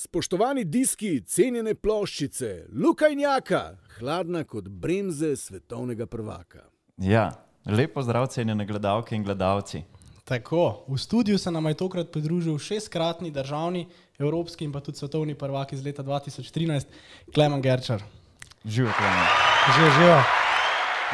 [0.00, 3.58] Spoštovani diski, cenjene ploščice, lukajnjaka,
[3.98, 6.62] hladna kot bremze svetovnega prvaka.
[7.04, 7.26] Ja,
[7.68, 9.82] lepo zdrav, cenjene gledalke in gledalci.
[10.24, 13.84] Tako, v studiu se nam je tokrat pridružil šestkratni državni,
[14.18, 16.88] evropski in pa tudi svetovni prvak iz leta 2013,
[17.34, 18.00] Klemen Gerčar.
[18.64, 19.28] Živijo, Klemen.
[19.76, 20.16] Že živijo.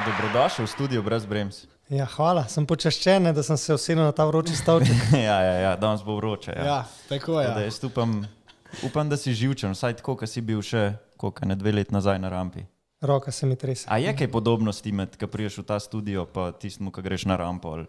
[0.07, 1.65] Dobrodošel v studio brez brems.
[1.91, 5.11] Ja, hvala, sem počaščen, da sem se usedel na ta vroči stolček.
[5.27, 6.55] ja, ja, ja, danes bo vroče.
[6.55, 6.65] Ja.
[6.65, 7.51] Ja, tako je.
[7.51, 8.21] Tako Da jaz upam,
[8.85, 12.19] upam, da si živčen, vsaj tako, kot si bil še koliko, ne dve leti nazaj
[12.21, 12.67] na rampi.
[13.01, 13.87] Roka se mi trese.
[13.89, 17.37] A je kaj podobnosti med, ko priješ v ta studio, pa tistemu, ko greš na
[17.37, 17.73] rampo?
[17.77, 17.87] Ali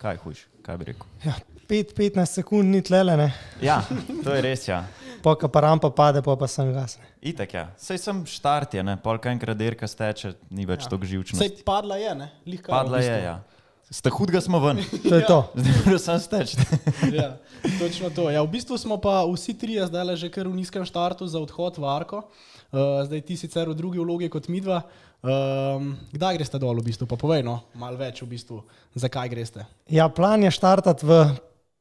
[0.00, 1.06] kaj huš, kaj bi rekel?
[1.24, 1.34] Ja,
[1.68, 3.30] 5-15 sekund ni tlele, ne.
[3.64, 3.80] Ja,
[4.24, 4.84] to je res, ja.
[5.22, 7.04] Poka pa rampa pade, pa pa sem gasne.
[7.20, 7.64] Itak, ja.
[7.80, 10.92] Sej sem štart, je, ne, polka enkrat derka steče, ni več ja.
[10.92, 11.40] tako živčno.
[11.40, 12.28] Sej padla je, ne?
[12.48, 13.24] Lih kar v Padla je, bistvu.
[13.26, 13.34] ja.
[13.90, 15.38] Sta hudga smo ven, To je to.
[15.86, 16.54] zdaj sem steč.
[17.18, 17.42] ja,
[17.78, 18.30] točno to.
[18.30, 21.74] Ja, v bistvu smo pa vsi trije zdaj že kar v nizkem štartu za odhod
[21.74, 22.22] v Arko.
[22.70, 24.86] Uh, zdaj ti sicer v drugi vlogi kot midva.
[25.20, 27.10] Um, kdaj greste dol v bistvu?
[27.10, 28.62] Pa povej, no, malo več v bistvu,
[28.94, 29.66] zakaj greste.
[29.90, 31.26] Ja, plan je štartati v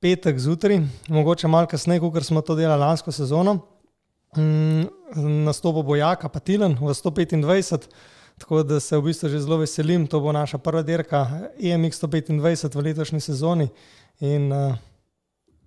[0.01, 0.81] petek zjutraj,
[1.13, 3.61] mogoče malo kasneje, kot smo to delali lansko sezono.
[4.33, 4.89] Mm,
[5.45, 7.85] Nastopo bo Jaka, pa Tilen v 125,
[8.39, 10.07] tako da se v bistvu že zelo veselim.
[10.07, 13.69] To bo naša prva dirka EMX 125 v letošnji sezoni
[14.19, 14.75] in uh,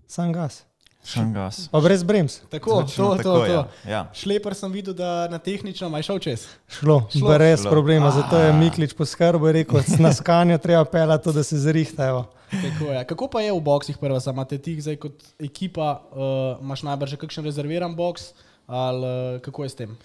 [0.09, 0.65] sam gas.
[1.05, 1.69] Šangas.
[1.69, 2.41] Pa brez brems.
[2.51, 3.53] Tako, Točno to, tako, to, to.
[3.53, 3.67] ja.
[3.89, 4.11] Ja.
[4.15, 6.47] Šleper sem videl, da na tehnično aj šel čez.
[6.71, 7.29] Šlo, Šlo.
[7.29, 7.71] Brez Šlo.
[7.71, 8.57] problema, zato je A.
[8.57, 12.25] Miklič poskrbel in rekel, na skanju treba pelati to, da se zrihtajo.
[12.51, 13.05] Tako je.
[13.05, 14.21] Kako pa je v boksih prva?
[14.31, 18.33] Imate ti zdaj kot ekipa, uh, imaš najbrž že kakšen rezerviran boks
[18.67, 19.97] ali uh, kako je s tem?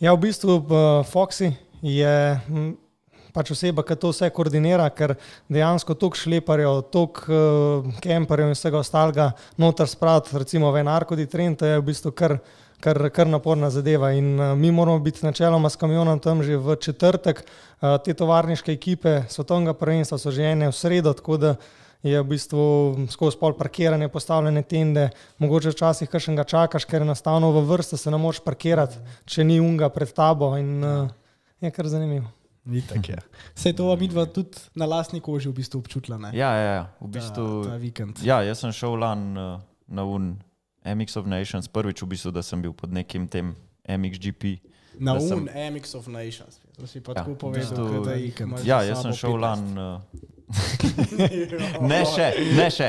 [0.00, 2.72] Ja, v bistvu uh, Foxy je m,
[3.34, 5.16] pač oseba, ki to vse koordinira, ker
[5.52, 11.26] dejansko toliko šleparjev, toliko uh, kemperjev in vsega ostalega noter spraviti, recimo v en arkodi
[11.30, 12.38] trend, je v bistvu kar,
[12.84, 14.14] kar, kar naporna zadeva.
[14.16, 17.44] In uh, mi moramo biti načeloma s kamionom tam že v četrtek.
[17.82, 21.56] Uh, te tovarniške ekipe svetovnega prvenstva so že ene v sredo, tako da
[22.04, 22.64] je v bistvu
[23.10, 25.08] skozi pol parkiranje, postavljene tende,
[25.40, 29.88] mogoče včasih kakšnega čakaš, ker enostavno v vrsto se ne moreš parkirati, če ni unga
[29.88, 31.08] pred tabo in uh,
[31.64, 32.28] je kar zanimivo.
[32.64, 33.18] Ni tako je.
[33.54, 36.16] Vse to vam midva tudi na lastni koži v bistvu občutila.
[36.18, 36.30] Ne?
[36.32, 37.44] Ja, ja, ja, v Ta- bistvu.
[37.62, 38.22] ta vikend.
[38.22, 40.38] Ja, jaz sem šel lan uh, na un
[40.82, 43.52] MX of Nations, prvič v bistvu, da sem bil pod nekim tem
[43.84, 44.60] MXGP.
[44.96, 46.56] Na da sem- un MX of Nations.
[46.74, 48.52] To si pa Ja, tako v povedal, bistvu- da je vikend.
[48.64, 49.60] Ja, jaz sem šel lan.
[49.70, 50.00] Uh,
[51.82, 52.88] ne še, ne še.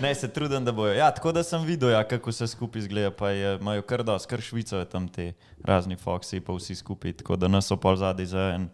[0.00, 0.94] Ne, se trudim, da bojo.
[0.94, 4.28] Ja, tako da sem videl, ja, kako se skupaj izgleda, pa je, imajo kar dosti,
[4.28, 7.12] kar Švico je tam te razni Foxi, pa vsi skupaj.
[7.14, 8.68] Tako da nas so pol zadaj za en,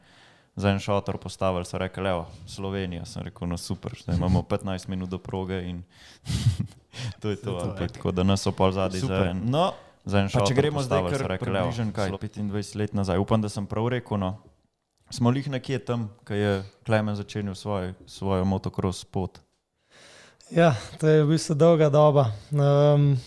[0.57, 3.05] za en šotor postavili, so rekli, evo, Slovenija.
[3.05, 5.83] Sem rekel, no super, zdaj imamo 15 minut do proge in
[7.21, 7.53] to je to.
[7.53, 7.89] to, ja.
[7.89, 9.43] Tako da nas so pol zadaj za en.
[9.45, 9.73] No,
[10.05, 12.09] Za en Pa če šotor gremo zdaj rekli, evo, približno kaj?
[12.11, 13.19] slo- 25 let nazaj.
[13.19, 14.19] Upam, da sem prav rekel.
[14.19, 14.33] No.
[15.13, 19.39] Smo lih nekje tam, ko je Klemen začenil svoj, svojo motocross pot.
[20.51, 22.31] Ja, to je v bistvu dolga doba.
[22.49, 23.21] Um,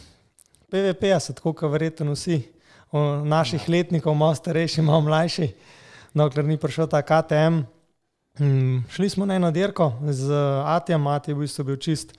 [0.74, 2.40] PVP se tako, kot verjetno vsi,
[2.90, 5.52] o naših letnikov, malo starejši, malo mlajši,
[6.14, 7.62] dokler ni prišel ta KTM.
[8.42, 10.34] Um, šli smo na eno dirko z
[10.66, 12.18] Atijem, Ati je v bistvu bil čist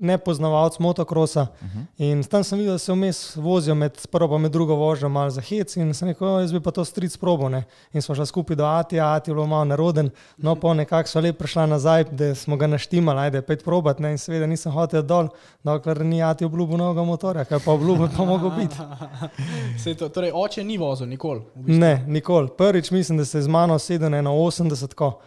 [0.00, 1.42] nepoznavalec motokrosa.
[1.42, 1.84] Uh -huh.
[1.98, 5.40] In tam sem videl, da se vmes vozijo med prvo in drugo vožnjo, malo za
[5.40, 5.76] hec.
[5.76, 7.48] In sem rekel, "O, jaz bi pa to stric probo.
[7.48, 7.64] Ne?
[7.92, 11.20] In smo šli skupaj do Atija, Ati je bilo malo neroden, no pa nekako so
[11.20, 13.98] lepo prišla nazaj, da smo ga naštimali, ajde, pet probat.
[13.98, 14.10] Ne?
[14.10, 15.28] In seveda nisem hotel dol,
[15.64, 18.76] dokler ni Ati obljubil novega motorja, kaj pa obljubil, pa mogo biti.
[19.98, 21.40] To, torej, oče ni vozil nikoli.
[21.54, 21.80] V bistvu.
[21.80, 22.48] Ne, nikoli.
[22.58, 25.20] Prvič mislim, da se je z mano sedel na eno 80, ko,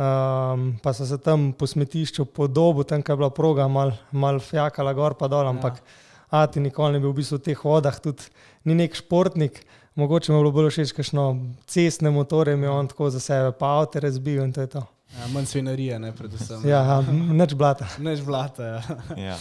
[0.00, 4.40] um, pa so se tam po smetišču podobo, tam kjer je bila proga, mal, mal
[4.40, 5.98] fjakala gor pa dol, ampak ja.
[6.30, 8.28] Ati nikoli ni bil v bistvu v teh vodah, tudi
[8.62, 9.56] ni nek športnik.
[9.98, 11.24] Mogoče mu je bilo bolj všeč, kakšno
[11.66, 14.84] cestne motorje je on tako za sebe, pa avto razbil in to je to.
[15.18, 16.62] Ja, manj svinarije, ne predvsem.
[16.68, 17.88] Ja, nič blata.
[18.06, 18.62] Než vlata.
[18.62, 18.80] Ja.
[19.18, 19.36] Ja.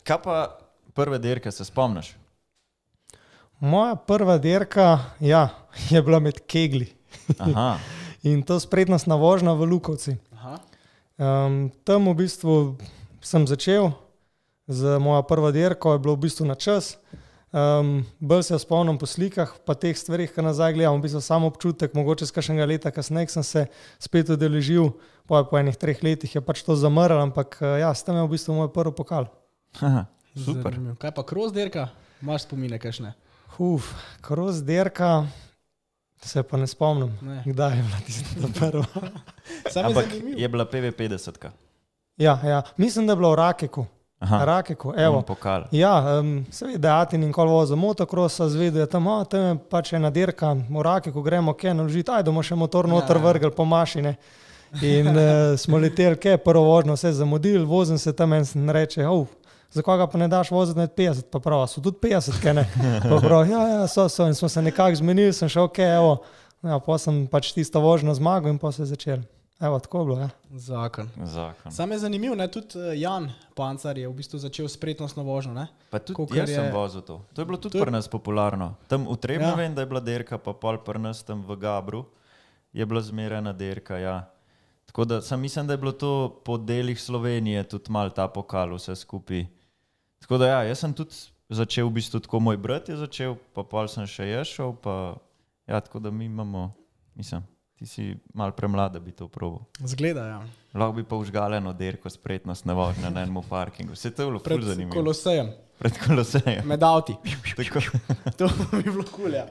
[0.00, 0.38] Kaj pa
[0.96, 2.14] prve dirke se spomniš?
[3.60, 5.48] Moja prva dirka ja,
[5.90, 6.88] je bila med kegli
[7.36, 7.76] Aha,
[8.22, 10.16] in to sprednostna vožnja v Lukovci.
[10.36, 10.60] Aha.
[11.20, 12.80] Um, tam v bistvu
[13.20, 13.92] sem začel
[14.70, 16.96] z mojo prvo dirko, je bilo v bistvu na čas.
[17.50, 21.50] Um, bolj se spomnim po slikah, pa teh stvarih, ki nazaj gledam, v bistvu samo
[21.50, 23.62] občutek, mogoče z kakšnega leta kasneje sem se
[23.98, 24.94] spet udeležil,
[25.26, 28.22] po, po enih treh letih je pač to zamrl, ampak eh, ja, s tem je
[28.22, 29.26] v bistvu moj prvi pokal.
[29.82, 30.06] Aha,
[30.38, 30.78] super.
[30.78, 30.94] Zanimivo.
[31.02, 31.90] Kaj pa kroz dirka?
[32.22, 33.16] Imaš spomine kakšne?
[33.58, 33.90] Uf,
[34.22, 35.26] kroz dirka,
[36.22, 37.42] se pa ne spomnim, Ne.
[37.46, 38.26] kdaj je bila tista
[38.60, 38.84] prva.
[39.66, 40.38] Je Ampak zanimivo.
[40.38, 41.32] je bila PV50.
[41.32, 41.50] -ka.
[42.16, 43.86] Ja, ja, mislim, da je bila v Rakeku.
[44.18, 45.04] Aha, Rakeku, evo.
[45.04, 45.22] evo.
[45.22, 45.64] Pokal.
[45.70, 50.10] Ja, um, seveda, Ati nikoli vozil motocross, zvedel je tam, oh, tam je pač ena
[50.10, 53.22] dirka, morake, ko gremo, kaj naložiti, ajde, bomo še motor noter Ja.
[53.22, 54.14] vrgel po mašine.
[54.82, 55.14] In uh,
[55.56, 59.26] smo leteli, kaj prvo vožnjo, vse zamudili, vozim se tam in sem reče, oh,
[59.70, 62.64] za koga pa ne daš voziti med 50, pa prav, so tudi 50, kaj ne.
[63.02, 66.16] Pa prav, ja, ja, so, so in smo se nekako zmenili, sem šel, ok, evo,
[66.62, 69.22] ja, pa sem pač tisto vožnjo zmagal in pa se je začel.
[69.60, 70.28] Evo, tako je bilo, ja.
[70.50, 71.08] Zakon.
[71.20, 71.68] Zakon.
[71.70, 72.48] Sam je zanimiv, ne?
[72.48, 75.52] tudi eh, Jan Pancar je v bistvu začel s spretnostno vožnjo.
[75.52, 75.66] Ne?
[75.90, 76.54] Pa tudi Kakor jaz je...
[76.54, 77.20] sem je- vozil to.
[77.28, 78.74] To je bilo tudi je- pri nas popularno.
[78.86, 79.50] Tam v Trebnu Ja.
[79.50, 79.56] ja.
[79.58, 82.06] vem, da je bila derka, pa pol pri nas tam v Gabru
[82.72, 83.98] je bila zmerena derka.
[83.98, 84.32] Ja.
[84.86, 88.72] Tako da sem mislim, da je bilo to po delih Slovenije tudi mal ta pokal
[88.72, 89.44] vse skupaj.
[90.20, 91.16] Tako da ja, jaz sem tudi
[91.50, 95.16] začel v bistvu tako, moj brat je začel, pa pol sem še jaz šel, pa
[95.66, 96.68] ja, tako da mi imamo,
[97.18, 97.42] mislim,
[97.78, 98.04] ti si
[98.36, 99.64] mal premlad, da bi to probil.
[99.80, 100.40] Zgleda, ja.
[100.74, 103.96] Lahko bi pa užgaleno derko spretnost na vožnjo na enem parkingu.
[103.96, 104.94] Vse to je bilo ful zanimivo.
[104.94, 105.48] kolosejem,
[105.80, 106.66] Pred kolosejem.
[106.68, 107.16] med avti.
[108.38, 108.46] To
[108.76, 109.32] bi bilo kul.
[109.34, 109.46] Ja,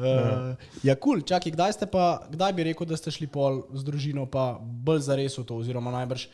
[0.00, 3.84] uh, ja kul, čakaj, kdaj ste pa, kdaj bi rekel, da ste šli pol z
[3.84, 6.26] družino, pa bolj za res v to, oziroma najbrž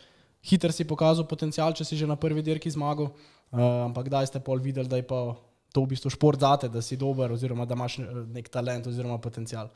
[0.45, 4.41] hiter si pokazal potencial, če si že na prvi dirki zmagal, uh, ampak kdaj ste
[4.45, 5.33] pol videli, da je pa
[5.75, 9.19] to v bistvu šport zate, da si dober, oziroma da imaš eh, nek talent oziroma
[9.19, 9.73] potencial.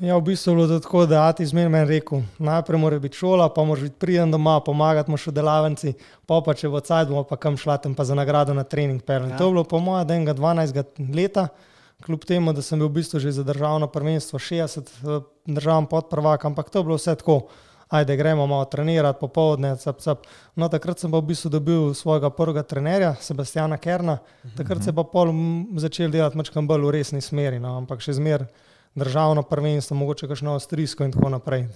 [0.00, 3.50] Ja, v bistvu je bilo tako, da Ati zmeraj meni rekel, najprej mora biti šola,
[3.52, 5.92] pa moraš biti prijem doma, pomagati moraš v delavnici,
[6.24, 9.02] pa pa če bo cajt, bomo pa kam šla tam pa za nagrado na trening.
[9.04, 9.18] Ja.
[9.26, 9.36] Ja.
[9.36, 11.48] To je bilo po mojem, da enega 12 leta,
[12.06, 16.46] kljub temu, da sem bil v bistvu že za državno prvenstvo 60 eh, državam podprvak,
[16.48, 17.42] ampak to je bilo vse tako.
[17.90, 20.26] Ajde, gremo malo trenirati, popovdne, cap, cap.
[20.54, 24.20] No, takrat sem pa v bistvu dobil svojega prvega trenerja, Sebastiana Kerna.
[24.56, 25.32] Takrat se pa pol
[25.74, 28.46] začel delati mačkam bolj v resni smeri, no, ampak še zmeraj
[28.94, 31.66] državno prvenstvo, mogoče kakšno avstrijsko in tako naprej.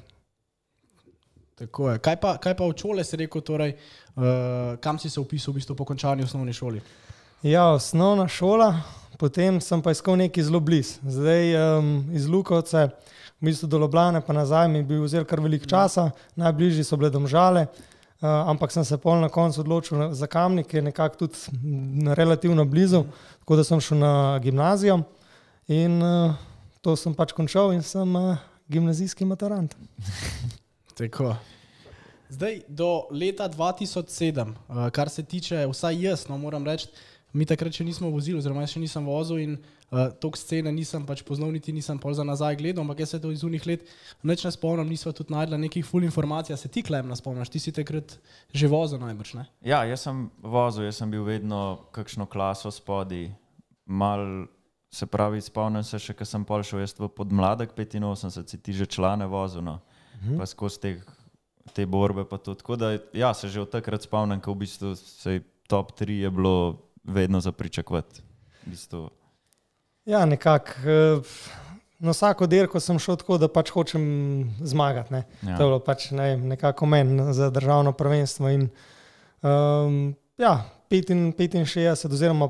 [1.55, 1.99] Tako je.
[1.99, 5.61] Kaj pa, kaj pa v šole si rekel, torej, uh, kam si se upisal v
[5.61, 6.83] bistvu po končani osnovni šoli?
[7.43, 8.73] Ja, osnovna šola,
[9.19, 10.99] potem sem pa iskal nekaj zelo blizu.
[11.07, 12.89] Zdaj um, iz Lukovce,
[13.45, 16.09] v bistvu do Ljubljana, pa nazaj mi je bil vzel kar veliko časa,
[16.41, 17.67] najbližji so bile domžale.
[18.25, 21.37] Uh, ampak sem se pol na koncu odločil na- za kamnik, ki je nekako tudi
[21.61, 23.03] m, relativno blizu,
[23.43, 25.03] tako da sem šel na gimnazijo
[25.69, 26.33] in uh,
[26.81, 28.39] to sem pač končal in sem uh,
[28.69, 29.75] gimnazijski maturant.
[30.99, 31.35] Tako.
[32.31, 36.89] Zdaj, do leta 2007, uh, kar se tiče, vsaj jaz, no, moram reči,
[37.35, 39.59] mi takrat še nismo vozili, oziroma jaz še nisem vozil in
[39.95, 43.21] uh, tok scene nisem pač poznal, niti nisem pol za nazaj gledal, ampak jaz se
[43.23, 43.87] to iz unih let
[44.27, 47.73] neč ne spomnim, nisva tudi najdla nekih full informacij, se ti klem spomniš, ti si
[47.73, 48.19] takrat
[48.53, 49.47] že vozil najbrž, ne?
[49.63, 53.31] Ja, jaz sem vozil, jaz sem bil vedno kakšno klaso spodaj,
[53.87, 54.49] mal
[54.95, 58.73] se pravi, spomnim se še, ko sem pol šel jaz v podmladek 85, si ti
[58.73, 59.81] že člane vozil, no.
[60.25, 60.39] Mhm.
[60.39, 60.91] pa skozi te,
[61.75, 62.55] te borbe pa to.
[62.55, 66.31] Tako da ja, se že od takrat spomnim, ko v bistvu se top 3 je
[66.31, 68.23] bilo vedno za pričakovati.
[68.65, 69.11] V bistvu,
[70.07, 70.71] Ja, nekako.
[70.87, 71.21] eh,
[71.99, 74.03] Na vsako dirko sem šel tako, da pač hočem
[74.61, 75.13] zmagati.
[75.13, 75.23] Ne.
[75.43, 75.57] ja.
[75.57, 78.49] To je bilo pač ne, nekako meni za državno prvenstvo.
[78.51, 78.67] In,
[79.43, 81.33] um, ja, 65,
[81.65, 82.49] 65, oziroma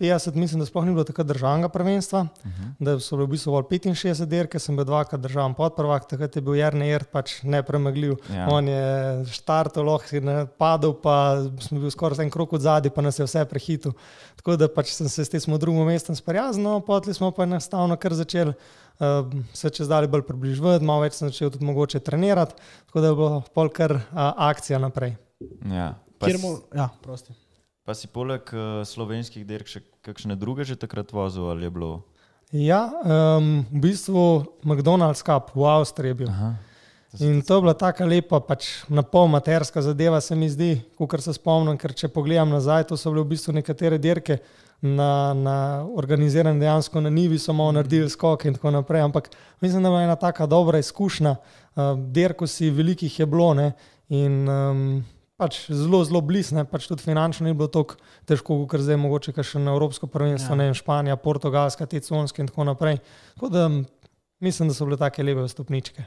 [0.00, 2.62] 50, mislim, da sploh ni bilo takrat državnega prvenstva, uh Mhm.
[2.62, 2.72] -huh.
[2.80, 6.42] da so bile v bistvu bolj 65 dirke, sem bil dvakrat državen podprvak, takrat je
[6.42, 8.16] bil Jarni Jert pač nepremagljiv.
[8.30, 8.48] Ja.
[8.48, 8.84] On je
[9.26, 13.24] štartal, lahko je padel, pa smo bili skoraj en krok od zadaj, pa nas je
[13.24, 13.92] vse prehitil.
[14.36, 17.96] Tako da pač sem se s tem drugim mestom sprijaznil, no, potli smo pa enostavno
[17.96, 18.52] kar začeli.
[19.00, 19.06] Uh,
[19.52, 22.54] se čez dalje bolj približati, malo več sem začel tudi mogoče trenirati,
[22.86, 24.00] tako da je bilo pol kar uh,
[24.36, 25.16] akcija naprej.
[25.64, 25.94] Ja.
[26.18, 27.32] Pa, Kjer s- mu, ja, prosti.
[27.90, 31.88] Pa si poleg uh, slovenskih dirk še kakšne druge že takrat vozil ali je bilo?
[32.54, 36.30] Ja, um, v bistvu McDonald's Cup v Avstriji bil.
[36.30, 36.54] Aha.
[37.18, 41.18] In to je bila tako lepa, pač na pol materska zadeva, se mi zdi, kot
[41.18, 44.38] se spomnim, ker če pogledam nazaj, to so bile v bistvu nekatere dirke.
[44.80, 49.02] Na, na organiziran dejansko na Nivi so malo naredili skoke in tako naprej.
[49.04, 49.26] Ampak
[49.60, 51.34] mislim, da je ena taka dobra izkušnja.
[51.74, 53.72] Uh, Derko si velikih je bilo ne,
[54.08, 55.02] in um,
[55.40, 59.58] pač zelo, zelo blizu, pač tudi finančno ni bilo tako težko, kot zdaj mogoče še
[59.58, 60.52] na Evropsko prvenstvo, Ja.
[60.52, 60.58] ja.
[60.58, 63.00] ne vem, Španija, Portugalska, te conske in tako naprej.
[63.34, 63.64] Tako da
[64.40, 66.04] mislim, da so bile take lepe stopničke.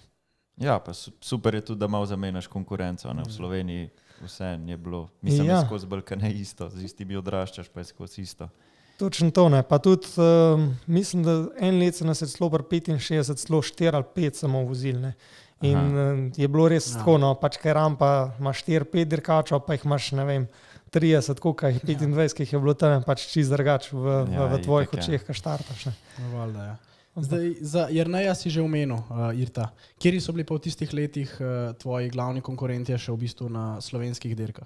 [0.55, 3.09] Ja, pa su- super je tudi, da malo zamenjaš konkurenco.
[3.09, 3.23] Ne?
[3.25, 3.89] V Sloveniji
[4.21, 5.55] vse je bilo, mislim, ja.
[5.55, 5.65] Ja.
[5.65, 8.49] skozi Balkane isto, z istimi odraščaš, pa je skozi isto.
[8.93, 9.63] Točno to ne.
[9.63, 12.61] Pa tudi um, mislim, da en let se nas je celo pri
[12.93, 15.01] 65, celo 4 ali 5 samo vozil.
[15.01, 15.15] Ne.
[15.61, 16.11] In Aha.
[16.13, 16.91] um, je bilo res Ja.
[16.91, 16.97] ja.
[16.99, 20.47] tako, no, pač kaj rampa, imaš 4-5 dirkačev, pa jih imaš, ne vem,
[20.93, 24.25] 30, koliko jih 25, ki jih je bilo tam, je pač čist drugač v, Ja,
[24.27, 25.03] ja, v, v tvojih itak, ja.
[25.03, 25.85] očeh, ki štartaš.
[25.85, 25.93] Ne.
[26.19, 26.75] No, valjda, ja.
[27.13, 29.69] Zdaj, za Jrneja si že omenil, uh, Irta.
[30.01, 33.77] Kje so bili pa v tistih letih uh, tvoji glavni konkurenti še v bistvu na
[33.85, 34.65] slovenskih dirkah?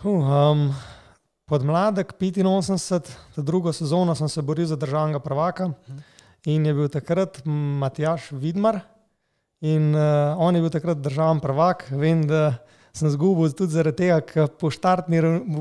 [0.00, 0.72] Uh, um,
[1.44, 5.74] podmladek 85, ta drugo sezono sem se boril za državnega prvaka
[6.48, 8.80] in je bil takrat Matjaš Vidmar.
[9.62, 11.86] In uh, on je bil takrat državni prvak.
[11.94, 12.58] Vem, da
[12.92, 15.20] sem zgubil tudi zaradi tega, ker po štartni,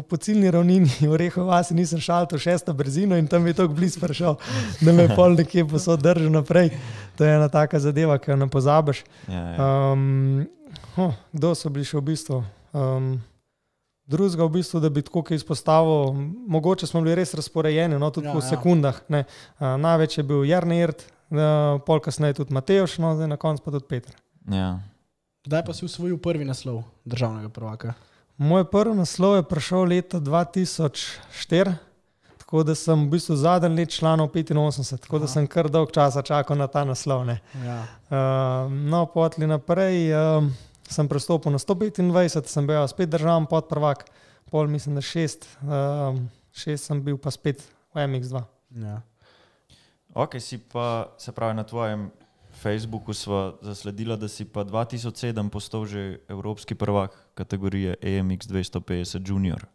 [0.09, 3.77] po ciljni ravnini v Rehu vasi nisem šel to šesto brzino in tam je tako
[3.77, 4.35] blizu prišel,
[4.81, 6.73] da me je pol nekje posod držal naprej.
[7.15, 9.03] To je ena taka zadeva, ki jo ne pozabiš.
[9.29, 9.69] Ja, ja.
[9.93, 10.47] Um,
[10.97, 12.41] oh, kdo so bili še v bistvu?
[12.73, 13.13] Um,
[14.11, 16.17] Drugega, v bistvu, da bi tako kaj izpostavil,
[16.51, 18.49] mogoče smo bili res razporejeni, no, tudi Ja, ja, po ja.
[18.49, 18.97] sekundah.
[19.07, 19.23] ne.
[19.55, 21.20] Uh, največ je bil Jarnert, uh,
[21.85, 24.15] pol kasneje tudi Mateoš, no, zdaj na koncu pa tudi Petr.
[24.51, 24.79] ja.
[25.41, 27.93] Kdaj pa si usvojil prvi naslov državnega prvaka?
[28.37, 31.73] Moj prvi naslov je prišel leta 2004,
[32.37, 35.33] tako da sem v bistvu zadnji let članov 85, tako da Aha.
[35.33, 37.25] sem kar dolg časa čakal na ta naslov.
[37.25, 37.39] Ne.
[37.65, 37.79] Ja.
[37.81, 40.45] Uh, no, potli naprej uh,
[40.89, 44.05] sem prestopil na 125, sem bil spet državen podprvak,
[44.51, 46.17] pol mislim, da šest, uh,
[46.53, 48.43] šest sem bil pa spet v MX2.
[48.77, 49.01] Ja.
[50.13, 52.11] Ok, si pa, se pravi, na tvojem
[52.51, 59.65] Facebooku smo zasledili, da si pa 2007 postal že evropski prvak kategorije EMX 250 Junior.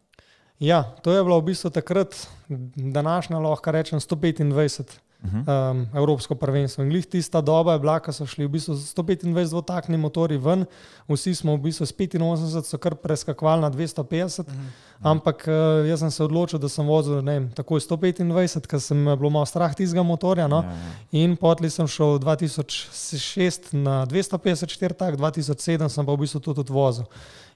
[0.59, 2.27] Ja, to je bilo v bistvu takrat,
[2.75, 5.06] današnja lahko rečem 125.
[5.23, 5.71] Uh -huh.
[5.71, 6.83] um, Evropsko prvenstvo.
[6.83, 10.37] In glih tista doba je bila, ko so šli v bistvu z 125 dvotakni motori
[10.37, 10.65] ven,
[11.09, 14.67] vsi smo v bistvu s 85, so kar preskakovali na 250, Mhm.
[15.01, 19.05] ampak uh, jaz sem se odločil, da sem vozil ne vem, takoj 125, ker sem
[19.05, 20.47] bilo malo strah tistega motorja.
[20.47, 20.61] No?
[20.63, 21.23] Ja, ja.
[21.23, 27.05] In potli sem šel 2006 na 254 tak, 2007 sem pa v bistvu tudi vozil.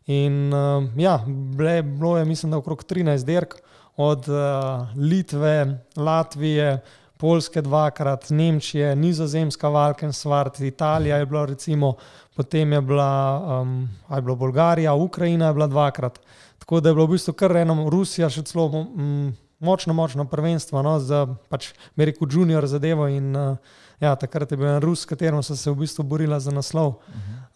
[0.07, 3.55] In uh, ja, bile, bilo je mislim, da okrog 13 dirk
[3.97, 6.81] od uh, Litve, Latvije,
[7.21, 11.93] Poljske dvakrat, Nemčije, Nizozemska, Valkensvart, Italija je bila recimo,
[12.35, 16.19] potem je bila, um, je bila Bolgarija, Ukrajina je bila dvakrat.
[16.59, 20.81] Tako da je bilo v bistvu kar eno, Rusija še celo mm, močno, močno prvenstvo
[20.81, 23.05] no, za, pač, rekel, junior zadevo.
[23.07, 26.39] In, uh, ja, takrat je bil en Rus, s katerim so se v bistvu borila
[26.39, 26.97] za naslov.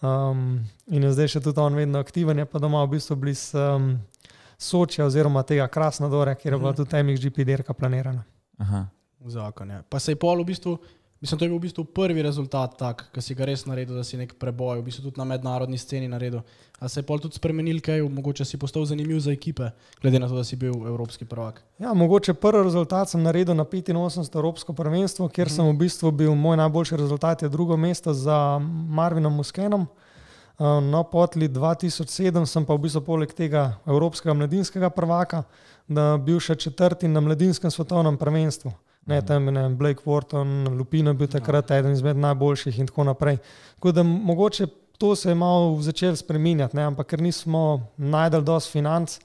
[0.02, 3.58] Um, in je zdaj še tudi on vedno aktiven, je pa doma v bistvu blizu
[3.58, 3.96] um,
[4.62, 8.24] Sočja oziroma tega Krasnodora, kjer je bila tudi MXGP dirka planirana.
[8.62, 8.86] Aha.
[9.26, 9.82] Zakon je.
[9.90, 10.78] Pa se je pol v bistvu,
[11.22, 14.04] mislim, to je bil v bistvu prvi rezultat tak, ki si ga res naredil, da
[14.04, 16.44] si nek preboj, v bistvu tudi na mednarodni sceni naredil.
[16.80, 20.30] A se je pol tudi spremenil kaj, mogoče si postal zanimiv za ekipe, glede na
[20.30, 21.64] to, da si bil evropski prvak.
[21.80, 24.36] Ja, mogoče prvi rezultat sem naredil na 85.
[24.36, 29.34] Evropsko prvenstvo, kjer sem v bistvu bil, moj najboljši rezultat je drugo mesto za Marvinom
[29.34, 29.88] Muskenom.
[29.90, 30.06] Uh,
[30.60, 35.44] No, potli 2007 sem pa v bistvu poleg tega Evropskega mladinskega prvaka,
[35.88, 38.72] da bil še četrti na mladinskem svetovnem prvenstvu.
[39.06, 43.38] Ne, tam je Blake Wharton, Lupino je bil takrat eden izmed najboljših in tako naprej.
[43.76, 48.72] Tako da mogoče to se je malo začelo spreminjati, ne, ampak ker nismo najdel dosti
[48.72, 49.20] financ,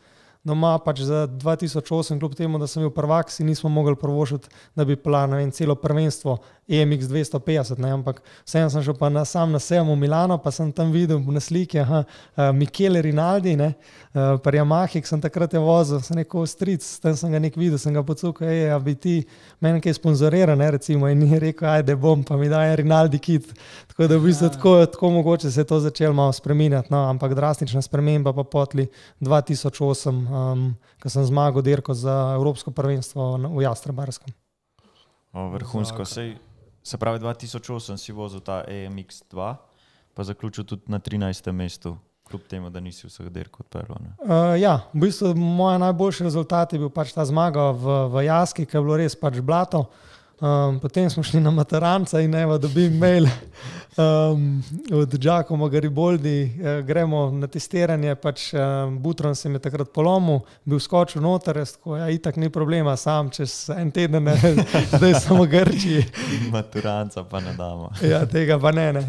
[0.44, 4.84] doma pač za 2008, kljub temu, da sem bil prvak, si nismo mogli prvošiti, da
[4.84, 9.52] bi plano in celo prvenstvo EMX 250, ne, ampak vseeno sem šel pa na sam
[9.52, 13.74] na sejem v Milano, pa sem tam videl na sliki, aha, uh, Michele Rinaldi, ne,
[14.14, 17.56] uh, pa Yamaha, ki sem takrat je vozil, sem rekel, stric, tam sem ga nek
[17.58, 19.14] videl, sem ga pocukal, ej, a bi ti
[19.62, 23.48] meni kaj sponzoriral, ne, recimo, in ni rekel, ajde bom, pa mi daje Rinaldi kit.
[23.92, 27.34] Tako da v bistvu tako, tako mogoče se je to začelo malo spreminjati, no, ampak
[27.38, 28.88] drastična sprememba pa potli
[29.20, 30.68] 2008, um,
[31.02, 34.34] ko sem zmagal dirko za Evropsko prvenstvo v Jastrebarskem.
[35.32, 36.04] O, vrhunsko.
[36.04, 36.34] Sej,
[36.82, 39.54] se pravi, 2008 si vozil ta E EMX2,
[40.14, 41.52] pa zaključil tudi na 13.
[41.52, 41.96] mestu,
[42.30, 43.92] kljub temu, da nisi vseh dirk odprl.
[43.92, 48.66] Uh, ja, v bistvu moj najboljši rezultat je bil pač ta zmaga v, v Jaski,
[48.66, 49.88] ki je bilo res pač blato.
[50.40, 53.26] Um, potem smo šli na Mataranca in evo, dobim mail
[53.96, 59.92] um, od Giacomo Gariboldi, eh, gremo na testiranje, pač um, Butron se mi je takrat
[59.92, 64.36] polomil, bil skočil noter, tako, ja, itak ni problema, sam čez en teden, ne,
[64.96, 66.04] zdaj samo Grčiji.
[66.50, 67.92] Maturanca pa ne damo.
[68.02, 68.92] Ja, tega pa ne.
[68.92, 69.04] ne.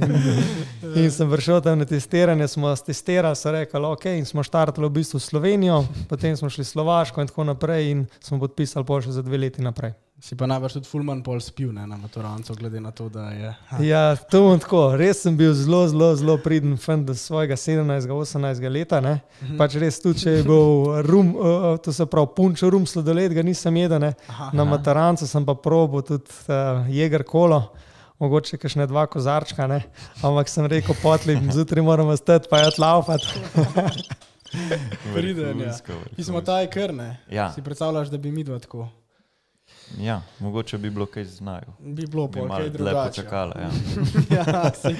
[0.95, 4.99] In sem prišel tam na testiranje, smo testirali, so rekli, ok, in smo štartali v
[4.99, 9.23] bistvu Slovenijo, potem smo šli Slovaško in tako naprej in smo podpisali pol še za
[9.23, 9.95] dve leti naprej.
[10.21, 13.53] Si pa najbrž tudi Fulman pol spil ne, na maturancu, glede na to, da je.
[13.69, 13.77] Ha.
[13.81, 18.69] Ja, to bom tako, res sem bil zelo, zelo, zelo priden fan do svojega 17-18
[18.69, 18.99] leta.
[19.01, 19.15] Ne.
[19.57, 23.41] Pač res tudi, če je bil rum, uh, to se pravi punč, rum sladoled, ga
[23.41, 24.13] nisem jedel, ne.
[24.29, 27.63] Aha, na Matarancu sem pa probo tudi uh, jeger kolo.
[28.21, 29.81] Mogoče kakšne dva kozarčka, ne?
[30.21, 33.25] ampak sem rekel, potli, zjutraj moramo stati, pa je tlaufati.
[35.15, 35.73] Priden, ja.
[35.73, 36.45] Mi smo vrhunsko.
[36.45, 37.15] ta je krne.
[37.25, 37.49] Ja.
[37.55, 38.91] Si predstavljaš, da bi mi dva tako?
[39.99, 41.73] Ja, mogoče bi bilo kaj znajo.
[41.79, 43.09] Bi bilo Bi kaj drugače.
[43.09, 43.55] počakala.
[43.59, 43.69] Ja.
[44.37, 44.89] ja, to.
[44.89, 44.93] Uh,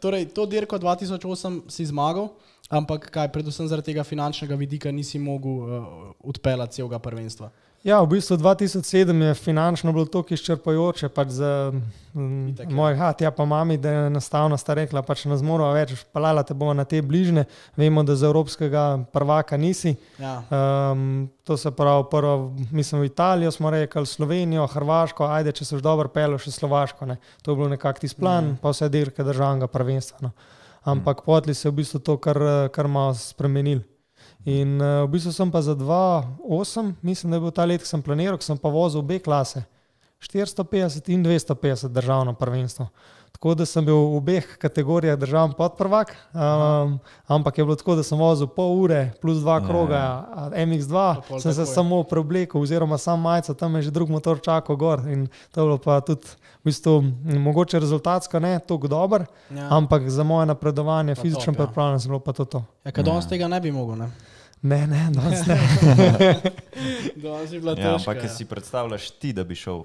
[0.00, 2.28] torej, to dirko 2008 si zmagal,
[2.68, 5.86] ampak kaj, predvsem zaradi tega finančnega vidika nisi mogel uh,
[6.20, 7.50] odpeljati celega prvenstva.
[7.86, 11.70] Ja, v bistvu 2007 je finančno bilo tako izčrpajoče, pač za
[12.14, 12.74] mm, Itak je.
[12.74, 16.42] moj hat, ja pa mami, da je enostavno sta rekla, pač ne zmoremo več, pelala
[16.42, 17.44] te bomo na te bližnje,
[17.78, 19.94] vemo, da za evropskega prvaka nisi.
[20.18, 20.42] Ja.
[20.50, 25.78] Um, to se pravi, prvo, mislim, v Italijo smo rekli, Slovenijo, Hrvaško, ajde, če se
[25.78, 27.06] že dobro pelo, še Slovaško.
[27.06, 27.20] Ne.
[27.46, 28.62] To je bil nekak tisti plan, mm.
[28.66, 30.26] pa vse dirke državnega prvenstva.
[30.26, 30.34] No.
[30.82, 31.26] Ampak mm.
[31.30, 33.86] potli se je v bistvu to, kar, kar malo spremenil.
[34.46, 37.88] In uh, v bistvu sem pa za 2-8, mislim, da je bil ta let, ki
[37.88, 39.64] sem planiral, sem pa vozil obe klase,
[40.22, 42.86] 450 in 250 državno prvenstvo.
[43.32, 46.94] Tako da sem bil v obeh kategorijah državni podprvak, um,
[47.26, 51.20] ampak je bilo tako, da sem vozil pol ure plus dva kroga, a MX2, Pa
[51.20, 51.74] pol sem se takoj.
[51.74, 55.02] samo preoblekel, oziroma sam majca, tam je že drug motor čakal gor.
[55.06, 56.24] In to je bilo pa tudi,
[56.56, 56.94] v bistvu,
[57.36, 59.68] mogoče rezultatsko ne tako dober, Ja.
[59.70, 61.56] ampak za moje napredovanje, Pa fizično ja.
[61.58, 62.44] pripravljeno, je bilo pa to.
[62.46, 62.62] to.
[62.84, 63.98] Ja, kad danes tega ne bi mogel.
[63.98, 64.10] Ne?
[64.66, 65.56] Ne, ne, danes ne.
[67.16, 67.94] Danes je bila Ja, težka.
[67.94, 69.84] ampak, če si predstavljaš ti, da bi šel,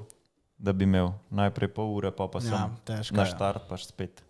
[0.57, 3.15] da bi imel najprej pol ure, pa pa ja, sem težko.
[3.15, 3.31] na je.
[3.31, 4.23] štart, pa spet.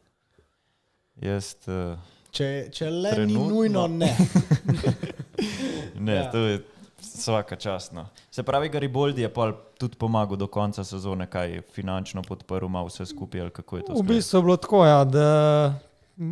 [1.17, 1.95] Jaz, uh,
[2.31, 3.41] Če, če le Trenutno.
[3.41, 4.11] ni nujno, ne.
[5.99, 6.21] ne, Ja.
[6.21, 6.31] ja.
[6.31, 6.61] to je
[6.97, 8.05] vsaka časno.
[8.29, 12.87] Se pravi, Gariboldi je pa tudi pomagal do konca sezone, kaj je finančno podprl, malo
[12.87, 13.93] vse skupaj, ali kako je to.
[13.93, 15.27] V bistvu je bilo tako, ja, da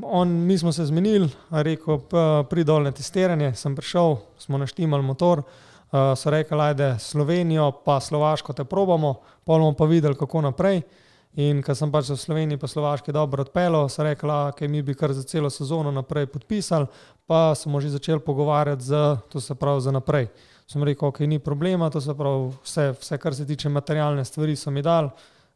[0.03, 5.03] on, mi smo se zmenili, rekel, "P- pri dol na testiranje, sem prišel, smo naštimali
[5.03, 5.39] motor.
[5.39, 10.81] Uh, so rekli, ajde Slovenijo, pa Slovaško te probamo, pol bomo pa videli, kako naprej.
[11.37, 14.93] In ker sem pač v Sloveniji, pa Slovaški dobro odpeljal, so rekli, da mi bi
[14.93, 16.87] kar za celo sezono naprej podpisali,
[17.27, 20.27] pa smo že začeli pogovarjati z, to se pravi, za naprej.
[20.67, 24.55] Sem rekel, ok, ni problema, to se pravi, vse, vse kar se tiče materialne stvari,
[24.55, 25.09] so mi dali.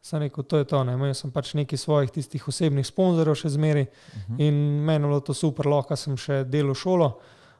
[0.04, 0.84] Sem rekel, to je to.
[0.84, 0.98] Ne.
[0.98, 4.42] Imel sem pač nekaj svojih tistih osebnih sponzorjev še zmeri uh -huh.
[4.48, 7.20] in meni je bilo to super, lahko sem še delal šolo,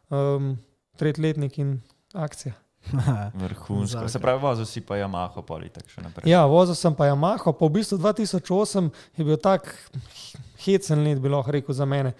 [0.10, 0.58] um,
[1.00, 1.80] tretjletnik in
[2.14, 2.54] akcija.
[3.42, 4.08] Vrhunsko.
[4.10, 6.32] Se pravi, vozil si pa Yamaha, poli tako še naprej.
[6.32, 9.90] Ja, vozil sem pa Yamaha, pa v bistvu 2008 je bil tak
[10.66, 12.14] hecen let, bi lahko rekel za mene.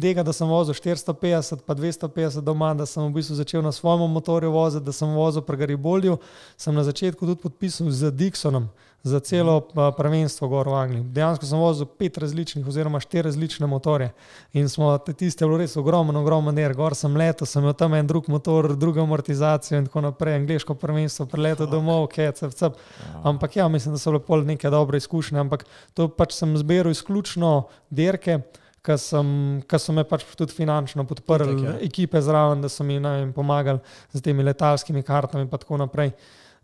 [0.00, 4.10] Tega, da sem vozil 450, pa 250 doma, da sem v bistvu začel na svojem
[4.10, 6.18] motorju voziti, da sem vozil pri Gariboldiju,
[6.56, 8.68] sem na začetku tudi podpisal z Dixonom
[9.06, 11.04] za celo a, prvenstvo gor v Angliji.
[11.14, 14.10] Dejansko sem vozil pet različnih oziroma štiri različne motorje
[14.52, 16.74] in smo te tiste bilo res ogromen, ogromen der.
[16.74, 20.74] Gor sem letel, sem imel tam en drug motor, drugo amortizacijo in tako naprej, angliško
[20.74, 22.82] prvenstvo, preletel domov, kecep, cep.
[23.22, 26.90] Ampak ja, mislim, da so bile pol neke dobre izkušnje, ampak to pač sem zbiral
[26.90, 28.40] izključno dirke.
[28.86, 31.78] Ker so me pač tudi finančno podprli, Itak, ja.
[31.82, 33.82] ekipe zraven, da so mi vem, pomagali
[34.14, 36.12] z temi letalskimi kartami in tako naprej.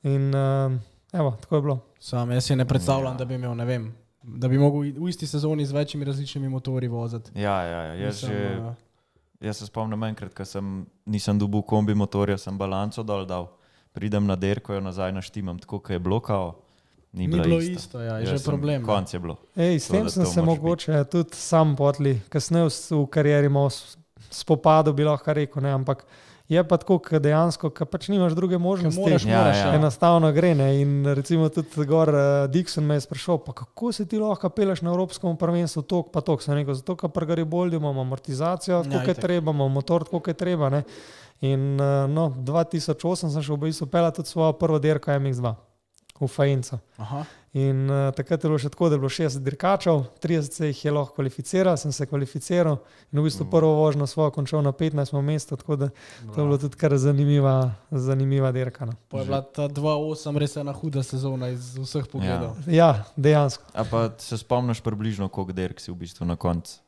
[0.06, 0.76] In uh,
[1.12, 1.78] evo, tako je bilo.
[1.98, 3.18] Sam jaz si ne predstavljam, Ja.
[3.18, 6.88] da bi imel, ne vem, da bi mogel v isti sezoni z večjimi različnimi motorji
[6.88, 7.30] voziti.
[7.34, 7.94] Ja, ja, ja.
[7.96, 8.74] Jaz, Mislim, že, eh,
[9.42, 10.72] jaz se spomnim enkrat, ko sem,
[11.06, 13.48] nisem dobil kombi motorja, sem balanco dol dal,
[13.92, 16.54] pridem na derko, jo nazaj naštimam, tako kot je blokal.
[17.12, 17.72] Ni, Ni bilo ista.
[17.72, 18.80] isto, ja, je Jaz že sem- problem.
[18.80, 18.86] ne.
[18.86, 19.36] Konc je bilo.
[19.54, 23.68] Ej, s To, tem sem se mogoče tudi sam potli, kasneje v, v karieri malo
[23.68, 23.98] s-
[24.30, 25.62] spopadal, bi lahko rekel.
[25.62, 26.06] Ne, ampak
[26.52, 29.00] je pa tako, ker dejansko, ker pač nimaš druge možnosti.
[29.00, 29.72] moraš, Ja, moraš, ja.
[29.78, 30.52] Enostavno gre.
[30.54, 30.68] Ne?
[30.82, 32.20] In recimo tudi gor uh,
[32.52, 36.42] Dixon me je sprašal, kako se ti lahko peleš na Evropskem prvenstvu, tok pa tok.
[36.42, 40.30] Sem rekel, zato ker pri Gariboldi imamo amortizacijo, Ja, ja, je treba, imamo motor, tako
[40.30, 40.70] je treba.
[40.70, 40.82] Ne?
[41.40, 45.71] In uh, no, 2008 sem šel v bistvu pelati tudi svojo prvo dirko MX2
[46.20, 46.78] v Fajencu.
[46.96, 47.24] Aha.
[47.52, 50.78] In uh, takrat je bilo še tako, da je bilo 60 dirkačev, 30 se jih
[50.86, 52.78] je lahko kvalificiral, sem se kvalificiral
[53.12, 55.12] in v bistvu prvo vožnjo svojo končal na 15.
[55.20, 58.88] mestu, tako da to je bilo tudi kar zanimiva, zanimiva dirka.
[58.88, 58.96] No.
[59.12, 62.56] Je bila ta 2-8 res ena huda sezona iz vseh pogledov.
[62.72, 63.68] Ja, dejansko.
[63.76, 66.80] A pa se spomniš približno, koliko derk si v bistvu na koncu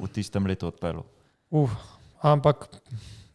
[0.00, 1.04] v tistem letu odpeljal?
[1.52, 1.76] Uf,
[2.24, 2.70] ampak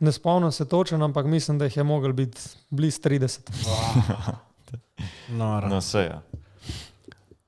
[0.02, 2.42] ne spomnim se točno, ampak mislim, da jih je mogel biti
[2.74, 4.42] blizu 30.
[5.30, 6.22] No, No, vse ja.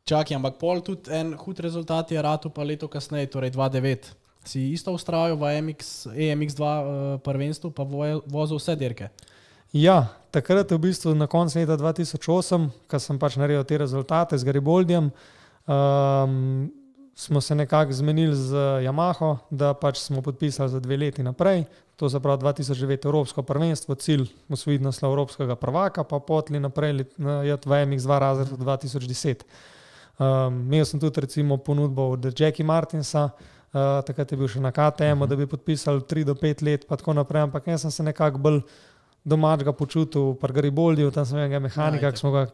[0.04, 4.12] Čakaj, ampak pol tudi en hud rezultat je ratu pa leto kasneje, torej 2-9.
[4.44, 6.82] Si isto ustrajal v MX, EMX2 uh,
[7.24, 7.88] prvenstvu, pa
[8.28, 9.08] vozil vse dirke.
[9.72, 14.38] Ja, takrat je v bistvu na koncu leta 2008, ko sem pač naredil te rezultate
[14.38, 15.08] z Gariboldijem,
[15.66, 16.68] um,
[17.16, 21.64] smo se nekako zmenili z Yamaho, da pač smo podpisali za dve leti naprej.
[21.96, 27.70] To se pravi 2009 Evropsko prvenstvo, cilj usvojiti naslov Evropskega prvaka, pa potli naprej iti
[27.70, 29.44] v MX2 razred v 2010.
[30.20, 34.72] Um, imel sem tudi recimo ponudbo od Jackie Martinsa, uh, takrat je bil še na
[34.72, 38.04] KTM, da bi podpisal 3 do 5 let, pa tako naprej, ampak jaz sem se
[38.04, 38.62] nekako bolj
[39.26, 42.46] domač ga počutil, pa Gariboldiju, tam sem enega mehanika, ki smo ga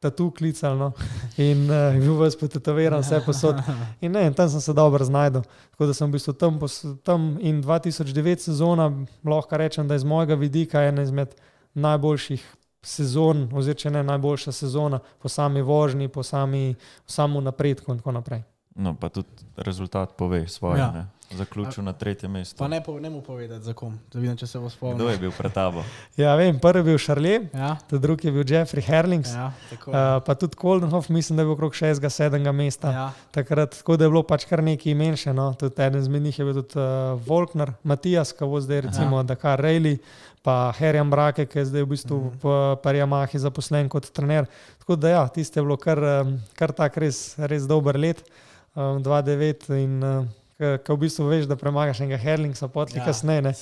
[0.00, 0.92] tatu klicali no?
[1.36, 3.60] in uh, bil ves potetoviran, vse posod.
[4.04, 5.42] In, ne, in tam sem se dobro znašel.
[5.70, 6.58] Tako da sem v bistvu tam,
[7.04, 8.90] tam in 2009 sezona,
[9.24, 11.34] lahko rečem, da je z mojega vidika ena izmed
[11.74, 12.44] najboljših
[12.82, 16.74] sezon, oziroma če ne najboljša sezona po sami vožnji, po sami,
[17.06, 18.42] samem napredku in tako naprej.
[18.74, 20.80] No, pa tudi rezultat pove svoje.
[20.80, 21.06] Ja.
[21.30, 22.58] Zaključil na tretje mesto.
[22.58, 24.96] Pa ne, po, ne mu povedati, za kom, da vidim, če se bo spomnil.
[24.98, 25.84] Kdo je bil pred tabo?
[26.18, 27.76] ja, vem, prvi je bil Šarlje, ja.
[27.90, 29.92] drugi je bil Jeffrey Herlings, ja, uh,
[30.26, 32.90] pa tudi Koldenhof, mislim, da je bil okrog 6-7 mesta.
[32.90, 33.04] Ja.
[33.30, 35.34] Takrat, tako da je bilo pač kar nekaj menše.
[35.36, 35.52] No?
[35.54, 39.28] Tudi eden izmed njih je bil tudi uh, Volkner, Matijas, ki bo zdaj recimo ja.
[39.30, 40.00] Dakar Rejli.
[40.42, 42.42] Pa Herjam Brake, ki je zdaj v bistvu mm -hmm.
[42.42, 44.46] v Pariamahi zaposlen kot trener.
[44.78, 45.98] Tako da, ja, tiste je bilo kar,
[46.54, 48.24] kar tak res, res dober let,
[48.74, 50.24] um, 2-9 in uh,
[50.60, 53.42] ko v bistvu veš, da premagaš enega Herlingsa, potli ja, kasneje.
[53.46, 53.52] Ne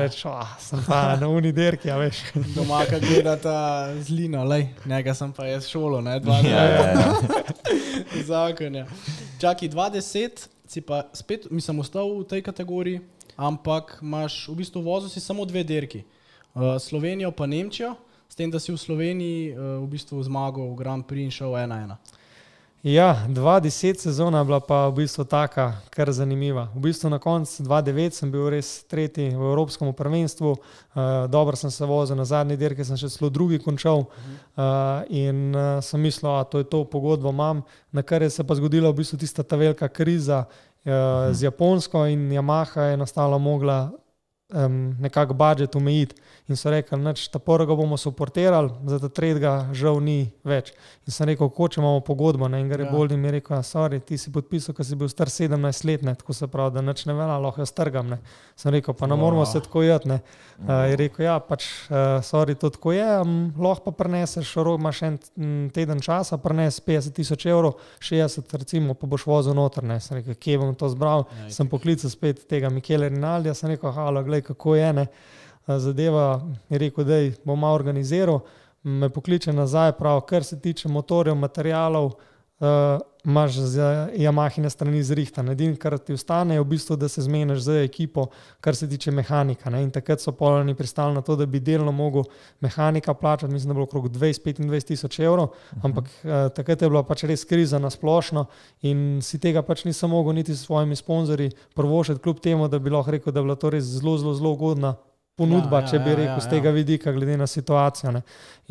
[0.00, 2.24] rečeš, oh, sem pa na uniderki, ja veš.
[2.56, 3.58] Doma, ki gleda ta
[4.02, 6.50] zlino, lej, njega sem pa jaz šolo, ne dva dni.
[6.50, 7.06] Ja, ja, ja.
[8.30, 8.84] Zakon je.
[9.38, 13.04] Čakaj, 20, si pa spet, mislim, ostal v tej kategoriji,
[13.38, 16.02] ampak imaš v bistvu vozil si samo dve derki.
[16.58, 17.94] Uh, Slovenijo pa Nemčijo,
[18.26, 21.54] s tem, da si v Sloveniji uh, v bistvu zmagal v Grand Prix in šel
[21.54, 21.94] 1-1.
[22.82, 26.68] Ja, 2010 sezona je bila pa v bistvu taka, kar zanimiva.
[26.74, 31.70] V bistvu na koncu 2009 sem bil res tretji v Evropskem prvenstvu, uh, dobro sem
[31.74, 36.30] se vozil na zadnji dirki, sem še celo drugi končal uh, in uh, sem mislil,
[36.30, 39.42] da to je to pogodbo imam, na kar je se pa zgodila v bistvu tista
[39.42, 43.90] ta velika kriza uh, z Japonsko in Yamaha je nastala mogla
[44.54, 46.14] um, nekako budžet omejiti.
[46.48, 50.70] In so rekli, da ta prvega bomo suportirali, za ta tretjega žal ni več.
[51.04, 52.48] In sem rekel, hoče imamo pogodbo.
[52.48, 52.62] Ne?
[52.62, 52.92] In gre ja.
[52.92, 56.14] bolj in mi rekel, sorry, ti si podpisal, ker si bil star 17 let, ne?
[56.16, 58.08] tako se pravi, da neč ne vela, lahko jo strgam.
[58.14, 58.18] Ne?
[58.56, 60.08] Sem rekel, pa ne moramo se tako jeti.
[60.08, 64.80] Uh, je rekel, ja, pač, uh, sorry, to tako je, um, lahko pa preneseš, rok
[64.80, 65.18] imaš en
[65.74, 69.84] teden časa, preneseš 50 tisoč evrov, 60, recimo, pa boš vozil noter.
[69.84, 70.00] Ne?
[70.00, 71.28] Sem rekel, kje bom to zbral.
[71.42, 74.94] Ja, sem poklical spet tega Mikela Rinaldija, sem rekel, halo, gledaj, kako je.
[74.96, 75.12] Ne?
[75.76, 78.40] Zadeva je rekel, da bo malo organiziral,
[78.82, 82.12] me pokliče nazaj, prav, kar se tiče motorjev, materijalov,
[82.60, 85.48] uh, imaš za Yamahine strani zrihtan.
[85.48, 88.26] Edino, kar ti ostane, je v bistvu, da se zmeniš z ekipo,
[88.60, 89.70] kar se tiče mehanika.
[89.70, 89.82] Ne?
[89.82, 92.24] In takrat so polni pristali na to, da bi delno mogel
[92.60, 95.80] mehanika plačati, mislim, da bo okrog 20-25 tisoč evrov, uh -huh.
[95.84, 98.46] ampak uh, takrat je bila pač res kriza na splošno
[98.82, 102.90] in si tega pač nisem mogel niti s svojimi sponzorji prvošiti, kljub temu, da bi
[102.90, 104.94] lahko rekel, da je bila to res zelo, zelo, zelo ugodna
[105.38, 106.76] ponudba, ja, ja, če bi ja, rekel, ja, z tega ja.
[106.76, 108.12] vidika, glede na situacijo.
[108.18, 108.22] Ne.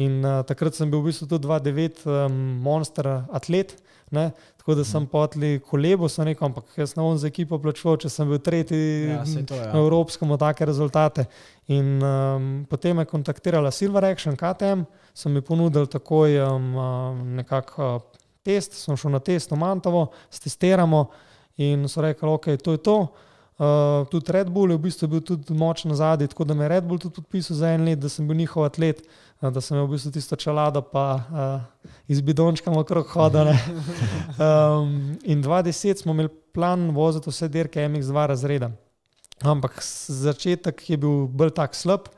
[0.03, 3.77] In uh, takrat sem bil v bistvu tudi 2-9 um, monster atlet.
[4.07, 7.97] Ne, tako da sem potli kolebo, sem rekel, ampak jaz ne bom za ekipo plačal,
[7.99, 8.77] če sem bil tretji
[9.09, 9.65] ja, to, ja.
[9.73, 11.25] na evropskem, take rezultate.
[11.75, 16.71] In um, potem je kontaktirala Silver Action, KTM, sem mi ponudil takoj um,
[17.35, 21.03] nekako uh, test, sem šel na test v Mantovo, testiramo
[21.63, 22.97] in so rekli, ok, to je to.
[23.57, 26.69] Uh, tudi Red Bull je v bistvu bil tudi močen zadnji, tako da me je
[26.69, 29.01] Red Bull tudi podpisal za en let, da sem bil njihov atlet,
[29.41, 33.57] uh, da sem imel v bistvu tisto čelado, pa uh, iz bidončka okrog hodane.
[34.37, 38.69] Um, in 2010 smo imeli plan voziti vse dirke MX2 razreda.
[39.41, 42.13] Ampak začetek je bil bolj tak slab.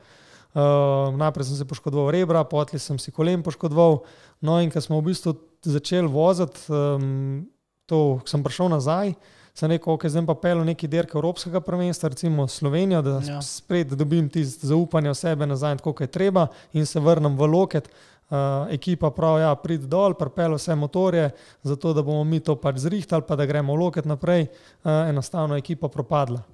[0.52, 4.02] Uh, najprej sem se poškodoval rebra, potem sem si kolen poškodoval.
[4.44, 7.46] No, in ko smo v bistvu začeli voziti, um,
[7.88, 9.16] to sem prišel nazaj
[9.54, 13.40] sem rekel, ok, zdaj pa pelo neki dirke Evropskega prvenstva, recimo Slovenijo, da ja.
[13.42, 17.90] spet dobim tisto zaupanje v sebe nazaj, kot je treba in se vrnem v loket.
[18.30, 18.36] Uh,
[18.70, 21.32] ekipa pravi, ja, prid dol, prepelo vse motorje,
[21.66, 25.58] zato da bomo mi to pač zrihtali, pa da gremo v loket naprej, uh, enostavno
[25.58, 26.44] ekipa propadla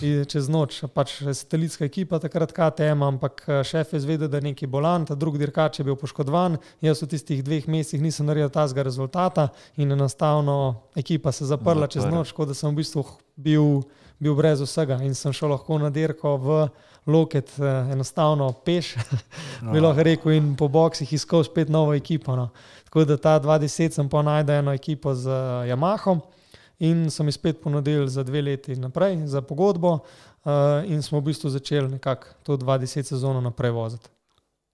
[0.00, 0.82] čez noč.
[0.94, 5.14] Pač satelitska ekipa, takrat KTM, ampak eh, šef je zvedel, da je neki bolan, ta
[5.14, 6.58] drugi dirkač je bil poškodovan.
[6.80, 12.08] Jaz v tistih dveh mesecih nisem naredil tazga rezultata in enostavno ekipa se zaprla čez
[12.08, 13.04] noč, tako da sem v bistvu
[13.36, 13.82] bil,
[14.18, 16.66] bil brez vsega in sem šel lahko na dirko v
[17.06, 18.96] loket, eh, enostavno peš,
[19.62, 19.72] no.
[19.72, 22.36] bi lahko rekel, in po boksih iskal spet novo ekipo.
[22.36, 22.50] No.
[22.88, 26.24] Tako da ta 20 sem pa najdel eno ekipo z eh, Yamahom
[26.82, 30.50] in so mi spet ponudili za dve leti naprej, za pogodbo, uh,
[30.86, 34.08] in smo v bistvu začeli nekako to 20 sezono naprej voziti.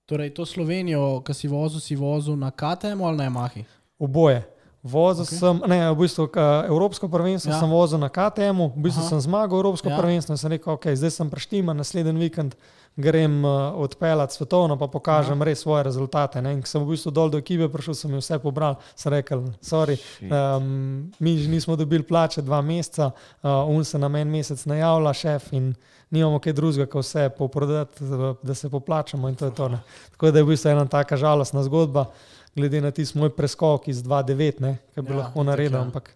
[0.08, 3.64] Torej, to Slovenijo, ki si vozil, si vozil na KTM ali na Mahi?
[3.98, 4.40] Oboje.
[4.82, 5.28] Vozil Ok.
[5.28, 5.38] okay.
[5.38, 7.60] sem, ne, v bistvu ka, Evropsko prvenstvo Ja.
[7.60, 9.08] sem vozil na KTM-u, v bistvu Aha.
[9.12, 9.94] Sem zmagal Evropsko Ja.
[9.94, 10.00] ja.
[10.00, 12.56] prvenstvo in sem rekel, ok, zdaj sem preštima, naslednji vikend
[12.98, 15.38] grem uh, odpeljati svetovno, pa pokažem.
[15.38, 15.44] Aha.
[15.44, 16.42] res svoje rezultate.
[16.42, 16.52] Ne.
[16.56, 19.44] In ko sem v bistvu dol do ekipe prišel, sem jim vse pobral, sem rekel,
[19.62, 19.94] sorry,
[20.26, 25.12] um, mi že nismo dobili plače dva meseca, uh, un se nam en mesec najavlja,
[25.14, 25.70] šef in
[26.10, 28.08] nimamo kaj drugega, kot vse poprodati,
[28.42, 29.68] da se poplačamo in to je to.
[29.68, 29.78] Ne.
[30.16, 32.08] Tako da je v bistvu ena taka žalostna zgodba,
[32.56, 36.10] glede na tisti moj preskok iz 2-9, ki bi Ja, lahko naredil, ampak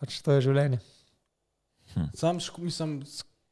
[0.00, 0.82] pač to je življenje.
[2.14, 2.98] Sam ško, mislim,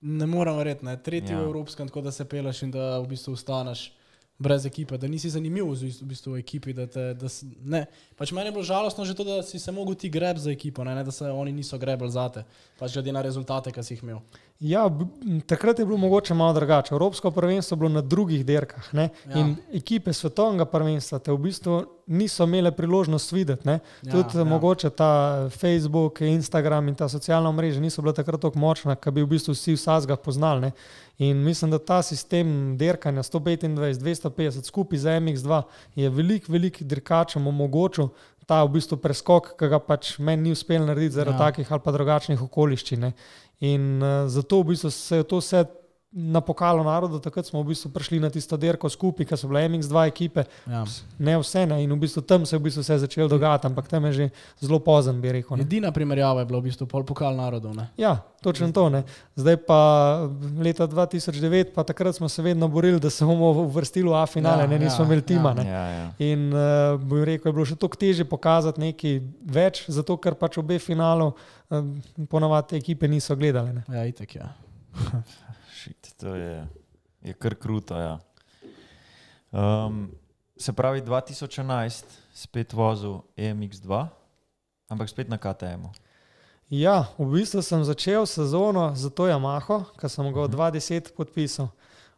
[0.04, 0.96] ne morem verjeti, ne.
[0.96, 1.40] tretji ja.
[1.40, 3.88] V Evropskem, tako da se peleš in da v bistvu ostaneš
[4.38, 6.72] brez ekipe, da nisi zanimiv v bistvu- v bistvu v ekipi.
[6.72, 7.86] Da te, da s, ne.
[8.18, 10.84] Pač meni je bilo žalostno že to, da si se mogel ti greb za ekipo,
[10.84, 12.44] ne, ne da se oni niso grebali zate,
[12.78, 14.20] pač glede na rezultate, ki si jih imel.
[14.60, 14.90] Ja,
[15.46, 16.94] takrat je bilo mogoče malo drugače.
[16.94, 19.08] Evropsko prvenstvo je bilo na drugih dirkah ne?
[19.28, 19.40] Ja.
[19.40, 23.66] in ekipe svetovnega prvenstva te v bistvu niso imele priložnost videti.
[23.66, 23.78] Ne?
[24.02, 24.44] Ja, Tudi ja.
[24.44, 29.22] mogoče ta Facebook, Instagram in ta socialna mreža niso bila takrat tako močna, da bi
[29.22, 30.60] v bistvu vsi vsega poznali.
[30.60, 30.72] Ne?
[31.18, 35.62] In mislim, da ta sistem dirkanja 125, 250 skupaj za MX2
[35.94, 38.08] je velik, velik dirkačem omogočil
[38.46, 41.46] ta v bistvu preskok, ki ga pač meni ni uspel narediti zaradi ja.
[41.46, 43.00] takih ali pa drugačnih okoliščin.
[43.00, 43.12] ne.
[43.60, 45.64] In uh, zato v bistvu se je to vse
[46.14, 50.06] napokalo narodu, takrat smo v bistvu prišli na tisto dirko skupaj, ker so bile MX2
[50.06, 50.84] ekipe, Ja.
[51.18, 51.82] ne vse, ne?
[51.82, 54.26] in v bistvu tam se je v bistvu vse začelo dogajati, ampak tam je že
[54.60, 55.56] zelo pozen, bi rekel.
[55.56, 55.62] Ne?
[55.62, 57.74] Edina primerjava je bila v bistvu pol pokal narodov.
[57.74, 57.90] Ne.
[57.96, 58.86] Ja, točno to.
[58.88, 59.02] Ne?
[59.34, 59.80] Zdaj pa
[60.56, 64.62] leta 2009, pa takrat smo se vedno borili, da se bomo uvrstili v A-finale, Ja,
[64.62, 65.50] ja, ne nismo ja, imeli tima.
[65.50, 65.54] ja.
[65.54, 65.64] ne.
[65.66, 66.06] Ja, ja.
[66.20, 66.60] In uh,
[66.96, 71.32] bi rekel, je bilo še toliko težje pokazati nekaj več, zato ker pač obe finalu
[71.32, 71.82] uh,
[72.24, 73.72] ponavadi ekipe niso gledale.
[73.72, 73.82] Ne.
[73.88, 74.54] Ja, itek, ja.
[76.22, 76.66] To je,
[77.22, 77.98] je kar kruto.
[77.98, 78.18] Ja.
[79.50, 80.10] Um,
[80.56, 84.06] se pravi, 2011 spet vozil EMX2,
[84.88, 85.90] ampak spet na KTM-u.
[86.72, 91.68] Ja, v bistvu sem začel sezono za to Yamaho, ki sem ga v 2010 podpisal.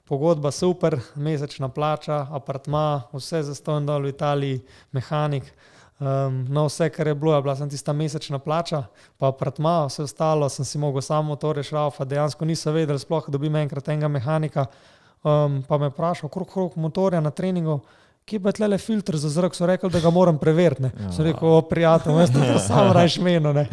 [0.06, 4.62] Pogodba super, mesečna plača, apartma, vse za ston dol v Italiji,
[4.94, 5.50] mehanik.
[5.98, 8.82] Um, no, vse, kar je bilo, je bila sem tista mesečna plača,
[9.16, 13.32] pa apartma, vse ostalo sem si mogel samo motorje šraufa, dejansko nisem vedel, sploh da
[13.32, 14.66] dobim enkrat enega mehanika.
[15.24, 17.78] Um, pa me vprašal, krok, krok motorja na treningu,
[18.28, 20.82] kje pa je tle filter za zrak, so rekli, da ga moram preveriti.
[20.82, 20.92] ne.
[21.16, 23.52] Sem rekel, o prijatelj, jaz to sam rajš meno.
[23.52, 23.68] ne."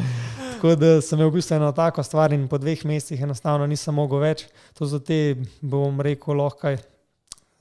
[0.54, 3.96] Tako da sem imel v bistvu eno tako stvar in po dveh mesecih enostavno nisem
[4.00, 4.46] mogel več.
[4.80, 6.78] To so te, bom rekel, lahko.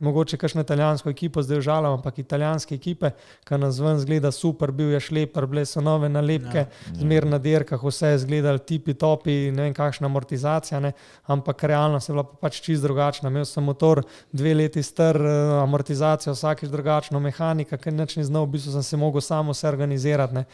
[0.02, 3.12] Mogoče kakšno italijansko ekipo zdaj užalam, ampak italijanske ekipe,
[3.46, 7.38] ki nas ven zgleda super, bil je šleper, bile so nove nalepke, ja, zmer na
[7.38, 10.92] dirkah, vse je zgledal tipi topi, ne vem kakšna amortizacija, ne,
[11.30, 13.30] ampak realnost je bila pa pač čist drugačna.
[13.30, 18.46] Imel sem motor dve leti star, eh, amortizacijo vsakeč drugačno, mehanika, ker nič ni znal,
[18.46, 20.34] v bistvu sem se mogel samo se organizirati.
[20.34, 20.44] Ne.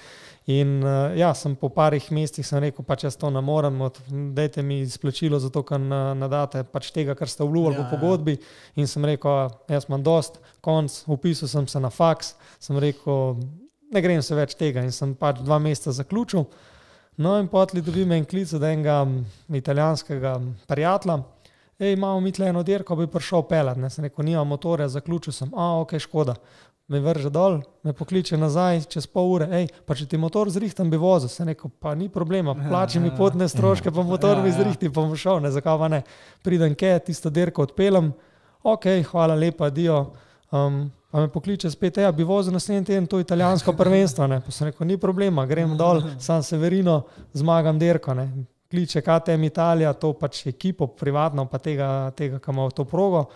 [0.49, 3.83] In uh, ja, sem po parih mestih rekel, pač jaz to ne morem,
[4.33, 7.85] dajte mi izplačilo za to, kar na- nadate pač tega, kar ste obljubili Ja, ja,
[7.85, 8.37] v pogodbi.
[8.81, 13.37] In sem rekel, jaz imam dost, konc, upisal sem se na faks, sem rekel,
[13.93, 16.47] ne grem se več tega in sem pač dva meseca zaključil.
[17.21, 19.03] No in potli dobim en klic od enega
[19.53, 20.39] italijanskega
[20.71, 21.19] prijatelja.
[21.79, 23.77] Ej, imamo mi tle eno dirko, bi prišel pelat.
[23.79, 26.35] Ne, sem rekel, nimam motorja, zaključil sem, a ok, škoda.
[26.89, 30.89] Me vrže dol, me pokliče nazaj čez pol ure, ej, pa če ti motor zrihtam,
[30.89, 31.29] bi vozil.
[31.29, 34.57] Sem rekel, pa ni problema, plači mi potne stroške, pa motor Ja, mi ja.
[34.57, 35.99] zrihti, pa bom šel, ne, zakaj pa ne.
[36.41, 38.09] Pridem ke, tisto dirko odpeljem,
[38.65, 39.99] ok, hvala lepa, dio.
[40.49, 44.27] Um, pa me pokliče spet, ja, bi vozil naslednji teden to italijansko prvenstvo.
[44.33, 44.41] Ne.
[44.41, 47.03] Pa sem rekel, ni problema, grem dol, San Severino,
[47.37, 48.17] zmagam dirko.
[48.17, 48.31] Ne.
[48.73, 53.27] Kliče KTM Italija, to pač ekipo, privatno, pa tega, tega ki ima to progo.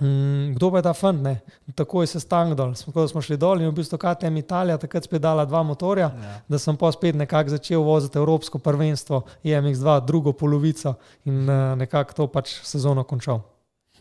[0.00, 1.22] Mm, kdo pa je ta fant?
[1.22, 1.40] Ne?
[1.74, 2.74] Takoj se stank dol.
[2.74, 6.12] Smo, ko smo šli dol in v bistvu KTM Italija takrat spet dala dva motorja,
[6.14, 6.40] Ja.
[6.48, 12.14] da sem pa spet nekako začel voziti Evropsko prvenstvo, IMX2, drugo polovico in uh, nekako
[12.14, 13.40] to pač sezono končal.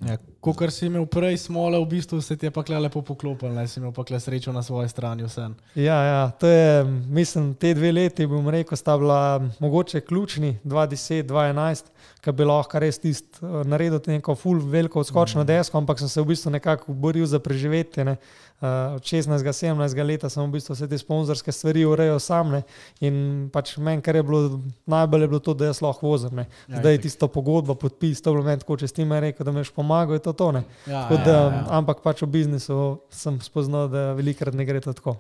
[0.05, 3.49] Ja, Ko si imel prej smole, v bistvu se ti je pa kle lepo poklopil,
[3.49, 5.49] ne si imel pa kle srečo na svoji strani vse.
[5.75, 11.83] Ja, ja, to je, mislim, te dve leti, bom rekel, sta bila mogoče ključni, 2010-2011,
[12.27, 16.21] ki bi lahko res tist eh, naredil neko full veliko odskočno desko, ampak sem se
[16.21, 18.05] v bistvu nekako boril za preživetje.
[18.07, 18.17] Ne.
[18.57, 22.63] Uh, Od 16-17 leta sem v bistvu vse te sponzorske stvari urejal sam ne.
[23.05, 23.19] in
[23.53, 24.57] pač meni, kar je bilo
[24.89, 26.33] najbolj, je bilo to, da jaz lahko vozim.
[26.41, 26.47] Ne.
[26.65, 29.45] Ja, Zdaj je tisto pogodba, podpis, to je bilo meni tako, če s tem rekel,
[29.45, 30.49] da mi boš pomagal, je to to.
[30.57, 30.63] Ne.
[30.89, 31.63] Ja, Tako ja, Da, ja, ja.
[31.77, 32.79] Ampak pač v biznisu
[33.13, 35.19] sem spoznal, da velikrat ne gre to tako.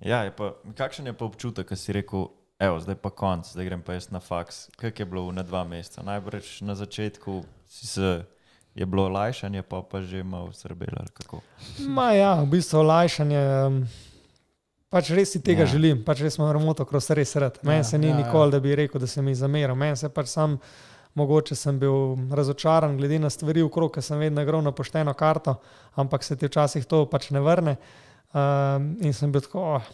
[0.00, 2.30] Ja, je pa, kakšen je pa občutek, ko si rekel,
[2.62, 4.68] evo, zdaj pa konc, zdaj grem pa jaz na faks.
[4.78, 6.02] Kaj je bilo na dva meseca?
[6.06, 8.24] Najbrž na začetku si se,
[8.74, 11.42] je bilo olajšanje, pa pa že malo srbelo ali kako.
[11.88, 13.42] Ma ja, v bistvu olajšanje.
[14.92, 15.66] Pač res si tega Ja.
[15.66, 15.72] ja.
[15.72, 17.58] želim, pač res imam motocross res rad.
[17.62, 18.26] Meni Ja, ja, se ni ja, ja, ja.
[18.26, 19.78] nikoli, da bi rekel, da se mi zameram.
[19.78, 20.58] Meni se pač sam,
[21.14, 25.56] mogoče sem bil razočaran glede na stvari okrog, ker sem vedno igral na pošteno karto,
[25.96, 27.76] ampak se ti včasih to pač ne vrne.
[28.32, 29.88] Um, in sem bil tako, oh,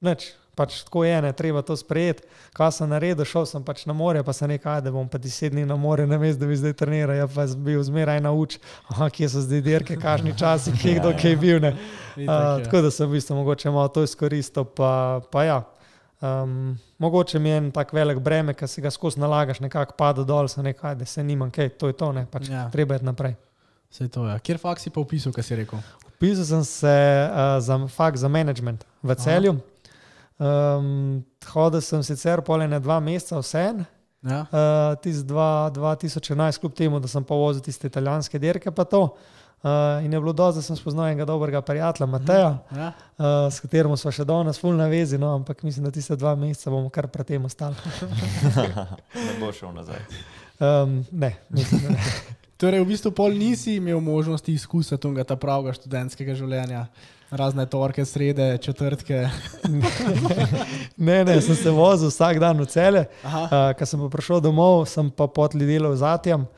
[0.00, 2.26] neč, pač tako je, ne, treba to sprejeti.
[2.58, 5.18] Kaj sem naredil, šel sem pač na more, pa sem rekel, "Ajde, da bom pa
[5.22, 8.20] deset dni na more, ne vem, da bi zdaj treniral, ja pa sem bil zmeraj
[8.20, 8.58] na uč,
[8.90, 11.60] aha, kje so zdaj dirke, kažni časi, kje kdo kaj je bil.
[11.62, 11.76] Ne.
[12.18, 15.62] Uh, tako da sem v bistvu mogoče malo to izkoristil, pa, pa ja.
[16.20, 20.24] Um, mogoče mi je en tak velik breme, ki si ga skozi nalagaš, nekako pada
[20.26, 22.54] dol, se nekaj, da se nimam kaj, to je to, ne, pač Ja.
[22.54, 22.70] ja.
[22.70, 23.36] treba je naprej.
[23.90, 24.38] Vse to je.
[24.40, 25.78] Kjer fakt si pa upisal, kaj si rekel?
[26.18, 26.96] Pisal sem se
[27.30, 29.60] uh, za fakt za management v celju.
[30.38, 33.80] Um, hodil sem sicer pol ene dva meseca, vse en.
[34.22, 34.44] Ja.
[34.50, 39.02] Uh, Tisti 2011, kljub temu, da sem pa vozil tiste italijanske dirke, pa to.
[39.58, 42.92] Uh, in je bilo dosti, da sem spoznal enega dobrega prijatelja, Mateja, Ja.
[43.18, 46.70] uh, s katerim smo še danes fulno vezi, no, ampak mislim, da tiste dva meseca
[46.70, 47.74] bomo kar pred tem ostali.
[49.14, 49.98] ne bo šel nazaj.
[50.60, 52.04] Um, ne, mislim, da ne.
[52.58, 56.88] Torej, v bistvu pol nisi imel možnosti izkusiti tega ta pravega študentskega življenja,
[57.30, 59.28] razne torke, srede, četrtke.
[61.08, 63.04] ne, ne, sem se vozil vsak dan v cele.
[63.22, 66.48] Uh, Ko sem pa prišel domov, sem pa potli delal z Atjem.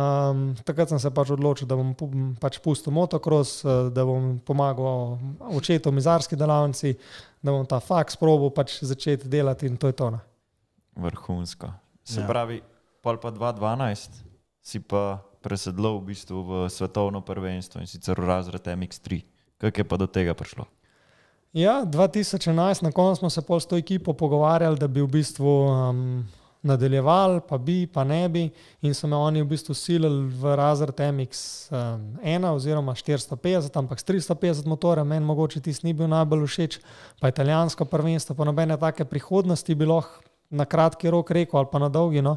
[0.00, 1.92] Um, takrat sem se pač odločil, da bom
[2.40, 5.18] pač pustil motocross, uh, da bom pomagal
[5.52, 6.94] očetu v mizarski delavnici,
[7.44, 10.08] da bom ta faks probo pač začeti delati in to je to.
[10.16, 10.24] ne.
[10.96, 11.68] Vrhunsko.
[12.00, 12.24] Se Ja.
[12.24, 12.28] ja.
[12.32, 12.62] pravi,
[13.04, 14.24] pol pa 2012
[14.64, 19.22] si pa presedlal v bistvu v svetovno prvenstvo in sicer v razred MX3.
[19.60, 20.64] Kako je pa do tega prišlo?
[21.52, 25.50] Ja, 2011, na koncu smo se pol s to ekipo pogovarjali, da bi v bistvu
[25.66, 26.22] um,
[26.62, 28.44] nadaljevali, pa bi, pa ne bi.
[28.82, 34.66] In so me oni v bistvu silili v razred MX1 oziroma 450, ampak s 350
[34.66, 36.78] motorjem, meni mogoče tisti ni bil najbolj všeč,
[37.20, 41.78] pa italijansko prvenstvo, pa nobene take prihodnosti bi lahko na kratki rok rekel ali pa
[41.78, 42.22] na dolgi.
[42.22, 42.36] No.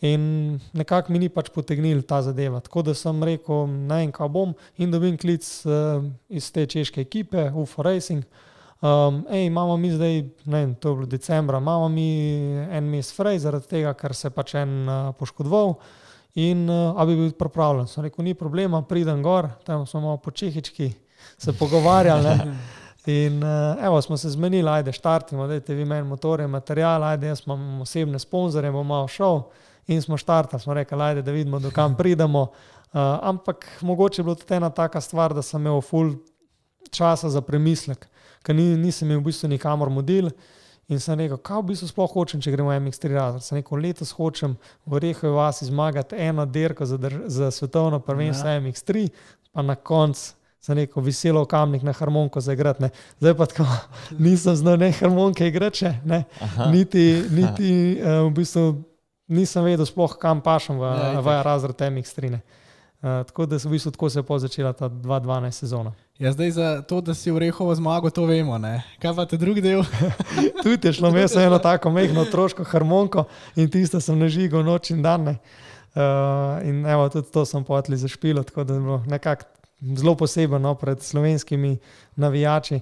[0.00, 2.62] In nekako mi ni pač potegnil ta zadeva.
[2.64, 7.04] Tako da sem rekel, ne vem, kaj bom, in dobim klic uh, iz te češke
[7.04, 8.24] ekipe, UFO Racing.
[8.80, 12.08] Um, ej, imamo mi zdaj, ne vem, to je bilo decembra, imamo mi
[12.72, 15.76] en mesec fraj, zaradi tega, ker se je pač en uh, poškodoval.
[16.40, 17.90] In uh, a bi bil pripravljen.
[17.90, 20.94] Sem rekel, ni problema, pridem gor, tam smo malo po čehički
[21.36, 22.24] se pogovarjali.
[22.24, 22.56] Ne?
[23.06, 27.42] In uh, evo, smo se zmenili, ajde, štartimo, dajte vi meni motorje, material, ajde, jaz
[27.46, 29.42] imam osebne sponzorje, bom malo šel.
[29.90, 32.42] In smo štartali, smo rekli, ajde, da vidimo, do kam pridemo.
[32.92, 36.14] Uh, ampak mogoče je bila tudi ena taka stvar, da sem imel ful
[36.90, 38.06] časa za premislek,
[38.42, 40.30] ker ni, nisem imel v bistvu nikamor modil.
[40.90, 43.46] In sem rekel, kaj v bistvu sploh hočem, če gremo v MX3 razred.
[43.46, 48.58] Sem rekel, letos hočem v Rehovi vasi zmagati eno dirko za, za svetovno prvenstvo Ja.
[48.58, 48.60] ja.
[48.60, 49.08] MX3,
[49.52, 52.82] pa na koncu sem rekel, veselo kamnik na harmoniko zaigrati.
[52.82, 52.90] ne.
[53.20, 53.66] Zdaj pa tako,
[54.18, 55.86] nisem znal ne harmonike igrati,
[56.72, 58.84] niti, niti uh, v bistvu
[59.30, 62.30] nisem vedel sploh, kam pašem v, Ja, v razred MX3.
[62.30, 62.40] ne.
[63.00, 65.92] Uh, tako da se v bistvu tako se je začela ta 2012 sezona.
[66.18, 68.58] Ja, zdaj za to, da si v Rehovo zmagal, to vemo.
[68.58, 68.82] Ne?
[69.00, 69.80] Kaj pa te drugi del?
[70.64, 73.24] Tudi je šlo, imel sem eno tako mehko otroško harmoniko
[73.56, 75.24] in tisto sem nažigal noč in dan.
[75.24, 75.38] ne.
[75.96, 79.44] Uh, in evo, tudi to sem potli za špilo, tako da je bilo nekako
[79.96, 81.78] zelo posebno no, pred slovenskimi
[82.16, 82.80] navijači.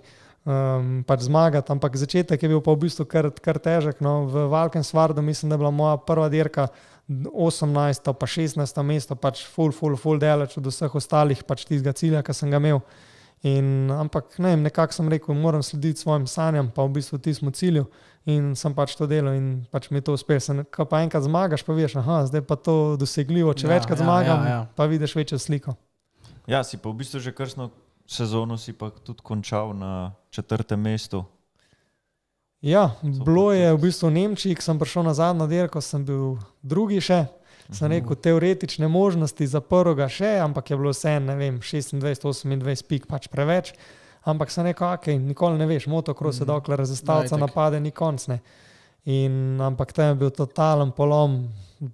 [0.49, 3.99] Um, pač zmagati, ampak začetek je bil pa v bistvu kar, kar težek.
[4.01, 4.25] No.
[4.25, 6.71] V Valken Svardu mislim, da je bila moja prva dirka
[7.09, 8.13] 18.
[8.17, 8.57] pa 16.
[8.81, 12.57] mesto, pač full, full, full deleč od vseh ostalih, pač tistega cilja, ki sem ga
[12.63, 12.81] imel.
[13.45, 17.53] In, ampak ne, vem, nekako sem rekel, moram slediti svojim sanjam, pa v bistvu tismu
[17.53, 17.85] cilju.
[18.29, 20.41] In sem pač to delal in pač mi je to uspelo.
[20.41, 23.53] Sem- Ko pa enkrat zmagaš, pa veš, da zdaj pa to dosegljivo.
[23.53, 24.51] Če Ja, večkrat ja, zmagam, ja.
[24.51, 24.61] ja.
[24.77, 25.77] pa vidiš večjo sliko.
[26.49, 27.69] Ja, si pa v bistvu že krsno
[28.09, 29.93] sezono si pa tudi končal na
[30.31, 31.25] četrtem mestu.
[32.61, 36.03] Ja, Super, bilo je v bistvu v Nemčiji, ko sem prišel na zadnjo dirko, sem
[36.03, 37.27] bil drugi še.
[37.69, 42.49] Sem rekel, teoretične možnosti za prvega še, ampak je bilo vse, ne vem, 26-28
[42.83, 43.75] pik pač preveč.
[44.25, 46.49] Ampak sem rekel, ok, nikoli ne veš, motocross je Mhm.
[46.49, 47.41] dokler razistavca Ja, itak.
[47.41, 48.27] napade, ni konc.
[48.27, 48.41] Ne.
[49.05, 51.49] In, ampak tam je bil totalen polom,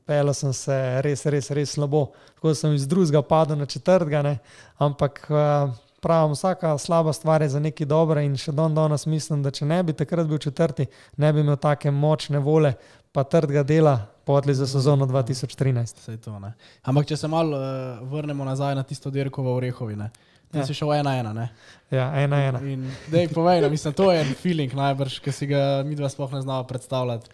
[0.06, 0.72] pel sem se
[1.02, 2.08] res, res, res slabo.
[2.34, 4.38] Tako sem iz drugega padel na četrtega, ne.
[4.78, 5.68] ampak eh,
[6.04, 9.64] pravim, vsaka slaba stvar je za nekaj dobra in še don danes mislim, da če
[9.66, 10.86] ne bi takrat bil četrti,
[11.16, 12.74] ne bi imel take močne vole,
[13.14, 13.94] pa trdega dela,
[14.26, 16.04] potli za sezono 2013.
[16.04, 16.52] Saj to, ne.
[16.82, 20.10] Ampak če se malo uh, vrnemo nazaj na tisto dirko v Orehovi, ne.
[20.52, 20.66] Ti Ja.
[20.66, 21.48] si šel ena ena, ne?
[21.90, 22.60] Ja, ena, ena.
[22.62, 26.06] In dej, povej, no, mislim, to je en feeling najbrž, ki si ga mi dva
[26.08, 27.30] sploh ne znamo predstavljati.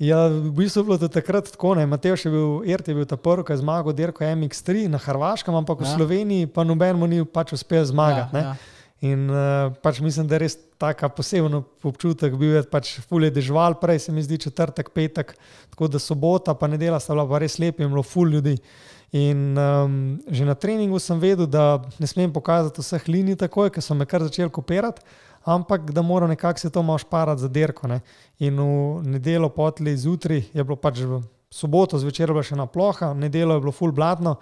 [0.00, 1.74] Ja, v bistvu je bilo to takrat tako.
[1.76, 1.84] Ne.
[1.86, 5.52] Matej je bil, Ert je bil ta prvi, ki je zmagal dirko MX3 na Hrvaškem,
[5.52, 5.92] ampak v Ja.
[5.92, 8.32] Sloveniji pa nobenemu ni pač uspel zmagati.
[8.36, 8.78] Ja, Ja, ja.
[9.00, 13.76] In uh, pač mislim, da je res tako poseben občutek bil, da pač fulje dežval,
[13.80, 15.32] prej se mi zdi četrtek, petek,
[15.72, 18.58] tako da sobota, pa nedela sta bila pa res lepa in bilo ful ljudi.
[19.12, 23.82] In um, že na treningu sem vedel, da ne smem pokazati vseh linij takoj, ker
[23.82, 25.00] so me kar začeli kopirati,
[25.44, 27.88] ampak da moram nekako se to malo šparati za derko.
[27.88, 28.00] Ne.
[28.38, 33.12] In v nedelo potli zjutraj je bilo pač v soboto zvečer bila še ena ploha,
[33.12, 34.36] v nedelo je bilo ful blatno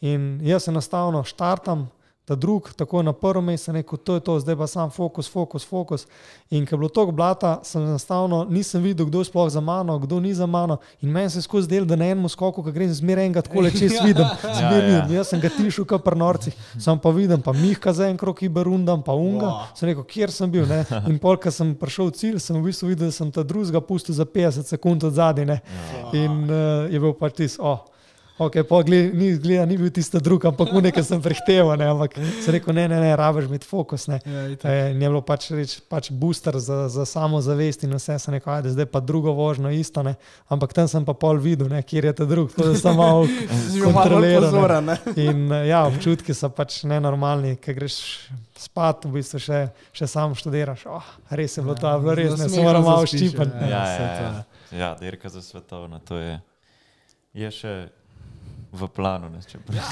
[0.00, 1.88] in jaz enostavno štartam
[2.24, 5.64] ta drug, tako na prvo mesto, rekel, to je to, zdaj pa sam fokus, fokus,
[5.66, 6.06] fokus.
[6.50, 9.98] In ker je bilo toliko blata, sem enostavno nisem videl, kdo je sploh za mano,
[9.98, 10.76] kdo ni za mano.
[11.00, 13.60] In meni se je skozi del, da na enem skoku, ki grem zmeraj enega tako
[13.66, 14.94] leče, jaz vidim, zmeraj vidim.
[14.94, 15.16] Ja, ja.
[15.16, 18.42] Jaz sem ga tišel, kot pri norcih, sem pa videl, pa Mihka za en krok,
[18.46, 19.50] Iberundam, pa Unga.
[19.50, 19.72] Wow.
[19.74, 20.66] Sem rekel, kjer sem bil.
[20.70, 20.84] Ne?
[21.10, 23.82] In pol, ko sem prišel v cilj, sem v bistvu videl, da sem ta drugega
[23.82, 25.58] pustil za 50 sekund od zadaj.
[26.14, 27.66] In uh, je bil pač tisto.
[27.66, 27.91] Oh.
[28.46, 31.76] Okay, gled, ni, gleda, ni bil tisti drug, ampak nekaj sem prehteval.
[31.78, 34.08] Ne, ampak sem rekel, ne, ne, ne rabiš imeti fokus.
[34.10, 34.18] Ne.
[34.26, 38.52] Ja, e, je bilo pač, reč, pač booster za, za samozavest in vse sem rekel,
[38.56, 40.04] ajde, zdaj pa drugo vožnjo isto.
[40.06, 40.16] Ne.
[40.52, 43.08] Ampak tam sem pa pol videl, ne, kjer je ta drug, to je samo
[43.86, 44.94] kontroliran.
[45.26, 47.98] In e, ja, občutki so pač nenormalni, ker greš
[48.62, 49.60] spat, v bistvu še,
[49.96, 50.86] še samo študiraš.
[50.90, 53.66] Oh, res je bilo ja, to, bilo res, ne, samo malo ščipati.
[53.66, 54.44] Ja, ja, ja, ja.
[54.78, 56.38] ja dirka za svetovno, to je.
[57.32, 57.74] Je še
[58.72, 59.28] v planu.
[59.28, 59.40] Ne,
[59.76, 59.84] ja.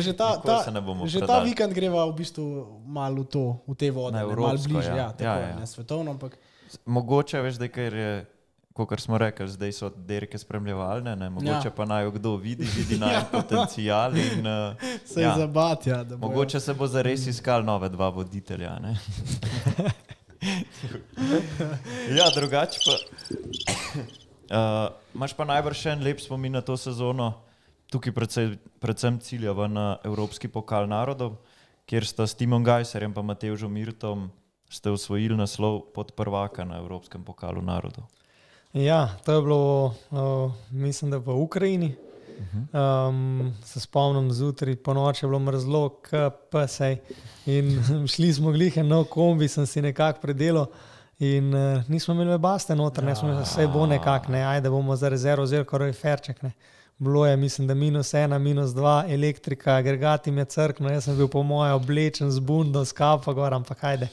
[0.00, 0.64] že ta, ta,
[1.04, 4.96] že ta vikend greva v bistvu malo v, to, v te vode, malo bližje, ja.
[4.96, 5.56] Ja, tako, ja, ja.
[5.58, 6.10] ne svetovno.
[6.14, 6.38] Ampak...
[6.86, 8.26] Mogoče veš, da je.
[8.74, 11.30] Kot smo rekli, zdaj so derke spremljevalne, ne?
[11.30, 11.74] mogoče ja.
[11.76, 14.16] pa naj kdo vidi, vidi naj potencijal.
[14.18, 14.74] In, uh,
[15.14, 15.38] se ja.
[15.38, 15.90] zabati.
[15.94, 18.74] Ja, mogoče se bo zares iskal nove dva voditelja.
[22.18, 22.94] ja, drugače pa.
[24.44, 27.30] Uh, Máš pa najbrž še en lep spomin na to sezono,
[27.94, 31.36] tukaj predvsej, predvsem ciljava na Evropski pokal narodov,
[31.86, 34.30] kjer sta s Timom Gajserjem in Matežom Mirtom
[34.90, 38.04] osvojili naslov pod prvaka na Evropskem pokalu narodov.
[38.72, 41.94] Ja, to je bilo, uh, mislim, da v Ukrajini.
[42.74, 46.80] Um, se spomnim, zjutraj po noči je bilo mrzlo, KPS.
[47.46, 47.78] In
[48.12, 50.66] šli smo glihe, no, kombi sem si nekako predelal.
[51.18, 54.96] In uh, nismo imeli baste noter, ne smo imeli vse bo nekako, ne, ajde bomo
[54.96, 56.42] za rezervo vzeli, kar je ferček.
[56.42, 56.52] Ne
[57.04, 61.16] bilo je, mislim, da minus ena, minus dva, elektrika, agregati mi je crkno, jaz sem
[61.16, 64.08] bil po mojem oblečen z bundo, skapa gor, ampak hajde,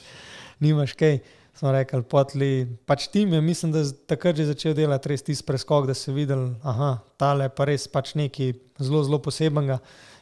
[0.59, 1.21] nimaš kaj.
[1.51, 2.47] Smo rekli, potli,
[2.87, 6.13] pač tim je, mislim, da je takrat že začel delati res tisti preskok, da si
[6.15, 9.81] videl, da tale pa res pač nekaj zelo, zelo posebenega.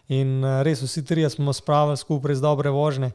[0.09, 3.11] In uh, res vsi trije smo spravili skupaj z dobre vožnje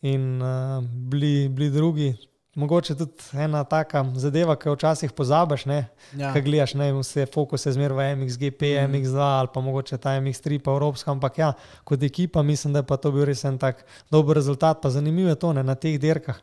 [0.00, 2.14] in uh, bili, bili drugi,
[2.54, 6.32] Mogoče tudi ena taka zadeva, ki jo včasih pozabiš, ja.
[6.34, 8.90] ki gledaš ne, vse fokuse zmer v MXGP, mm.
[8.90, 11.10] MX2 ali pa mogoče ta MX3, pa Evropska.
[11.14, 11.52] Ampak ja,
[11.84, 14.82] kot ekipa mislim, da je to bil res en tak dober rezultat.
[14.82, 16.42] Pa zanimivo je to ne, na teh dirkah.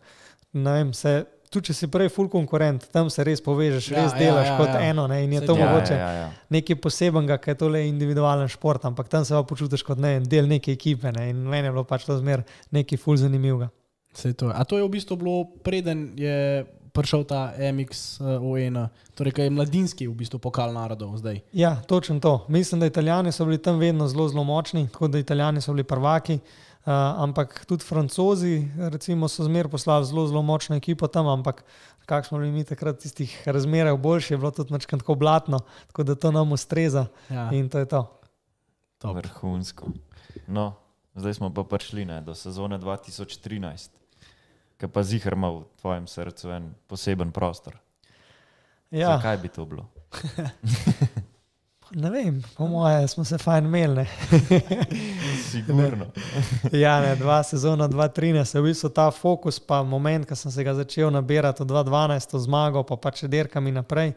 [0.53, 4.19] Vem, se, tudi če si prej full konkurent, tam se res povežeš, ja, res ja,
[4.19, 4.83] delaš ja, ja, kot ja.
[4.91, 6.29] eno ne, in je to ja, mogoče ja, ja, ja.
[6.55, 10.17] nekaj posebenega, ker je to le individualen šport, ampak tam se pa počutiš kot ne,
[10.23, 13.69] del neke ekipe ne, in meni je bilo pač to zmer nekaj full zanimivega.
[14.17, 16.65] To A to je v bistvu bilo preden je
[16.97, 21.45] prišel ta MX-ON, torej kaj je mladinski v bistvu pokal narodov zdaj.
[21.53, 22.45] Ja, točno to.
[22.49, 25.83] Mislim, da Italijani so bili tam vedno zelo, zelo močni, tako da Italijani so bili
[25.83, 26.39] prvaki.
[26.87, 31.65] Uh, ampak tudi francozi, recimo, so zmeraj poslali zelo, zelo močno ekipo tam, ampak
[32.07, 35.59] kakšno smo bili mi takrat v tistih razmerah boljši, je bilo tudi nekaj tako blatno,
[35.91, 37.05] tako da to nam ustreza.
[37.29, 37.49] Ja.
[37.51, 38.07] In to je to.
[38.97, 39.91] To je vrhunsko.
[40.47, 40.73] No,
[41.15, 44.06] zdaj smo pa prišli ne, do sezone 2013
[44.77, 47.77] ki pa zihar ima v tvojem srcu en poseben prostor.
[48.91, 49.19] Ja.
[49.21, 49.87] Kaj bi to bilo?
[52.01, 54.05] ne vem, po mojem, smo se fajn imeli.
[55.51, 56.05] Sigurno.
[56.71, 60.63] ja, ne, dva sezona, 2013, je v bistvu ta fokus, pa moment, ko sem se
[60.63, 64.13] ga začel nabirati, 2012, zmago, pa pa če derkami naprej.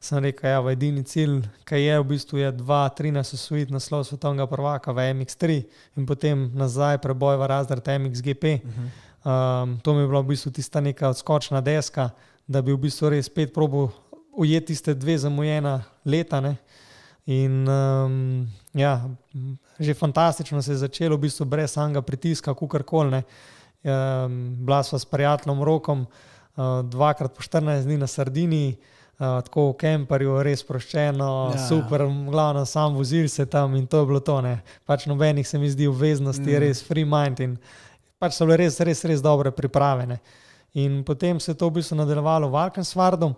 [0.00, 4.46] Sem rekel, da ja, je edini cilj, ki je v bistvu 2-13 osvojiti naslov svetovnega
[4.48, 5.58] prvaka v MX3
[6.00, 8.44] in potem nazaj preboj v razred MXGP.
[8.64, 9.09] Uh -huh.
[9.24, 12.10] Um, to mi je bila v bistvu tista neka odskočna deska,
[12.48, 13.90] da bi v bistvu res spet probil
[14.32, 16.40] ujeti tiste dve zamujena leta.
[16.40, 16.56] Ne?
[17.26, 19.04] In um, ja,
[19.78, 23.22] že fantastično se je začelo, v bistvu brez samega pritiska, kukar koli.
[23.84, 28.76] Um, bila sva s prijateljem Rokom, uh, dvakrat po 14 dni na Sardini,
[29.20, 34.00] uh, tako v Kemperju, res proščeno, ja, super, glavno sam vozil se tam in to
[34.00, 34.40] je bilo to.
[34.40, 34.60] Ne.
[34.84, 36.60] Pač nobenih se mi zdi obveznosti, mm.
[36.60, 37.40] res free mind.
[37.40, 37.56] In,
[38.20, 40.06] pač so bile res, res, res dobre priprave.
[40.06, 40.20] Ne.
[40.78, 43.32] In potem se je to v bistvu nadaljevalo v Arkensvardu.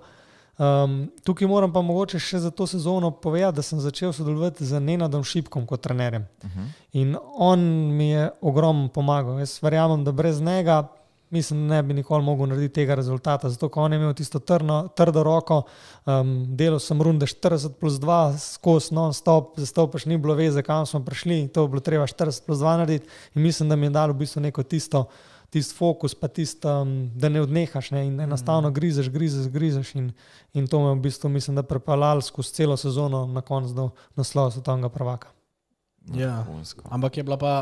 [0.62, 4.80] Um, tukaj moram pa mogoče še za to sezono povedati, da sem začel sodelovati z
[4.84, 6.26] Nenadom Šipkom kot trenerjem.
[6.44, 6.66] Uh -huh.
[6.92, 7.60] In on
[7.96, 9.38] mi je ogromno pomagal.
[9.38, 10.88] Jaz verjamem, da brez njega
[11.32, 13.50] mislim, ne bi nikoli mogel narediti tega rezultata.
[13.50, 15.62] Zato, on je imel tisto trno, trdo roko,
[16.06, 20.86] um, delal sem runde 40 plus 2, skozi non-stop, zato pač ni bilo veze, kam
[20.86, 23.08] smo prišli, to je bilo treba 40 plus 2 narediti.
[23.34, 25.06] In mislim, da mi je dalo v bistvu neko tisto
[25.52, 28.72] tisti fokus, pa tisti, um, da ne odnehaš ne, in enostavno mm.
[28.72, 29.94] grizeš, grizeš, grizeš.
[29.94, 30.12] In,
[30.52, 34.50] in to me v bistvu, mislim, da prepeljal skozi celo sezono na koncu do naslova
[34.50, 35.28] svetovnega prvaka.
[36.14, 36.44] Ja.
[36.90, 37.54] Ampak je bila pa.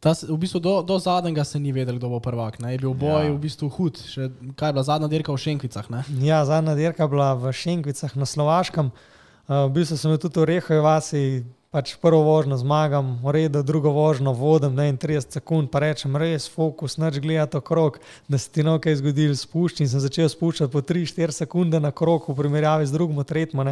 [0.00, 2.56] Ta, v bistvu do, do zadnjega se ni vedel, kdo bo prvak.
[2.64, 2.72] Ne?
[2.72, 3.32] Je bil boj ja.
[3.36, 4.00] v bistvu hud.
[4.00, 5.92] Še, kaj je bila zadnja dirka v Šenkvicah?
[5.92, 6.00] Ne?
[6.24, 8.88] Ja, zadnja dirka je bila v Šenkvicah na Slovaškem.
[8.88, 11.24] Uh, v bistvu sem tudi v Rehovi vasi
[11.70, 16.48] pač prvo vožnjo zmagam, v redu, drugo vožnjo vodim, ne 30 sekund, pa rečem, res
[16.50, 20.82] fokus, noč gledati okrog, da se ti nekaj zgodilo, spuščam in sem začel spuščati po
[20.82, 23.62] 3-4 sekunde na krog v primerjavi z drugim, tretjim.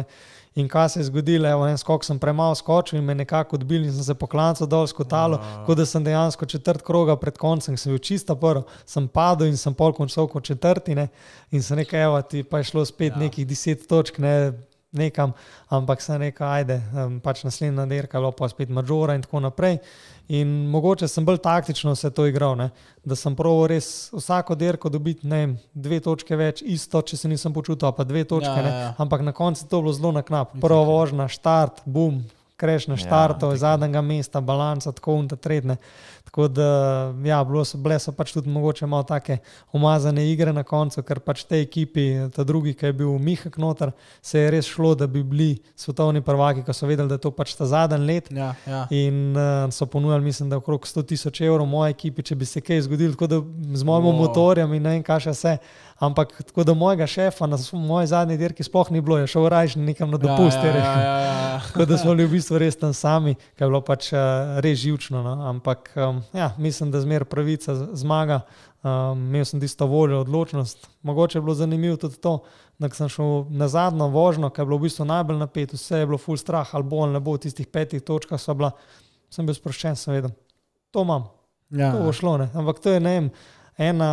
[0.59, 3.85] In kaj se je zgodilo, evo, en skok sem premalo skočil in me nekako odbil
[3.85, 7.93] in sem se poklancal dol skotalo, kot da sem dejansko četrt kroga pred koncem, sem
[7.93, 11.07] bil čista prvo, sem padel in sem pol končal kot četrtine
[11.51, 13.21] in se nekaj, evo, ti pa je šlo spet ja.
[13.23, 14.35] nekih 10 točk, ne
[14.91, 15.33] nekam,
[15.69, 16.79] ampak sem rekel, ajde,
[17.23, 19.77] pač naslednja dirka, pa spet Mažora in tako naprej.
[20.29, 22.69] In mogoče sem bolj taktično se to igral, ne?
[23.03, 27.53] da sem pravil res vsako dirko dobiti ne, dve točke več, isto, če se nisem
[27.55, 28.91] počutil, pa dve točke, ja, ja, ja.
[29.01, 30.53] ampak na koncu to bilo zelo na knap.
[30.61, 32.21] Prvo vožnja, štart, bum,
[32.61, 35.79] kreš na štartu, ja, zadnjega mesta, balanca, tako in tako naprej.
[36.29, 39.39] Tako da, ja, bilo so, bile so pač tudi mogoče malo take
[39.73, 42.05] umazane igre na koncu, ker pač te ekipi,
[42.35, 43.89] ta drugi, ki je bil Mihak noter,
[44.21, 47.33] se je res šlo, da bi bili svetovni prvaki, ko so vedeli, da je to
[47.33, 48.29] pač ta zadnji let.
[48.29, 48.85] Ja, ja.
[48.93, 52.61] In uh, so ponujali, mislim, da okrog 100 tisoč evrov moje ekipi, če bi se
[52.61, 53.41] kaj zgodilo, tako da
[53.73, 54.19] z mojim wow.
[54.21, 55.57] motorjem in ne vem, kaj še vse.
[55.99, 59.75] Ampak tako da mojega šefa na moji zadnji dirki sploh ni bilo, je šel rajš
[59.75, 60.61] nekam na dopust.
[60.63, 61.59] Ja, ja, ja, ja, ja.
[61.67, 64.79] tako da smo bili v bistvu res tam sami, ker je bilo pač uh, res
[64.79, 65.23] živčno.
[65.25, 65.33] No?
[65.49, 68.41] Ampak um, ja, mislim, da zmer pravica zmaga.
[68.83, 70.87] Um, imel sem tisto voljo, odločnost.
[71.03, 72.37] Mogoče je bilo zanimivo tudi to,
[72.79, 76.07] da sem šel na zadnjo vožnjo, ki je bilo v bistvu najbolj napet, vse je
[76.07, 78.39] bilo full strah, ali bo ali ne bo v tistih petih točkah.
[78.55, 78.71] Bila,
[79.29, 80.31] sem bil sproščen, sem vedel,
[80.95, 81.27] to imam.
[81.69, 81.91] Ja.
[81.91, 82.37] To bo šlo.
[82.37, 82.49] Ne?
[82.53, 83.31] Ampak to je ne vem.
[83.79, 84.11] Ena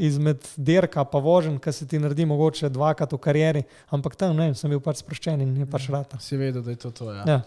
[0.00, 4.54] izmed dirka, pa vožen, ki se ti naredi, mogoče dvakrat v karieri, ampak tam ne,
[4.56, 6.20] sem bil pač sproščen in je pač rata.
[6.20, 7.10] Si vedel, da je to to.
[7.12, 7.24] Ja.
[7.28, 7.42] Ja.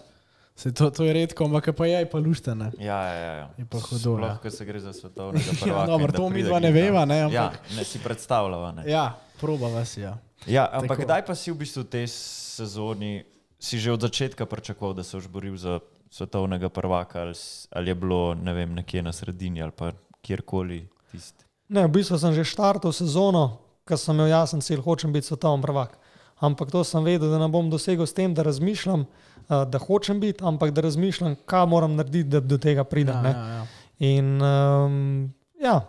[0.55, 2.71] Se to, to je redko, ampak pa je pa luštene.
[2.79, 3.47] Ja, ja, ja, ja.
[3.57, 4.15] Je pa hudo.
[4.15, 4.21] Ja.
[4.25, 5.69] Lahko se gre za svetovne prvake.
[5.75, 7.21] ja, dobro, to mi dva ne veva, ne?
[7.27, 7.35] Ampak...
[7.35, 8.87] Ja, ne si predstavljava, ne?
[8.87, 10.15] Ja, proba vas, ja.
[10.47, 11.07] Ja, ampak Tako.
[11.09, 13.25] kdaj pa si v bistvu v tej sezoni,
[13.59, 15.79] si že od začetka pričakoval, da se boš boril za
[16.09, 17.35] svetovnega prvaka ali,
[17.71, 19.91] ali je bilo, ne vem, nekje na sredini ali pa
[20.21, 21.43] kjerkoli tisti?
[21.67, 25.65] Ne, v bistvu sem že štartal sezono, ker sem imel jasen cilj, hočem biti svetovni
[25.65, 25.97] prvak.
[26.39, 29.07] Ampak to sem vedel, da ne bom dosegel s tem, da razmišljam.
[29.49, 33.15] Eh, da hočem biti, ampak da razmišljam, kaj moram narediti, da do tega pridem.
[33.15, 33.65] Ja, ja, ja.
[33.99, 35.81] In um, ja,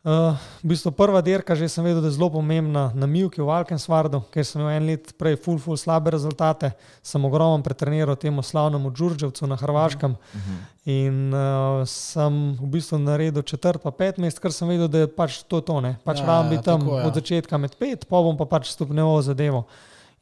[0.00, 0.32] Uh,
[0.64, 4.22] v bistvu prva dirka, že sem vedel, da je zelo pomembna na Milki v Alkensvardu,
[4.32, 6.72] ker sem imel en let prej full, full slabe rezultate.
[7.04, 10.56] Sem ogromno pretreniral temu slavnemu Đurđevcu na Hrvaškem uh -huh.
[10.88, 15.06] in uh, sem v bistvu naredil četrt pa pet mest, ker sem vedel, da je
[15.06, 15.80] pač to to.
[15.80, 16.00] Ne.
[16.04, 17.06] Pač ja, rabim ja, biti tam tako, ja.
[17.06, 19.66] od začetka med pet, pa bom pa pač stopneval zadevo.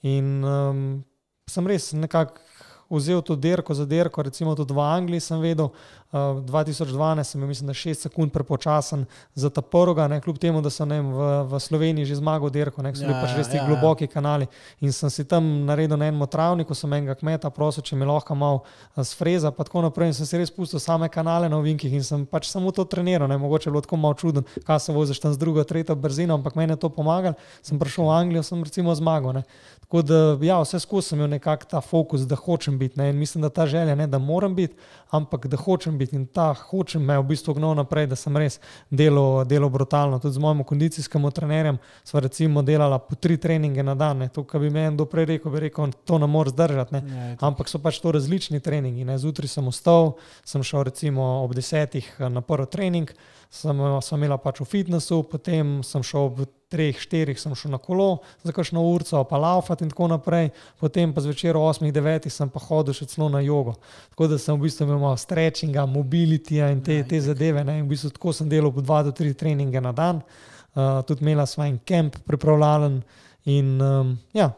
[0.02, 1.04] In um,
[1.48, 2.44] sem res nekako
[2.90, 5.68] vzel to dirko za dirko, recimo tudi v Angliji sem vedel,
[6.12, 9.04] 2012 sem imel, mislim, da 6 sekund prepočasen
[9.34, 12.82] za ta prvoga, ne, kljub temu, da sem vem, v, v Sloveniji že zmagal dirko,
[12.82, 14.12] ne, so bili ja, pač res ti ja, ja, globoki ja.
[14.12, 14.46] kanali
[14.80, 18.32] in sem si tam naredil na enem travniku, sem enega kmeta prosil, če mi lahko
[18.34, 18.62] mal
[18.96, 22.24] sfreza, pa tako naprej in sem si res pustil same kanale na ovinkih in sem
[22.24, 25.36] pač samo to treniral, ne, mogoče je bilo tako malo čudno, kaj se voziš tam
[25.36, 28.96] z drugo, tretjo brzino, ampak meni je to pomagalo, sem prišel v Anglijo, sem recimo
[28.96, 29.42] zmagal.
[29.42, 29.44] Ne.
[29.88, 32.98] Tako da, ja, vse skozi sem imel nekako ta fokus, da hočem biti.
[33.00, 33.08] Ne?
[33.10, 34.76] In mislim, da ta želja ne, da moram biti,
[35.10, 36.16] ampak da hočem biti.
[36.16, 38.58] In ta hočem me v bistvu gnal naprej, da sem res
[38.90, 40.18] delal, delal brutalno.
[40.22, 44.24] Tudi z mojim kondicijskim trenerjem smo recimo delali po tri treninge na dan.
[44.24, 44.28] Ne?
[44.28, 46.94] To, kar bi meni doprej rekel, bi rekel, to ne moreš zdržati.
[46.94, 47.02] Ne?
[47.08, 49.06] Ja, ampak so pač to različni treningi.
[49.18, 53.12] Zjutraj sem vstal, sem šel recimo ob desetih na prvi trening
[53.50, 57.78] sem, sem imela pač v fitnessu, potem sem šel v treh, štirih, sem šel na
[57.80, 60.50] kolo, za kakšno urco, pa laufati in tako naprej,
[60.80, 63.78] potem pa zvečer v osmih, devetih sem pa hodil še celo na jogo.
[64.12, 67.64] Tako da sem v bistvu imel stretchinga, mobilitija in te, te zadeve.
[67.64, 67.80] Ne?
[67.80, 71.24] In v bistvu tako sem delal po dva do tri treninge na dan, uh, tudi
[71.24, 73.00] imela svoj kamp pripravljalen
[73.48, 74.50] in um, ja,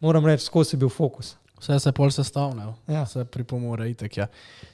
[0.00, 1.34] moram reči, skozi je bil fokus.
[1.60, 3.02] Vse se pol sestavlja, ja.
[3.04, 3.88] vse pripomore.
[3.90, 4.26] Itek, ja.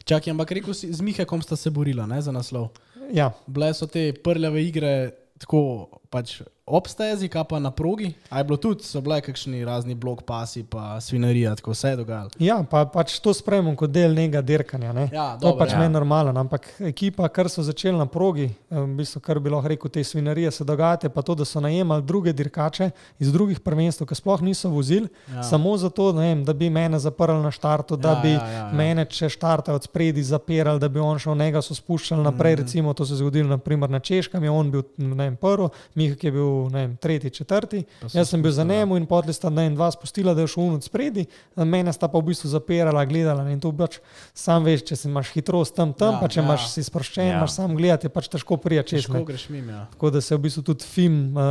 [0.04, 2.70] Čakaj, ampak rekel si, z Mihakom sta se borila ne, za naslov.
[3.14, 3.30] Ja.
[3.46, 4.94] Bile so te prljave igre,
[5.42, 8.12] tako pač obstezi, kaj pa na progi.
[8.30, 11.96] A je bilo tudi, so bile kakšni razni blok pasi, pa svinarija, tako vse je
[11.98, 12.30] dogajalo.
[12.40, 14.92] Ja, pa pač to sprejmem kot del nekega dirkanja.
[14.94, 15.08] Ne?
[15.12, 15.80] Ja, to dobro, pač ja.
[15.82, 16.32] meni normalno.
[16.40, 20.04] Ampak ekipa, kar so začeli na progi, eh, v bistvu, kar bi lahko rekel, te
[20.06, 24.40] svinarije se dogaja, pa to, da so najemali druge dirkače iz drugih prvenstv, ki sploh
[24.46, 25.42] niso vozili, Ja.
[25.42, 28.70] samo zato, vem, da bi mene zaprli na štartu, da Ja, bi ja, ja, ja.
[28.72, 32.54] mene, če štarte od spredi, zapirali, da bi on šel njega so spuščali naprej.
[32.54, 32.58] Mm.
[32.62, 35.68] Recimo, to se je zgodilo naprimer, na Češkem, je on bil vem, prvi,
[36.03, 37.84] Mihak je bil ne vem, tretji, četrti.
[38.12, 38.68] Jaz sem bil za ja.
[38.68, 41.26] njemu in potli sta ne, en dva spustila, da je šel od spredi,
[41.57, 43.44] mene sta pa v bistvu zapirala, gledala.
[43.44, 44.00] ne, In to pač
[44.34, 46.42] sam veš, če imaš hitrost tam, tam Ja, ja, pa če ja.
[46.42, 46.46] ja.
[46.46, 47.30] imaš si sproščen, Ja.
[47.30, 47.38] ja.
[47.38, 49.24] imaš sam gledati, je pač težko prijeti čez Težko me.
[49.24, 49.70] greš mimo.
[49.70, 49.86] Ja.
[49.86, 51.42] Tako da se je v bistvu tudi film uh,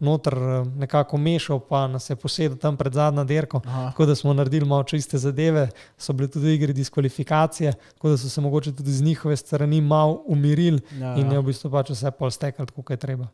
[0.00, 0.46] noter uh,
[0.78, 3.60] nekako mešal, pa nas je posedel tam pred zadnjo dirko.
[3.62, 3.90] Aha.
[3.90, 8.28] Tako da smo naredili malo čiste zadeve, so bile tudi igre diskvalifikacije, tako da so
[8.28, 11.40] se mogoče tudi z njihove strani malo umirili Ja, in je ja.
[11.40, 13.26] v bistvu pač vse pol stekalo, kot je treba.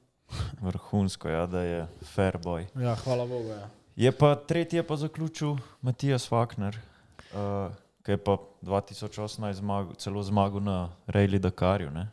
[0.61, 2.66] Vrhunsko, ja, da je fair boy.
[2.80, 3.49] ja, hvala Bogu.
[3.49, 3.68] Ja.
[3.97, 6.76] Je pa tretji je pa zaključil Matijas Wagner,
[7.35, 7.70] uh,
[8.03, 11.91] ki je pa 2018 zmagal, celo zmagal na Rejli Dakarju.
[11.91, 12.09] Ne?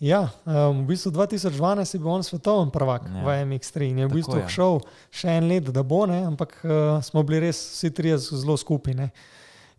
[0.00, 3.16] Ja, um, v bistvu 2012 je bil on svetovni prvak Ja.
[3.16, 3.24] ja.
[3.24, 4.48] v MX3 in je v Tako bistvu je.
[4.48, 4.80] šel
[5.10, 9.08] še en let, da bo, ne, ampak uh, smo bili res vsi trije zelo skupaj.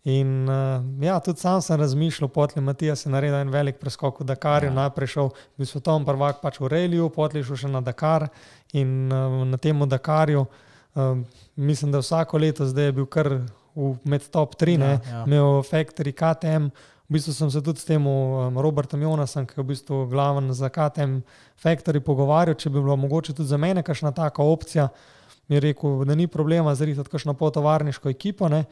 [0.08, 0.14] Ne.
[0.14, 4.24] In uh, ja, tudi sam sem razmišljal, potlej Matijas je naredil en velik preskok v
[4.24, 4.74] Dakarju, Ja.
[4.74, 8.28] najprej šel, bil svetovni prvak pač v Reliju, potlej šel še na Dakar
[8.72, 10.46] in uh, na tem Dakarju.
[10.94, 13.28] Um, mislim, da vsako leto zdaj je bil kar
[13.76, 14.98] v, med top 3, Ja, ja, ja.
[15.12, 15.24] ja.
[15.26, 16.72] imel Factory KTM.
[17.08, 20.52] V bistvu sem se tudi s tem um, Robertom Jonasom, ki je v bistvu glaven
[20.52, 21.20] za KTM
[21.56, 24.88] Factory, pogovarjal, če bi bilo mogoče tudi za mene kakšna taka opcija.
[25.48, 28.64] Mi je rekel, da ni problema zrihtati kakšno potovarniško ekipo, ne?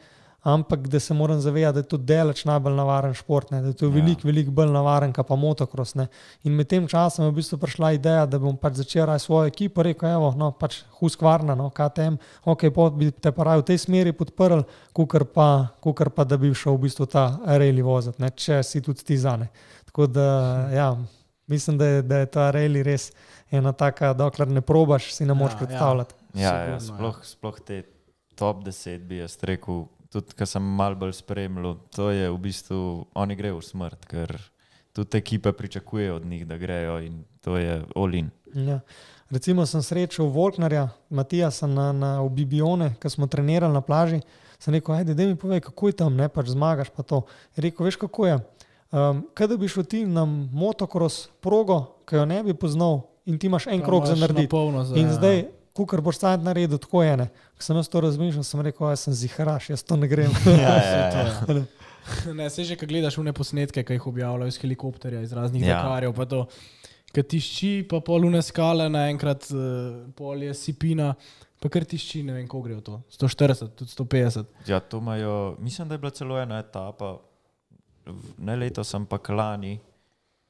[0.43, 3.61] Ampak da se moram zavedati, da je to delač najbolj navaren šport, ne?
[3.61, 3.91] da je to Ja.
[3.91, 5.95] veliko, veliko bolj navaren, kot pa motocross.
[5.95, 6.07] Ne?
[6.43, 9.47] In med tem časom je v bistvu prišla ideja, da bom pač začel raj svojo
[9.47, 12.15] ekipo, rekel, evo, no, pač Huskvarna, no, KTM,
[12.45, 14.61] ok, pot bi te pa raj v tej smeri podprl,
[14.93, 18.29] kukar pa, kukar pa da bi šel v bistvu ta reli voziti, ne?
[18.29, 19.49] če si tudi ti zane.
[19.85, 20.27] Tako da,
[20.71, 20.87] ja,
[21.47, 23.11] mislim, da je, da je ta reli res
[23.51, 25.65] ena taka, dokler ne probaš, si ne moreš Ja, ja.
[25.65, 26.13] predstavljati.
[26.33, 27.83] Ja, ja, Sigurno, sploh, sploh te
[28.35, 32.79] top 10 bi jaz rekel, tudi kar sem mal bolj spremljal, to je v bistvu,
[33.13, 34.33] oni grejo v smrt, ker
[34.95, 38.29] tudi ekipe pričakujejo od njih, da grejo in to je olin.
[38.53, 38.79] Ja.
[39.29, 44.21] Recimo sem srečal Volknarja, Matija na, na v Bibione, ki smo trenirali na plaži.
[44.59, 47.25] Sem rekel, ajde, da mi povej, kako je tam, ne pač zmagaš pa to.
[47.55, 48.37] Je rekel, veš kako je.
[48.91, 53.35] Um, kaj da bi šel ti na motocross progo, ki jo ne bi poznal in
[53.37, 54.47] ti imaš en krok za narediti.
[54.47, 55.43] Polno za, In zdaj,
[55.77, 57.27] kukar boš sam naredil, tako je ne.
[57.57, 60.33] Ko sem jaz to razmišljal, sem rekel, jaz sem ziharaš, jaz to ne grem.
[60.63, 61.63] Ja, ja, ja.
[62.33, 65.67] Ne, se že, ko gledaš une posnetke, ki jih objavljajo iz helikopterja, iz raznih Ja.
[65.67, 65.79] ja.
[65.81, 66.45] Dakarjev, pa to,
[67.11, 71.13] ki tišči, pa polune skale, naenkrat uh, pol je sipina,
[71.59, 73.01] pa kar tišči, ne vem, koliko gre to.
[73.11, 74.45] 140, tudi 150.
[74.71, 77.17] ja, to imajo, mislim, da je bila celo ena etapa,
[78.37, 79.75] ne letos, ampak lani,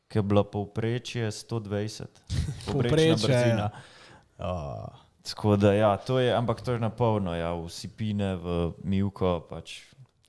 [0.07, 2.05] ki je bila povprečje 120.
[2.65, 3.69] Povprečna Povprečje, brzina.
[3.69, 3.71] ja.
[4.37, 8.47] Uh, Tako da, ja, to je, ampak to je na polno, ja, v Sipine, v
[8.81, 9.81] Mivko, pač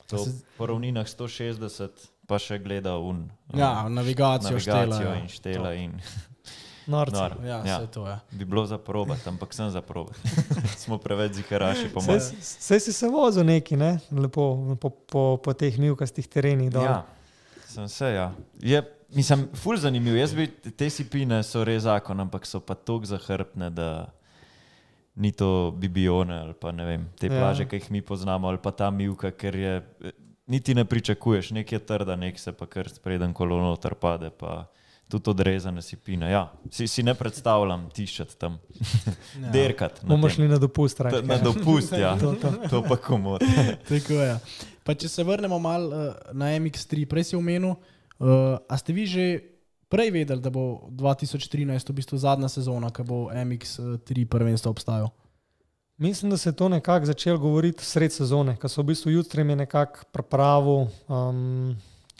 [0.07, 1.89] to se- po ravninah 160,
[2.25, 3.31] pa še gleda un.
[3.55, 5.15] ja, navigacijo, navigacijo štela, ja.
[5.15, 5.71] in štela.
[5.75, 5.93] In,
[6.89, 7.13] Norci.
[7.13, 7.65] nor, Ja, ja.
[7.75, 7.87] ja.
[7.87, 8.17] to je.
[8.33, 10.17] Bi bilo za probat, ampak sem za probat.
[10.79, 12.21] Smo preveč ziharaši, po mojem.
[12.41, 14.01] saj si se vozil neki, ne?
[14.11, 16.71] lepo po, po, po teh milkastih terenih.
[16.71, 16.83] dol.
[16.83, 17.05] Ja,
[17.67, 18.33] sem se, ja.
[18.59, 18.81] Je,
[19.11, 20.17] mislim, ful zanimiv.
[20.17, 24.09] Jaz bi te sipine so res zakon, ampak so pa tako zahrbtne, da
[25.19, 27.33] ni to bibione ali pa ne vem, te Ja.
[27.33, 29.73] plaže, ki jih mi poznamo, ali pa ta milka, ker je,
[30.47, 34.69] niti ne pričakuješ, nek je trda, nek se pa kar spreden kolo noter pade, pa
[35.09, 36.31] tudi odrezane sipine.
[36.31, 38.59] Ja, si, si ne predstavljam tišati tam,
[39.43, 39.51] Ja.
[39.51, 40.03] derkat.
[40.03, 41.27] na Bomo šli na dopust, reči.
[41.27, 42.14] Na dopust, ja.
[42.21, 42.53] To, to.
[42.71, 43.41] To pa komod.
[43.89, 44.39] Tako je.
[44.85, 45.97] Pa če se vrnemo malo uh,
[46.33, 47.75] na MX3, prej si omenil,
[48.19, 48.29] uh,
[48.62, 49.25] a ste vi že
[49.89, 55.09] prej vedeli, da bo 2013 v bistvu zadnja sezona, ko bo MX3 prvenstvo obstajal?
[55.99, 59.45] Mislim, da se je to nekako začelo govoriti sred sezone, ko so v bistvu jutri
[59.45, 61.74] mi nekako pripravil um,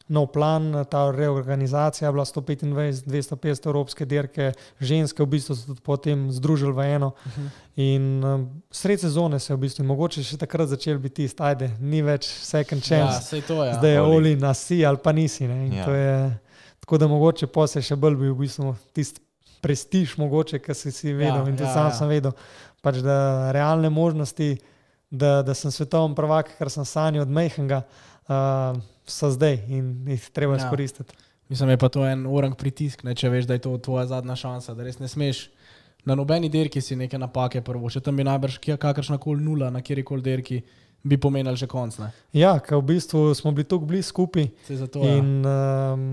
[0.09, 2.65] nov plan, ta reorganizacija je bila 125,
[3.05, 4.49] 250 evropske dirke,
[4.81, 7.13] ženske v bistvu so tudi potem združili v eno.
[7.17, 7.49] Uh -huh.
[7.77, 11.71] In um, sred sezone se je v bistvu, mogoče še takrat začel biti tisti, ajde,
[11.81, 13.75] ni več second Ja, chance, sej to je.
[13.75, 14.17] zdaj je Oli.
[14.17, 15.49] oli na si ali pa nisi.
[15.49, 15.67] Ne?
[15.67, 15.85] In Ja.
[15.85, 16.39] to je
[16.89, 19.21] Tako da mogoče se še bolj bi v bistvu tisti
[19.61, 21.43] prestiž, mogoče, ki si, si vedel.
[21.43, 21.93] Ja, in tudi ja, sam ja.
[21.93, 22.33] sem vedel,
[22.81, 24.55] pač, da realne možnosti,
[25.11, 30.31] da, da sem svetovni prvak, kar sem sanjal od Mejhenga, uh, so zdaj in jih
[30.33, 30.65] treba Ja.
[30.65, 31.13] izkoristiti.
[31.53, 34.37] Mislim, je pa to en orang pritisk, ne, če veš, da je to tvoja zadnja
[34.37, 35.51] šansa, da res ne smeš
[36.09, 39.85] na nobeni dirki si neke napake prvo, če tam bi najbrž kakršna koli nula na
[39.85, 40.63] kjer koli dirki,
[41.05, 41.99] bi pomenil že konc.
[42.01, 42.11] Ne?
[42.33, 44.49] Ja, ker v bistvu smo bili tako blizu skupaj.
[44.67, 45.19] Se zato, ja.
[45.21, 46.07] In um,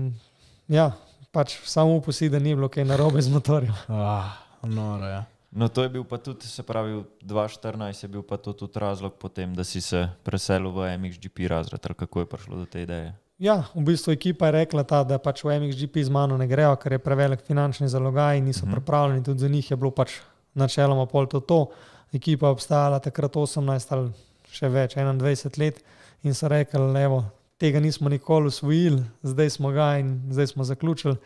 [0.68, 0.92] ja,
[1.30, 3.74] pač samo uposi, da ni bilo kaj narobe z motorjem.
[3.88, 5.24] ah, noro, ja.
[5.50, 9.14] No, to je bil pa tudi, se pravi, 2014 je bil pa to tudi razlog
[9.14, 13.14] potem, da si se preselil v MXGP razred, ali kako je prišlo do te ideje.
[13.38, 16.76] Ja, v bistvu ekipa je rekla, ta, da pač v MXGP z mano ne grejo,
[16.76, 18.72] ker je prevelik finančni zalogaj in niso Mhm.
[18.72, 19.24] pripravljeni.
[19.24, 20.20] Tudi za njih je bilo pač
[20.54, 21.40] načeloma pol to.
[21.40, 21.66] to.
[22.12, 24.12] Ekipa je obstajala takrat 18 ali
[24.52, 25.82] še več, 21 let
[26.22, 27.24] in so rekli, evo,
[27.58, 31.16] tega nismo nikoli usvojili, zdaj smo ga in zdaj smo zaključili.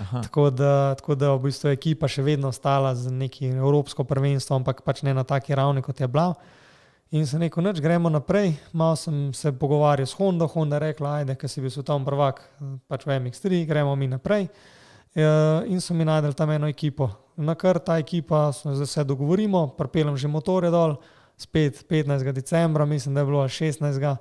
[0.00, 0.22] Aha.
[0.22, 4.60] Tako da, tako da v bistvu je ekipa še vedno ostala z nekim evropsko prvenstvom,
[4.60, 6.34] ampak pač ne na taki ravni, kot je bila.
[7.10, 8.56] In se rekel, noč gremo naprej.
[8.72, 12.42] Malo sem se pogovarjal s Honda, Honda je rekla, ajde, ker si bil svetovni prvak,
[12.90, 14.48] pač v MX3, gremo mi naprej.
[15.14, 15.28] E,
[15.70, 17.08] In so mi najdel tam eno ekipo.
[17.36, 20.96] Na kar ta ekipa, zdaj se dogovorimo, pripeljem že motore dol,
[21.38, 22.32] spet 15.
[22.32, 24.16] decembra, mislim, da je bilo ali 16.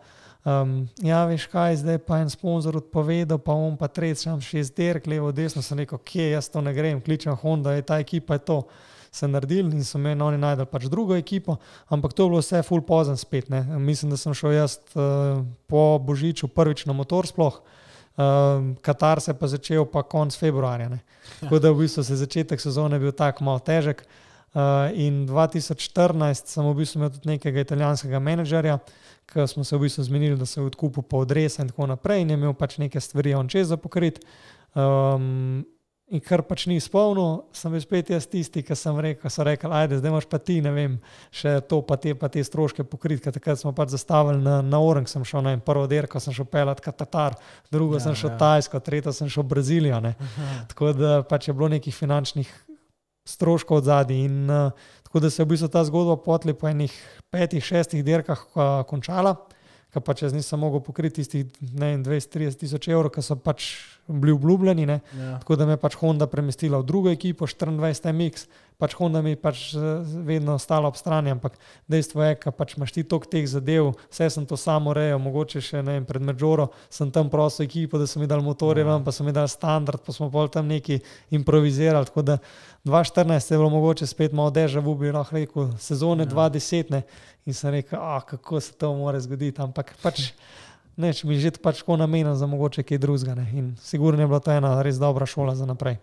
[0.45, 4.75] Um, ja, veš kaj, zdaj pa en sponzor odpovedal, pa on pa tretji, tam šest
[4.77, 8.37] dirk, levo, desno, sem rekel, kje jaz to ne grem, kličem Honda, je ta ekipa
[8.37, 8.59] je to.
[9.15, 11.55] Se naredili in so meni oni najdel pač drugo ekipo,
[11.87, 13.47] ampak to je bilo vse full pozen spet.
[13.49, 13.61] Ne.
[13.79, 15.39] Mislim, da sem šel jaz uh,
[15.71, 17.61] po Božiču prvič na motor sploh.
[18.15, 20.89] Uh, Katar se je pa začel pa konc februarja.
[20.91, 20.99] Ne.
[21.39, 24.03] Tako da v bistvu se začetek sezone bil tako malo težek.
[24.55, 28.77] Uh, in 2014 sem v bistvu imel tudi nekega italijanskega menedžerja,
[29.31, 32.21] ki smo se v bistvu zmenili, da se je odkupil po odrese in tako naprej,
[32.21, 34.19] in je imel pač neke stvari on čez za pokrit.
[34.75, 35.65] Um,
[36.13, 39.71] in kar pač ni izpolnil, sem bil spet jaz tisti, ki sem rekel, so rekli,
[39.73, 40.99] ajde, zdaj imaš pa ti, ne vem,
[41.33, 44.81] še to, pa te, pa te stroške pokrit, ker takrat smo pač zastavili na, na
[44.85, 47.39] Orang, sem šel na en prvo dirko, sem šel pelat Katar,
[47.73, 48.37] drugo ja, sem šel ja.
[48.43, 49.97] Tajsko, tretjo sem šel Brazilijo.
[50.05, 50.13] Ne.
[50.69, 52.53] Tako da pač je bilo nekih finančnih
[53.25, 54.21] stroškov od zadaj.
[54.29, 56.91] In uh, tako da se je v bistvu ta zgodba potli po enih
[57.31, 59.37] petih, šestih dirkah uh, končala,
[59.95, 63.69] ker pač jaz nisem mogel pokriti tistih ne vem, 20-30 tisoč evrov, ki so pač
[64.11, 64.83] bili obljubljeni.
[64.85, 64.99] Ne.
[65.15, 65.37] Ja.
[65.39, 68.43] Tako da me je pač Honda premestila v drugo ekipo, 24 MX,
[68.75, 71.55] pač Honda mi pač eh, vedno ostala ob strani, ampak
[71.87, 75.63] dejstvo je, da pač imaš ti toliko teh zadev, vse sem to samo urejal, mogoče
[75.63, 78.91] še ne vem, pred Međoro sem tam prosil ekipo, da so mi dali motorje, Ja.
[78.91, 80.99] vam pa so mi dali standard, pa smo pol tam neki
[81.31, 82.11] improvizirali.
[82.11, 82.37] Tako da
[82.85, 86.29] 2014 je bilo mogoče spet malo deža, v bi lahko rekel, sezone Ja.
[86.29, 87.01] 2010 ne,
[87.45, 90.31] in sem rekel, ah, kako se to more zgoditi, ampak pač.
[90.95, 93.35] Neč mi je že pač tako namenjen za mogoče kaj drugega.
[93.51, 95.97] In sigurno je bila to ena res dobra šola za naprej.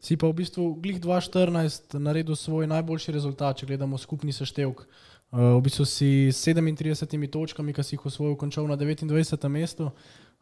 [0.00, 4.84] Si pa v bistvu glih 2014 naredil svoj najboljši rezultat, če gledamo skupni seštevek.
[5.32, 9.48] Uh, v bistvu si s 37 točkami, ki si jih osvojil, končal na 29.
[9.48, 9.90] mestu.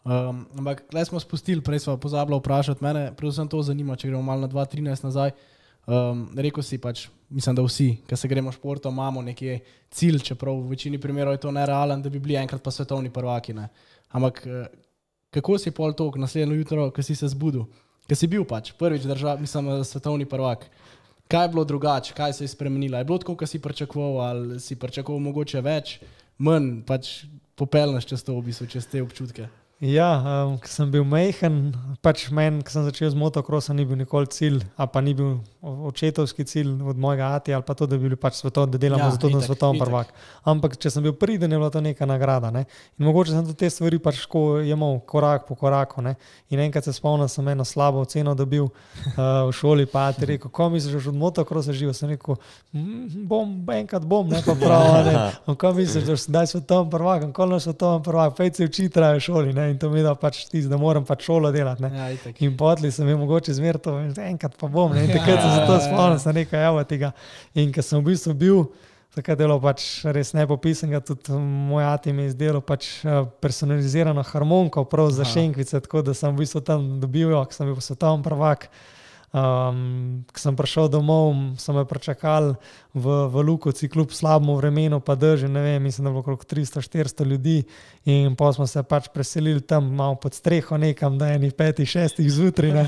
[0.03, 4.23] Um, ampak le smo spustili, prej smo pozabili vprašati mene, predvsem to zanima, če gremo
[4.23, 5.31] malo na 2013 nazaj.
[5.83, 9.57] Um, rekel si pač, mislim, da vsi, ki se gremo športom, imamo neki
[9.91, 13.55] cilj, čeprav v večini primerov je to nerealen, da bi bili enkrat pa svetovni prvaki.
[13.55, 13.67] Ne.
[14.15, 14.69] Ampak eh,
[15.35, 17.67] kako si pol tok naslednjo jutro, ko si se zbudil,
[18.07, 20.69] ko si bil pač prvič držav, mislim, eh, svetovni prvak.
[21.27, 22.99] Kaj je bilo drugače, kaj se je spremenilo?
[22.99, 25.97] Je bilo tako, kot si pričakoval, ali si pričakoval mogoče več,
[26.39, 27.25] manj, pač
[27.59, 29.49] popelnaš čez to, v bistvu, čez te občutke.
[29.83, 31.73] Ja, um, ko sem bil majhen,
[32.07, 35.41] pač meni, ko sem začel z motokrosom, ni bil nikoli cilj, a pa ni bil
[35.63, 39.05] očetovski cilj od mojega ati ali pa to, da bi bili pač svetov, da delamo
[39.05, 40.13] Ja, za to, da sem svetovni prvak.
[40.47, 42.53] Ampak če sem bil priden, je bila to neka nagrada.
[42.55, 42.63] Ne?
[42.99, 46.03] In mogoče sem tudi te stvari pač tako jemal korak po koraku.
[46.03, 46.15] Ne?
[46.55, 50.51] In enkrat se spomnim, sem eno slabo oceno dobil uh, v šoli, pa ti rekel,
[50.51, 52.39] ko misliš, boš od motokrosa živel, sem rekel,
[52.71, 55.11] "Mm, bom, enkrat bom, ne pa prav.
[55.11, 55.19] Ne?
[55.51, 59.01] "On, Ko misliš, da boš zdaj svetovni prvak, ko boš svetovni prvak, pej se učiti
[59.01, 59.55] v šoli.
[59.55, 59.72] Ne?
[59.73, 61.83] In to mi da pač tisto, da moram pač šolo delati.
[61.87, 61.91] Ne?
[61.97, 62.39] Ja, itak.
[62.45, 64.93] In potli sem jim mogoče zmer to, enkrat pa bom.
[64.93, 65.07] Ne?
[65.07, 67.13] In takrat sem se to spomnil, sem rekel, evo tega.
[67.57, 68.65] In ker sem v bistvu bil,
[69.17, 74.25] takrat je bilo pač res nepopisanega, tudi moj ati mi je izdelal pač eh, personalizirano
[74.29, 75.33] harmoniko, prav za Aha.
[75.35, 78.69] šenkvice, tako da sem v bistvu tam dobil, jo, sem bil svetovni prvak.
[79.33, 82.53] Um, ko sem prišel domov, so me pričakali
[82.93, 86.45] v, v Lukovci, kljub slabemu vremenu, pa drži, ne vem, mislim, da je bilo okrog
[86.45, 87.63] 300-400 ljudi.
[88.05, 92.29] In pa smo se pač preselili tam malo pod streho, nekam, je enih petih, šestih
[92.29, 92.75] zjutraj.
[92.77, 92.85] Ne.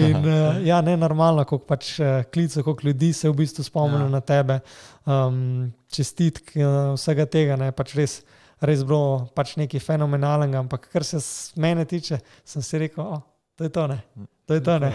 [0.00, 4.08] In uh, ja, ne normalno, koliko pač uh, klicev, koliko ljudi se v bistvu spomnijo
[4.08, 4.08] Ja.
[4.08, 4.60] na tebe.
[5.04, 8.22] Um, čestitk uh, vsega tega, ne pač res.
[8.64, 11.20] Res bilo pač nekaj fenomenalnega, ampak kar se
[11.60, 13.20] mene tiče, sem si rekel, oh,
[13.56, 13.98] to je to, ne.
[14.46, 14.92] To je to, ne.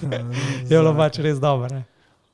[0.70, 1.68] je bilo pač res dobro.
[1.74, 1.84] ne.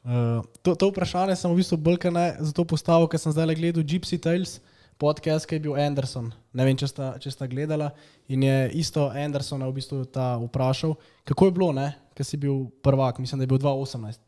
[0.02, 3.54] Uh, to, to vprašanje sem v bistvu bolj kot ne zato postavil, ker sem zdaj
[3.54, 4.58] gledal Gypsy Tales,
[4.98, 6.32] podcast, ki je bil Anderson.
[6.54, 7.92] Ne vem, če sta, če sta gledala.
[8.26, 11.70] In je isto Andersona v bistvu ta vprašal, kako je bilo,
[12.18, 14.20] ker si bil prvak, mislim, da je bil 2018.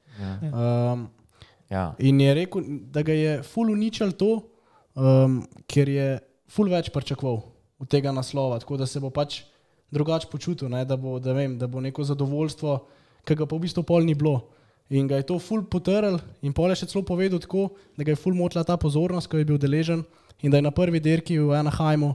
[0.55, 1.11] Um,
[1.71, 1.95] Ja.
[1.99, 2.63] in je rekel,
[2.93, 4.45] da ga je ful uničil to,
[4.95, 6.09] um, ker je
[6.53, 7.41] ful več pričakoval
[7.81, 9.41] od tega naslova, tako da se bo pač
[9.95, 12.77] drugače počutil, ne, da, bo, da, vem, da bo neko zadovoljstvo,
[13.25, 14.43] ki ga pa v bistvu pol ni bilo.
[14.93, 18.13] In ga je to ful potrl in pol je še celo povedal tako, da ga
[18.13, 20.05] je ful motila ta pozornost, ko je bil deležen
[20.45, 22.13] in da je na prvi dirki v Anaheimu,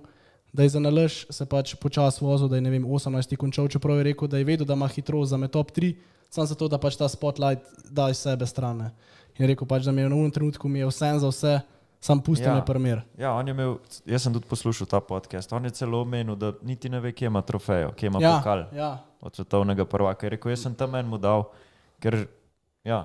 [0.53, 4.11] da je za nalož se pač počasi vozil, da je vem, 18 končal, čeprav je
[4.11, 5.95] rekel, da je vedel, da ima hitrost za me top 3,
[6.29, 8.91] samo zato, da pač ta spotlight da iz sebe strane.
[9.37, 11.53] In je rekel pač, da mi je v enem trenutku mi je vse za vse,
[11.99, 12.55] sam pusti Ja.
[12.55, 13.01] me primer.
[13.17, 15.53] Ja, imel, jaz sem tudi poslušal ta podcast.
[15.53, 18.63] On je celo omenil, da niti ne ve, kje ima trofejo, kje ima Ja, pokal
[18.75, 20.25] ja, od svetovnega prvaka.
[20.25, 21.43] Je rekel, jaz sem tam en mu dal,
[21.99, 22.27] ker
[22.83, 23.03] ja,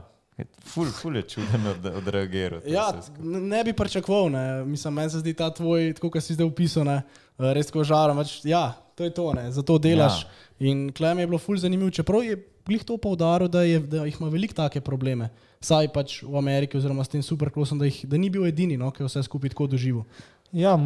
[0.64, 2.60] ful, ful je čuden od, odreagiral.
[2.66, 2.92] ja,
[3.22, 4.30] ne bi pričakoval,
[4.66, 7.02] mislim, meni se zdi ta tvoj, tako kot si zdaj opisal, ne,
[7.38, 8.16] eh, res tako žarom.
[8.16, 9.50] Pač, ja, to je to, ne.
[9.52, 10.22] zato delaš.
[10.22, 10.28] Ja.
[10.58, 14.16] In klem je bilo ful zanimivo, čeprav je glih to poudaril, da, je, da jih
[14.20, 15.28] ima veliko take probleme.
[15.64, 18.90] Saj pač v Ameriki, oziroma s tem superklosom, da, jih- da ni bil edini, no,
[18.90, 20.04] ki je vse skupaj tako doživel.
[20.52, 20.76] Ja,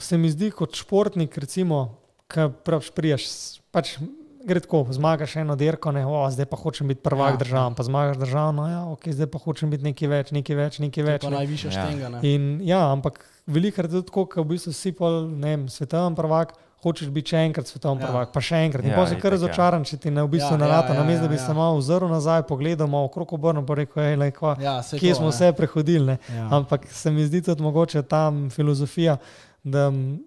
[0.00, 3.24] se mi zdi kot športnik, recimo, ki praviš, priješ,
[3.70, 3.98] pač
[4.42, 7.74] gre tako, zmagaš eno dirko, ne, o, zdaj pa hočem biti prvak Ja, ja, državam,
[7.74, 11.00] pa zmagaš državno, ja, ok, zdaj pa hočem biti nekaj več, nekaj več, nekaj To
[11.02, 11.22] je več.
[11.22, 11.36] pa Ne.
[11.36, 11.76] najvišja Ja.
[11.78, 12.08] štenga.
[12.10, 12.18] Ne.
[12.24, 16.12] In, ja, ampak velikokrat je tudi tako, da v bistvu si pol, ne vem, svetovni
[16.14, 18.06] prvak, hočeš biti še enkrat svetovni Ja.
[18.06, 18.10] ja.
[18.10, 18.84] prvak, pa še enkrat.
[18.84, 19.34] In Ja, ja, pa si kar ja.
[19.34, 21.28] razočaran, če ti ne v bistvu Ja, ja, ja, narata, ja, ja, namesto ja, da
[21.28, 21.42] bi ja.
[21.42, 25.00] se malo ozrl nazaj, pogledal, malo okrog obrnil, pa rekel, hej, lej, kva, Ja, kje
[25.08, 25.32] to, smo ne.
[25.32, 26.06] vse prehodili.
[26.06, 26.16] Ne.
[26.30, 26.48] Ja.
[26.52, 29.16] Ampak se mi zdi tudi mogoče ta m, filozofija,
[29.62, 30.20] da m,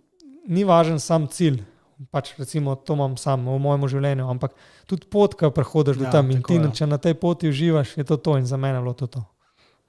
[0.45, 1.61] ni važen sam cilj.
[2.07, 4.53] Pač recimo, to imam sam v mojem življenju, ampak
[4.85, 6.29] tudi pot, ki jo prehodiš do Ja, tam.
[6.29, 6.69] In ti, je.
[6.71, 8.37] če na tej poti uživaš, je to to.
[8.37, 9.07] In za mene je bilo to.
[9.09, 9.21] to.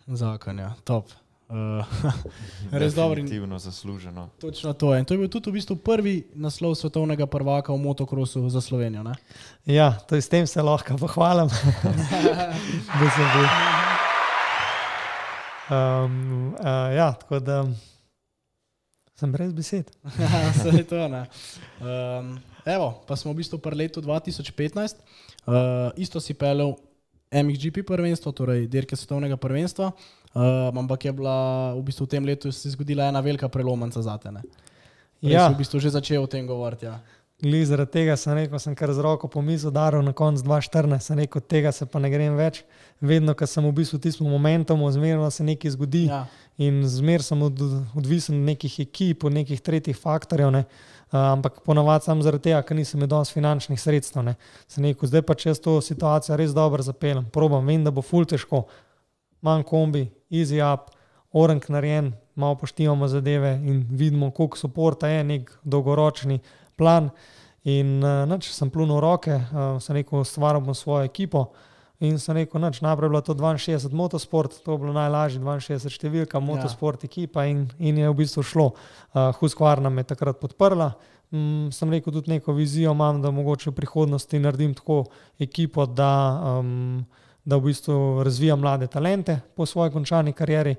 [0.09, 1.13] Zakon, ja, top.
[1.49, 1.81] Uh,
[2.81, 3.17] res dobro.
[3.21, 4.29] in- Definitivno zasluženo.
[4.41, 4.99] Točno to je.
[5.01, 9.01] In to je bil tudi v bistvu prvi naslov svetovnega prvaka v motokrosu za Slovenijo.
[9.03, 9.15] Ne?
[9.65, 11.49] Ja, to je s tem se lahko pohvalim.
[13.01, 13.47] da sem bil.
[15.69, 17.65] Um, uh, ja, tako da
[19.17, 19.89] sem brez besed.
[20.53, 21.09] Vse je to.
[21.09, 21.25] ne.
[21.81, 22.37] Um,
[22.69, 25.01] evo, pa smo v bistvu pri letu 2015,
[25.49, 26.77] uh, isto si pelil
[27.33, 30.18] MXGP prvenstvo, torej dirke svetovnega prvenstva, uh,
[30.75, 34.31] ampak je bila v bistvu v tem letu se zgodila ena velika prelomnica za te.
[35.21, 36.87] Ja, v bistvu že začel o tem govoriti.
[36.87, 37.01] Ja.
[37.43, 40.99] glede zaradi tega sem rekel, sem kar z roko po mizu udaril na koncu 2014,
[40.99, 42.65] sem rekel, tega se pa ne grem več.
[43.01, 46.07] Vedno, ko sem v bistvu v tistem momentu, zmerno se nekaj zgodi.
[46.07, 46.27] Ja.
[46.59, 47.61] in zmer sem od,
[47.95, 50.51] odvisen od nekih ekip, od nekih tretjih faktorjev.
[50.51, 50.65] Ne.
[51.09, 54.25] Uh, ampak ponovadi samo zaradi tega, ker nisem imel dovolj finančnih sredstev.
[54.27, 54.35] Ne.
[54.69, 58.03] Sem rekel, zdaj pa če jaz to situacijo res dobro zapeljem, probam, vem, da bo
[58.03, 58.67] ful težko.
[59.41, 60.91] Manj kombi, easy up,
[61.33, 66.39] orang narejen, malo poštivamo zadeve in vidimo, koliko suporta je nek dolgoročni
[66.77, 67.11] plan.
[67.65, 71.51] In uh, nič, sem plunil roke, uh, sem rekel, stvaramo svojo ekipo.
[72.01, 75.91] In sem rekel, nič, najprej je bilo to 62 motosport, to je bilo najlažje, 62
[75.91, 78.69] številka, motosport ekipa in, in je v bistvu šlo.
[79.13, 80.95] Uh, Huskvarna me je takrat podprla.
[81.35, 85.03] Mm, sem rekel, tudi neko vizijo imam, da mogoče v prihodnosti naredim tako
[85.43, 86.13] ekipo, da,
[86.63, 87.03] um,
[87.49, 90.75] da v bistvu razvijam mlade talente po svoji končani karieri.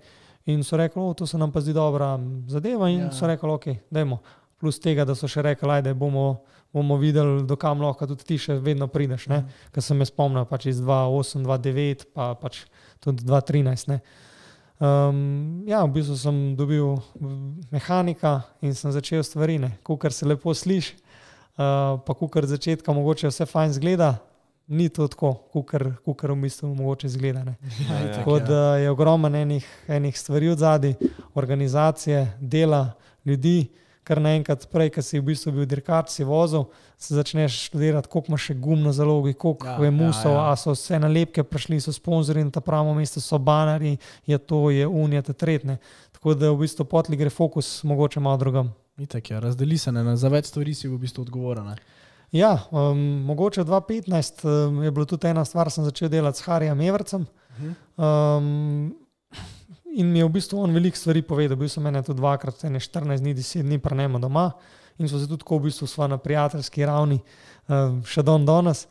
[0.45, 2.89] In so rekli, to se nam pa zdi dobra zadeva.
[2.89, 3.05] In Ja.
[3.05, 3.11] ja.
[3.11, 4.19] so rekli, ok, dajmo.
[4.59, 6.43] Plus tega, da so še rekli, da bomo,
[6.73, 9.27] bomo videli, do kam lahko tudi ti še vedno prideš.
[9.27, 9.49] Mm.
[9.73, 12.63] Ker sem jaz spomnil pač iz 2008, 2009, pa pač
[13.01, 13.89] tudi 2013.
[13.89, 14.01] Ne.
[14.79, 17.01] Um, ja, v bistvu sem dobil
[17.73, 20.95] mehanika in sem začel stvari, kar se lepo sliši,
[21.57, 24.19] uh, pa kar od začetka mogoče vse fajn zgleda,
[24.69, 25.33] ni to tako,
[25.65, 27.43] kar v bistvu mogoče zgleda.
[27.43, 27.55] Ne.
[27.89, 28.13] Ja, ja.
[28.13, 30.93] Tako da je ogromno enih, enih stvari od zadaj,
[31.33, 32.91] organizacije, dela,
[33.25, 33.67] ljudi.
[34.03, 36.63] Kar naenkrat, prej, ki si v bistvu bil dirkač, si vozil,
[36.97, 40.37] se začneš študirati, koliko imaš še gumno zalogi, koliko Ja, ja, je ja, musov, ja.
[40.37, 40.53] ja, ja.
[40.53, 44.69] a so vse nalepke prišli, so sponzorji na ta pravo mesto, so banari, je to,
[44.73, 45.77] je unija, te tretne.
[46.17, 48.73] Tako da v bistvu potli gre fokus mogoče malo drugam.
[48.97, 51.69] Itak je, razdeli se, ne, za več stvari si v bistvu odgovoren.
[51.69, 51.98] ne.
[52.31, 56.81] Ja, um, mogoče 2015 um, je bila tudi ena stvar, sem začel delati s Harijem
[56.81, 57.25] Evrcem.
[57.97, 58.95] Um,
[59.95, 61.57] in mi je v bistvu on veliko stvari povedal.
[61.57, 64.51] Bil sem ene tudi dvakrat, ene 14 dni, 10 dni prenemo doma
[64.99, 67.19] in so se tudi tako v bistvu sva na prijateljski ravni
[67.67, 68.85] um, še don danes.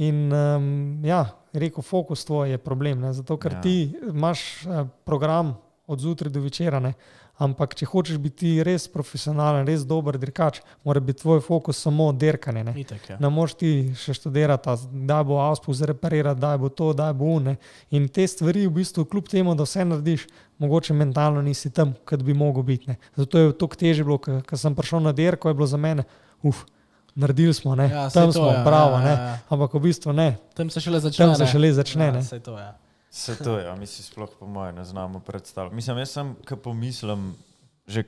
[0.00, 3.12] In um, ja, rekel, fokus tvoj je problem, ne?
[3.12, 3.60] zato ker Ja.
[3.60, 5.54] ti imaš uh, program
[5.86, 6.80] od zjutraj do večera.
[6.80, 6.94] Ne?
[7.40, 12.64] Ampak, če hočeš biti res profesionalen, res dober dirkač, mora biti tvoj fokus samo dirkanje.
[12.64, 13.16] Ne, Itak je.
[13.16, 14.74] ne moš ti še študirati,
[15.08, 17.56] da bo avspus reparirati, da bo to, da bo une.
[17.90, 20.26] In te stvari, v bistvu, kljub temu, da vse narediš,
[20.58, 22.92] mogoče mentalno nisi tam, kot bi mogel biti.
[22.92, 22.98] Ne.
[23.16, 26.04] Zato je to teže bilo, ker sem prišel na dirko, je bilo za mene,
[26.42, 26.66] uf,
[27.16, 29.38] naredili smo, ne, Ja, tam to, smo, ja, bravo, ja, ja, ja.
[29.48, 31.24] Ampak v bistvu ne, Tam se šele začne.
[31.24, 32.12] tam se šele začne.
[32.12, 32.76] Ja,
[33.10, 33.14] je.
[33.14, 35.74] Se to je, ja, mi si sploh po mojem ne znamo predstavljati.
[35.76, 37.34] Mislim, jaz sem, ki pomislim,
[37.86, 38.04] že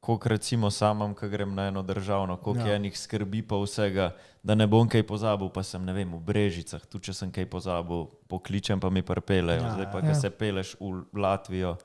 [0.00, 2.68] koliko recimo samem, ko grem na eno državno, koliko Ja.
[2.68, 2.76] ja.
[2.76, 6.86] enih skrbi pa vsega, da ne bom kaj pozabil, pa sem ne vem, v Brežicah,
[6.86, 9.60] tu če sem kaj pozabil, pokličem pa mi prepelejo.
[9.60, 10.06] Ja, Ja, Zdaj pa, ja.
[10.06, 11.76] ko se peleš v Latvijo,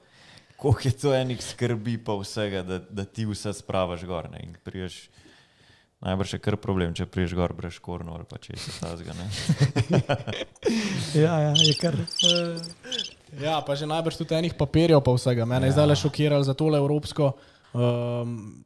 [0.57, 4.29] koliko je to enih skrbi pa vsega, da, da ti vse spravaš gor.
[4.29, 4.39] Ne?
[4.43, 5.09] In priješ,
[6.01, 9.13] najbrž je kar problem, če priješ gor brez škorno ali pa če se tazga.
[9.13, 9.25] Ne?
[11.15, 11.95] Ja, ja, je kar.
[13.35, 15.45] Ja, pa že najbrž tudi enih papirjev, pa vsega.
[15.45, 15.73] Mene je Ja.
[15.73, 17.31] zdaj le šokiralo za tole evropsko.
[17.73, 18.63] Um,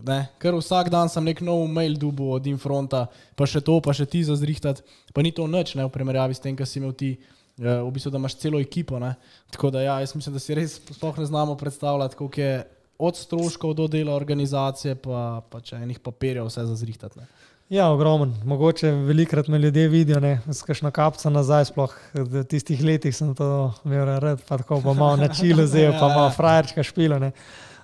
[0.00, 3.92] ne, ker vsak dan sem nek nov mail dubu od Infronta, pa še to, pa
[3.92, 4.82] še ti za zrihtati.
[5.10, 7.18] Pa ni to nič, ne, v primerjavi s tem, kar si imel ti.
[7.58, 8.98] eh, V bistvu, da imaš celo ekipo.
[8.98, 9.16] Ne.
[9.50, 12.54] Tako da, ja, jaz mislim, da si res sploh ne znamo predstavljati, koliko je
[12.98, 17.18] od stroškov do dela organizacije, pa, pa če enih papirjev vse za zrihtati.
[17.18, 17.26] ne.
[17.68, 18.32] Ja, ogromen.
[18.44, 23.34] Mogoče velikrat me ljudje vidijo, ne, s kakšno kapco nazaj, sploh v tistih letih sem
[23.36, 27.18] to imel rad, pa tako pa malo na čilu zel, pa malo frajerčka špilo.
[27.18, 27.32] Ne.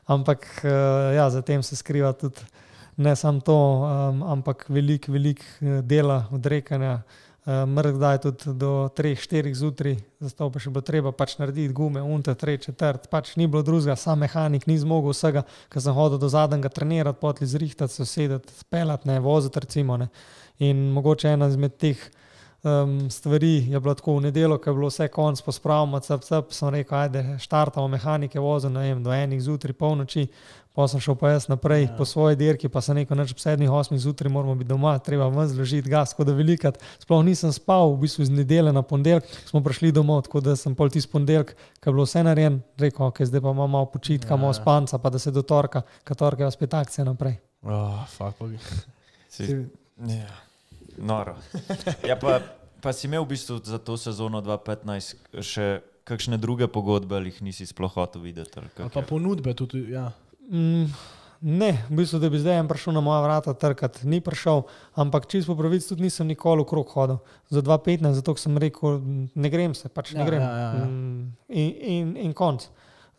[0.07, 0.71] Ampak eh,
[1.17, 2.41] ja, za tem se skriva tudi
[2.97, 6.95] ne samo to, um, ampak veliko, veliko eh, dela, odrekanja.
[6.95, 12.01] Uh, Mrk je tudi do 3-4 zjutraj, zato pa še bilo treba pač narediti gume,
[12.01, 16.17] unte, 3, četrt, pač ni bilo drugega, sam mehanik ni zmogel vsega, ker sem hodil
[16.23, 20.01] do zadnjega trenirati, potli zrihtati, se sedeti, spelati, ne voziti recimo.
[20.01, 20.09] Ne.
[20.65, 22.01] In mogoče ena izmed teh
[22.65, 26.53] um, stvari je bilo tako v nedelo, ko je bilo vse konc, pospravimo, cep, cep,
[26.57, 30.27] sem rekel, ajde, štartamo mehanike, vozim, ne vem, do enih zjutraj, polnoči,
[30.75, 31.93] pa sem šel pa jaz naprej ja.
[31.97, 35.29] po svoji dirki, pa sem rekel, neč ob sedmih, osmih zjutraj moramo biti doma, treba
[35.31, 39.29] ven zložiti gas, tako da velikrat, sploh nisem spal, v bistvu iz nedele na ponedeljek
[39.47, 43.07] smo prišli domov, tako da sem pol tisti ponedeljek, ko je bilo vse narejeno, rekel,
[43.07, 44.41] ok, zdaj pa imamo malo počitka, Ja.
[44.41, 47.39] malo spanca, pa da se do torka, ka torka je spet akcija naprej.
[47.63, 48.59] Oh, fuck, bi.
[49.31, 49.47] Si,
[50.11, 50.35] ja,
[50.99, 51.37] noro.
[52.09, 52.41] Ja, pa,
[52.83, 57.43] pa si imel v bistvu za to sezono 2015 še kakšne druge pogodbe ali jih
[57.43, 58.59] nisi sploh hotel videti?
[58.59, 59.87] ali Ali kako pa ponudbe tudi.
[59.93, 60.11] Ja.
[60.51, 60.87] Mm,
[61.41, 64.63] ne, v bistvu, da bi zdaj en prišel na moja vrata trkati, ni prišel,
[64.95, 67.19] ampak čisto po pravici tudi nisem nikoli v krog hodil.
[67.49, 69.01] Za 2-15, zato sem rekel,
[69.35, 70.41] ne grem se, pač ne Ja, grem.
[70.41, 70.85] ja, ja, ja.
[70.85, 72.69] Mm, In, in, in konc.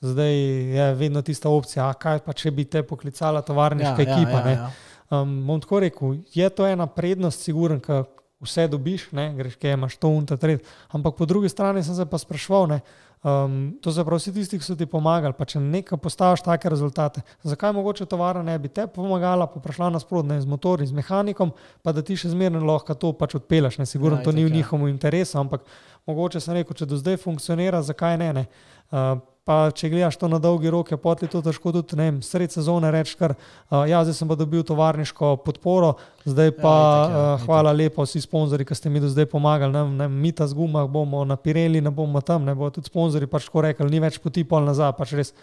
[0.02, 0.34] Zdaj
[0.76, 4.38] je vedno tista opcija, a kaj pa če bi te poklicala tovarniška ja, ekipa.
[4.40, 4.52] Ja, ne.
[4.52, 5.22] ja, ja.
[5.22, 8.04] Um, bom tako rekel, je to ena prednost, siguren, ker
[8.44, 10.66] vse dobiš, ne, greš, kaj imaš to un ta tret.
[10.92, 12.80] Ampak po drugi strani sem se pa sprašval, ne,
[13.24, 16.70] um, to se pravi, vsi tisti, ki so ti pomagali, pa če nekaj postaviš take
[16.70, 21.54] rezultate, zakaj mogoče tovarna ne bi te pomagala, pa prišla nasprotno z motorjem, z mehanikom,
[21.82, 23.80] pa da ti še zmerno lahko to pač odpeleš.
[23.80, 24.60] Ne, sigurno Ja, to ni v ja.
[24.60, 25.64] njihovem interesu, ampak
[26.06, 28.34] mogoče sem rekel, če do zdaj funkcionira, zakaj ne.
[28.42, 28.46] ne.
[28.92, 29.16] Uh,
[29.46, 32.50] Pa če gledaš to na dolgi rok, je potli to težko tudi ne vem, sred
[32.50, 35.92] sezone reči, kar uh, ja, zdaj sem pa dobil tovarniško podporo,
[36.26, 37.44] zdaj pa Ja, ja, itak, ja, uh, itak.
[37.46, 39.70] hvala lepa vsi sponzorji, ki ste mi do zdaj pomagali.
[39.76, 42.90] Ne, ne, mi ta z gumah bomo na Pirelli, ne bomo tam, ne bodo tudi
[42.90, 45.36] sponzorji pač tako rekli, ni več poti pol nazaj, pač res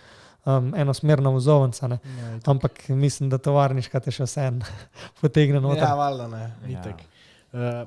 [0.51, 1.95] um, enosmerna vozovnica.
[1.95, 2.03] Ne.
[2.03, 2.53] Ja, itak.
[2.57, 4.51] Ampak mislim, da tovarniška te še vse
[5.23, 5.87] potegne noter.
[5.87, 6.45] Ja, valjda ne.
[6.67, 6.75] Ja.
[6.75, 7.07] itak.
[7.55, 7.85] Uh,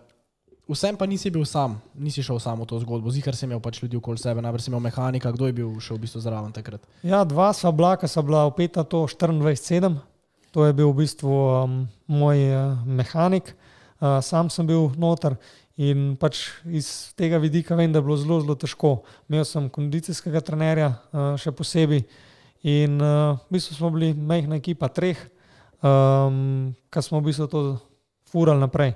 [0.70, 3.82] vsem pa nisi bil sam, nisi šel sam v to zgodbo, zikar si imel pač
[3.84, 6.82] ljudi okoli sebe, najprej si imel mehanika, kdo je bil šel v bistvu zraven takrat.
[7.06, 10.00] Ja, dva sva bila, ki sta bila upeta to 24-7,
[10.56, 11.78] to je bil v bistvu um,
[12.10, 13.54] moj uh, mehanik,
[14.00, 15.38] uh, sam sem bil noter
[15.76, 19.04] in pač iz tega vidika vem, da je bilo zelo, zelo težko.
[19.28, 22.06] Imel sem kondicijskega trenerja, uh, še posebej
[22.66, 25.20] in uh, v bistvu smo bili majhna ekipa treh,
[25.84, 27.62] um, ki smo v bistvu to
[28.32, 28.96] furali naprej.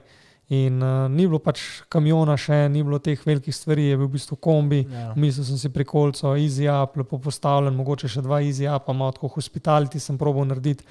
[0.50, 1.62] In uh, ni bilo pač
[1.94, 4.80] kamiona, še ni bilo teh velikih stvari, je bil v bistvu kombi.
[4.82, 5.12] Ja.
[5.14, 9.14] Mislil sem si pri kolcu, easy up, lepo postavljen, mogoče še dva easy up, malo
[9.14, 10.88] tako hospitality sem probil narediti.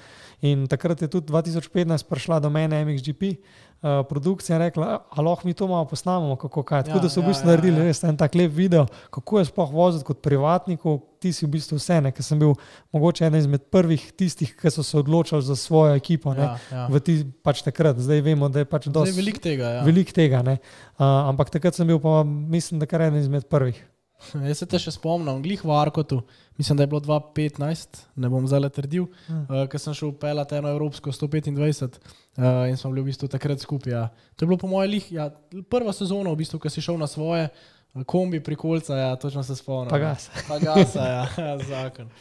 [0.47, 3.33] In takrat je tudi 2015 prišla do mene MXGP.
[3.79, 6.83] Uh, produkcija je rekla, ali lahko mi to malo posnamemo, kako kaj.
[6.83, 7.83] Tako Ja, da so v ja, bistvu ja, naredili ja.
[7.87, 11.79] res en tak lep video, kako je sploh voziti kot privatniku, ti si v bistvu
[11.79, 12.57] vse, ne, ker sem bil
[12.91, 16.33] mogoče eden izmed prvih tistih, ki so se odločili za svojo ekipo.
[16.35, 16.87] Ne, Ja, ja.
[16.91, 19.71] V ti pač takrat, zdaj vemo, da je pač dosti veliko tega.
[19.79, 19.85] Ja.
[19.87, 20.43] veliko tega.
[20.43, 20.57] ne.
[20.99, 23.79] Uh, ampak takrat sem bil pa, mislim, da kar eden izmed prvih.
[24.49, 26.21] Jaz se te še spomnim, glih v Arkotu,
[26.59, 29.35] mislim, da je bilo 2015, ne bom zdaj le trdil, Ja.
[29.39, 31.97] uh, ker sem šel pelati eno evropsko 125
[32.37, 33.93] uh, in smo bili v bistvu takrat skupaj.
[33.93, 34.03] Ja.
[34.35, 35.29] To je bilo po mojem lih, ja,
[35.71, 39.43] prva sezona, v bistvu, ko si šel na svoje, eh, kombi pri kolca, ja, točno
[39.43, 39.89] se spomnim.
[39.89, 40.29] Pa gas.
[40.47, 42.11] Pa gasa, ja, zakon.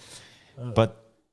[0.74, 0.86] Pa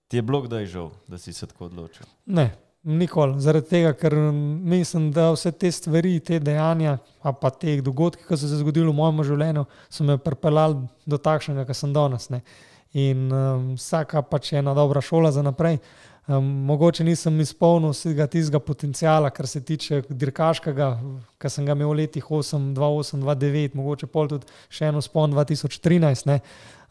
[0.08, 2.06] ti je bilo kdaj žal, da si se tako odločil?
[2.26, 2.52] Ne,
[2.84, 3.40] nikoli.
[3.42, 8.22] Zaradi tega, ker mm, mislim, da vse te stvari, te dejanja, a pa te dogodke,
[8.28, 12.30] ki so se zgodili v mojem življenju, so me pripeljali do takšnega, kar sem danes.
[12.30, 12.42] Ne.
[12.96, 15.82] In um, vsaka pač je ena dobra šola za naprej.
[16.26, 20.88] Um, mogoče nisem izpolnil vsega tistega potencijala, kar se tiče dirkaškega,
[21.38, 25.36] ki sem ga imel v letih 8, 2008, 2009, mogoče pol tudi še eno spon
[25.36, 26.26] 2013.
[26.32, 26.40] Ne.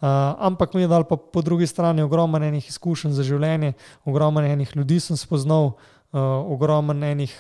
[0.05, 3.73] Uh, ampak mi je dal pa po drugi strani ogromno enih izkušenj za življenje,
[4.05, 7.33] ogromno enih ljudi sem spoznal, uh, ogromno enih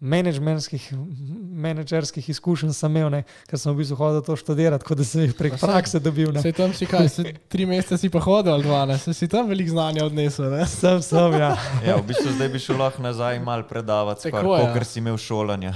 [0.00, 0.90] menedžerskih,
[1.64, 5.24] menedžerskih izkušenj sem imel, ne, ker sem v bistvu hodil to študirati, kot da sem
[5.24, 6.28] jih prek prakse dobil.
[6.34, 6.42] Ne.
[6.44, 8.98] Sej tam si kaj, se, tri mesece si pa hodil ali dva, ne?
[9.00, 10.50] se si tam veliko znanja odnesel.
[10.52, 10.68] Ne?
[10.68, 11.54] Sem, sem, ja.
[11.88, 14.68] Ja, v bistvu zdaj bi šel lahko nazaj in mal predavati, Tako, ja.
[14.76, 15.72] ker si imel šolanja.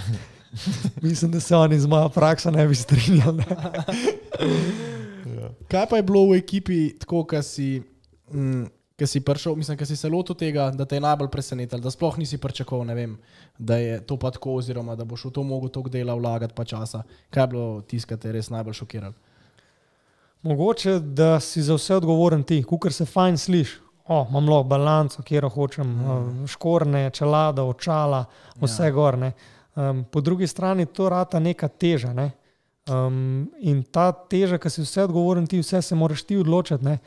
[1.02, 3.36] Mislim, da se oni z mojo prakso ne bi strinjali.
[3.36, 3.44] Ne.
[5.68, 7.82] Kaj pa je bilo v ekipi tako, ki si,
[8.32, 8.64] mm,
[8.96, 11.90] ki si prišel, mislim, ki si se lotil tega, da te je najbolj presenetilo, da
[11.90, 13.16] sploh nisi pričakoval, vem,
[13.58, 16.64] da je to pa tako, oziroma da boš v to mogel toliko dela vlagati pa
[16.64, 17.02] časa.
[17.30, 19.14] Kaj je bilo tisto, kar te je res najbolj šokiralo?
[20.44, 23.80] Mogoče, da si za vse odgovoren ti, kukar se fajn sliši.
[24.04, 26.46] O, imam lahko balanco, kjer hočem, mm.
[26.52, 28.24] škorne, čelada, očala,
[28.60, 28.92] vse ja.
[28.92, 29.32] gorne.
[29.74, 32.12] Um, po drugi strani to rata neka teža.
[32.12, 32.30] Ne?
[32.84, 36.84] Um, in ta teža, ki si vse odgovoren, ti vse se moraš ti odločiti.
[36.84, 36.98] Ne?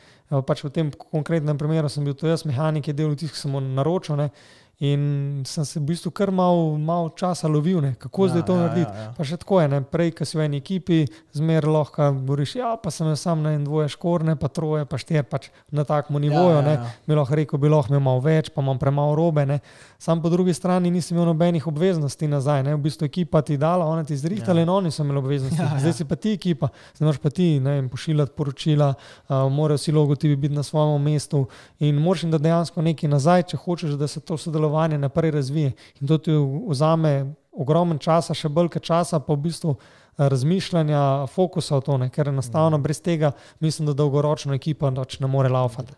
[0.48, 3.54] Pač v tem konkretnem primeru sem bil to jaz, mehanik je del tistih, ki sem
[3.54, 4.18] mu naročil.
[4.18, 4.32] Ne?
[4.80, 7.96] In sem se v bistvu kar malo mal časa lovil, ne?
[7.98, 8.92] kako ja, zdaj to ja, narediti.
[8.94, 9.14] ja, ja.
[9.18, 9.80] Pa še tako je, ne?
[9.82, 11.00] prej, ko si v eni ekipi,
[11.34, 15.26] zmeraj lahko boriš, ja, pa sem sam na en dvoje škorne, pa troje, pa štir,
[15.26, 16.60] pač na takem nivoju.
[16.62, 16.92] ja, Ja, ja.
[17.10, 19.48] Mi lahko rekel, bi lahko imel več, pa imam premalo robe.
[19.50, 19.58] Ne?
[19.98, 22.62] Sam po drugi strani nisem imel nobenih obveznosti nazaj.
[22.68, 22.76] Ne?
[22.78, 24.68] V bistvu ekipa ti dala, ona ti zrihtala ja.
[24.68, 25.58] in oni so imeli obveznosti.
[25.58, 25.82] Ja, ja.
[25.88, 29.96] Zdaj si pa ti ekipa, zdaj moraš pa ti ne pošiljati poročila, uh, morajo si
[29.96, 31.48] logotipi biti na svojem mestu
[31.82, 34.67] in moraš jim dati dejansko nekaj nazaj, če hočeš, da se to sodelovanje
[34.98, 35.74] naprej razvije.
[36.02, 36.32] In to ti
[36.70, 41.98] vzame ogromen časa, še bolj kot časa, pa v bistvu eh, razmišljanja, fokusa v to,
[41.98, 42.10] ne?
[42.10, 45.94] ker enostavno brez tega mislim, da dolgoročno ekipa pač ne more laufati.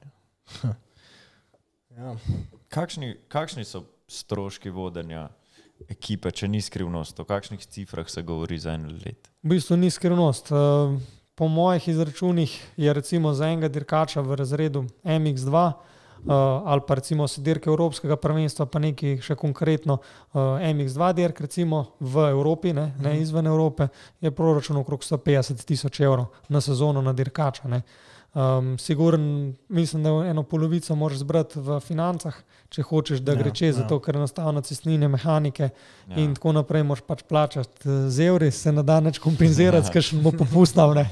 [2.00, 2.16] Ja.
[2.72, 5.28] Kakšni, kakšni so stroški vodenja
[5.92, 7.20] ekipe, če ni skrivnost?
[7.20, 9.28] O kakšnih cifrah se govori za en let?
[9.44, 10.54] V bistvu ni skrivnost.
[10.56, 15.74] Eh, Po mojih izračunih je recimo za enega dirkača v razredu MX2 uh,
[16.28, 21.86] ali pa recimo se dirke Evropskega prvenstva, pa nekaj še konkretno uh, MX2 dirk recimo
[22.00, 23.88] v Evropi, ne, ne izven Evrope,
[24.22, 27.68] je proračun okrog 150 tisoč evrov na sezono na dirkača.
[27.68, 27.84] Ne.
[28.34, 32.36] Um, Siguren, mislim, da eno polovico moraš zbrati v financah,
[32.70, 33.80] če hočeš, da Ja, ja, gre čez, ja.
[33.80, 33.82] ja.
[33.82, 35.72] zato ker enostavno cestnine, mehanike Ja.
[36.16, 36.24] ja.
[36.24, 39.94] in tako naprej moraš pač plačati eh, z evri, se na dan več kompenzirati, s
[39.94, 40.94] kakšnim bo popustal.
[40.94, 41.08] Ne.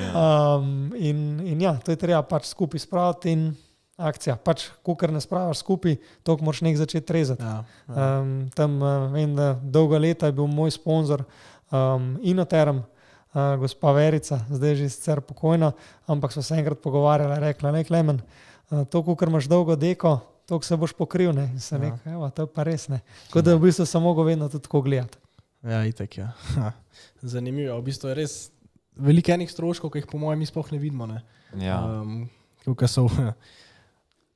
[0.00, 0.56] Ja.
[0.56, 3.46] Um, in, in ja, to je treba pač skupaj spraviti in
[3.96, 4.36] akcija.
[4.36, 7.42] Pač, ko kar ne spravaš skupaj, toliko moraš nekaj začeti rezati.
[7.42, 8.20] Ja, ja.
[8.20, 11.24] Um, tam uh, vem, da dolga leta je bil moj sponzor
[11.70, 12.82] um, Inoterm,
[13.32, 15.72] uh, gospa Verica, zdaj je že sicer pokojna,
[16.06, 18.20] ampak so se enkrat pogovarjali, rekla, ne, Klemen,
[18.70, 21.32] uh, to, kar imaš dolgo deko, to se boš pokril.
[21.32, 21.48] Ne?
[21.52, 21.90] In sem Ja.
[21.90, 23.00] rekel, evo, to je pa res ne.
[23.28, 25.18] Tako da v bistvu sem mogel vedno tudi tako gledati.
[25.66, 26.28] Ja, itek, ja.
[26.54, 26.72] Ha,
[27.22, 27.74] Zanimivo.
[27.80, 28.34] V bistvu je res
[28.96, 31.06] veliko enih stroškov, ki jih po mojem mi sploh ne vidimo.
[31.10, 31.24] Ne?
[31.58, 31.80] Ja.
[31.82, 32.28] Um,
[32.62, 33.08] Tukaj so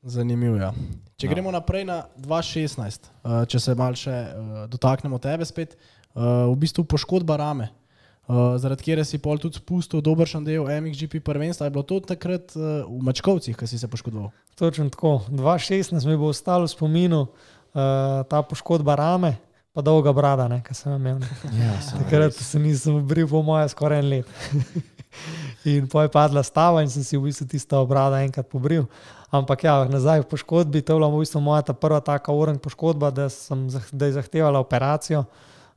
[0.03, 0.57] zanimivo.
[0.57, 0.73] Ja.
[1.21, 1.35] Če ja.
[1.35, 5.77] gremo naprej na 2016, uh, če se mal še uh, dotaknemo tebe spet,
[6.15, 7.71] uh, v bistvu poškodba rame.
[8.31, 12.55] Uh, zaradi kjer si pol tudi spustil dobršen del MXGP prvenstva, je bilo to takrat
[12.55, 14.31] uh, v Mačkovcih, ki si se poškodoval.
[14.55, 15.19] Točno tako.
[15.29, 19.35] 2016 mi bo ostalo v spominu uh, ta poškodba rame,
[19.75, 21.21] pa dolga brada, ki sem imel.
[21.59, 24.31] Ja, Takrat se nisem bril, po moje, skoraj en let.
[25.71, 28.87] in po je padla stava in sem si v bistvu tista obrada enkrat pobril.
[29.31, 32.59] Ampak ja, nazaj v poškodbi, to je bila v bistvu moja ta prva taka uren
[32.59, 35.23] poškodba, da, sem, da je zahtevala operacijo.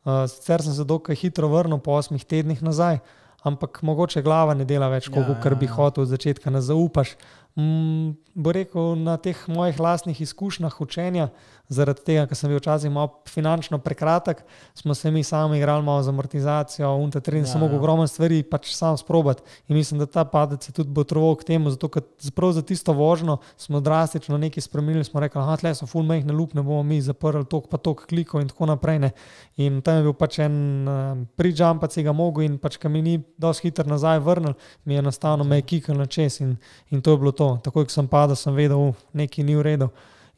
[0.03, 2.97] Uh, sicer sem se dokaj hitro vrnil po osmih tednih nazaj,
[3.45, 5.75] ampak mogoče glava ne dela več, Ja, kot ja, bi ja.
[5.77, 7.13] hotel od začetka, ne zaupaš.
[7.55, 11.29] Mm, bo rekel na teh mojih lastnih izkušnjah učenja,
[11.71, 14.43] zaradi tega, ker sem bil včasih malo finančno prekratek,
[14.75, 17.75] smo se mi sami igrali malo z amortizacijo, unta teren, Ja, samo ja.
[17.75, 19.41] ogromno stvari pač sam sprobati.
[19.67, 22.03] In mislim, da ta padec je tudi botroval k temu, zato ker
[22.35, 26.33] prav za tisto vožnjo smo drastično nekaj spremenili, smo rekli, da tle so full mehne
[26.33, 28.99] luknje, bomo mi zaprli tok pa tok klikov in tako naprej.
[28.99, 29.11] Ne.
[29.57, 33.01] In tam je bil pač en uh, prijump, si ga mogel in pač, ki mi
[33.01, 34.53] ni dosti hitro nazaj vrnil,
[34.85, 36.57] mi je enostavno me je kikal na čez in,
[36.91, 37.57] in to je bilo to.
[37.63, 39.89] Takoj, ko sem padel, sem vedel, da nekaj ni v redu.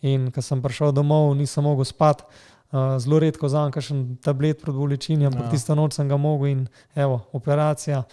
[0.02, 2.24] In ko sem prišel domov, nisem mogel spati.
[2.72, 5.46] Uh, zelo redko vzamem kakšen tablet proti bolečini, ampak Ja.
[5.46, 5.52] ja.
[5.52, 8.04] tisto noč sem ga mogel in evo, operacija,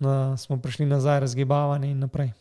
[0.00, 2.32] uh, smo prišli nazaj, razgibavanje in naprej.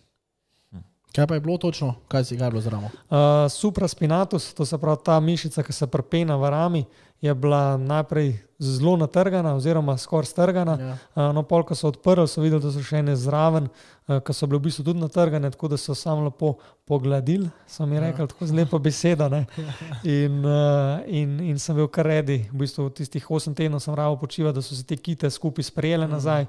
[1.16, 2.90] Kaj pa je bilo točno, kaj si kaj bilo z ramo?
[3.10, 3.18] Uh,
[3.50, 6.86] supraspinatus, to se pravi ta mišica, ki se prepena v rami,
[7.22, 10.78] je bila najprej zelo natrgana, oziroma skoraj strgana.
[10.80, 10.98] Ja.
[11.16, 13.68] Uh, no, pol, ko so odprli, so videli, da so še ene zraven,
[14.08, 16.54] uh, ki so bile v bistvu tudi natrgane, tako da so samo lepo
[16.88, 19.30] pogladili, so mi rekli, tako z lepo besedo.
[19.34, 19.46] ne.
[20.20, 24.20] In, uh, in, in sem bil kar redi, v bistvu tistih 8 tednov sem ravo
[24.22, 26.46] počival, da so se te kite skupaj sprejele nazaj.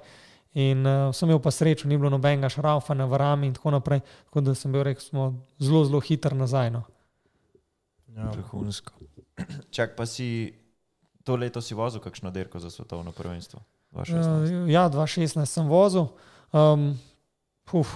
[0.58, 4.00] In uh, sem imel pa srečo, ni bilo nobenega šrafanja v rami in tako naprej.
[4.26, 5.26] Tako da sem bil rekel, smo
[5.62, 6.72] zelo, zelo hitro nazaj.
[6.74, 6.82] No.
[8.16, 8.30] Ja.
[8.34, 8.92] Vrhunsko.
[9.70, 10.50] Čak pa si
[11.24, 13.62] to leto si vozil kakšno dirko za svetovno prvenstvo?
[13.94, 14.64] 2016?
[14.64, 16.10] Uh, ja, 2016 sem vozil.
[16.50, 16.98] Um,
[17.70, 17.94] uf,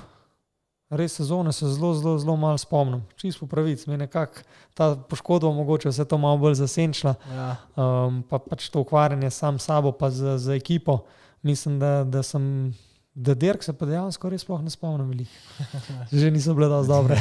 [0.94, 3.02] res sezone se zelo, zelo, zelo malo spomnim.
[3.18, 7.14] Čist po pravici, mi je nekako ta poškodba mogoče vse to malo bolj zasenčila.
[7.34, 7.56] Ja.
[7.74, 11.02] Um, pa pač to ukvarjanje sam s sabo, pa z, z ekipo.
[11.44, 12.74] Mislim, da, da sem.
[13.14, 15.30] Da dirk se pa dejansko res ne spomnim veliko.
[16.18, 17.18] Že niso bile dovolj dobre.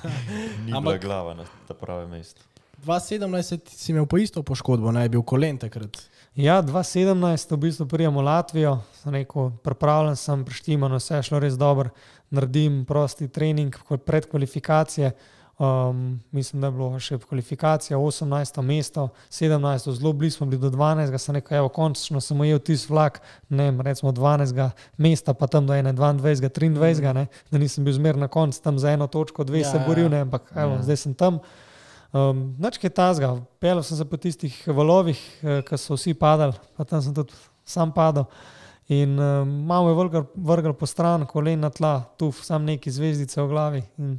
[0.66, 2.42] Ni bila glava na ta pravem mestu.
[2.84, 5.96] 2017 si imel po isto poškodbo, naj bi bil kolen takrat.
[6.34, 11.54] Ja, 2017, v bistvu prijemo Latvijo, sem rekel, pripravljen sem, preštiman, vse je šlo res
[11.60, 11.94] dobro,
[12.34, 15.12] naredim prosti trening kot predkvalifikacije.
[15.58, 18.62] Um, mislim, da je bilo še kvalifikacija 18.
[18.62, 19.92] mesto, 17.
[19.94, 21.18] zelo blizu smo bili do 12.
[21.18, 24.70] sem rekel, evo, končno sem ujel tisti vlak, ne vem, recimo 12.
[24.96, 26.18] mesta, pa tam do 21.
[26.50, 27.12] 23.
[27.14, 29.76] Ne, da nisem bil zmer na koncu tam za eno točko, dve Ja, ja, se
[29.76, 29.84] ja.
[29.86, 30.82] boril, ne, ampak evo, Ja.
[30.82, 31.38] zdaj sem tam.
[32.12, 33.30] Um, Nač kaj tazga,
[33.60, 37.32] pelil sem se po tistih valovih, eh, ki so vsi padali, pa tam sem tudi
[37.64, 38.24] sam padal.
[38.88, 43.48] In um, malo je vrgel po stran, kolen na tla, tu sam neki zvezdice v
[43.48, 43.82] glavi.
[43.98, 44.18] In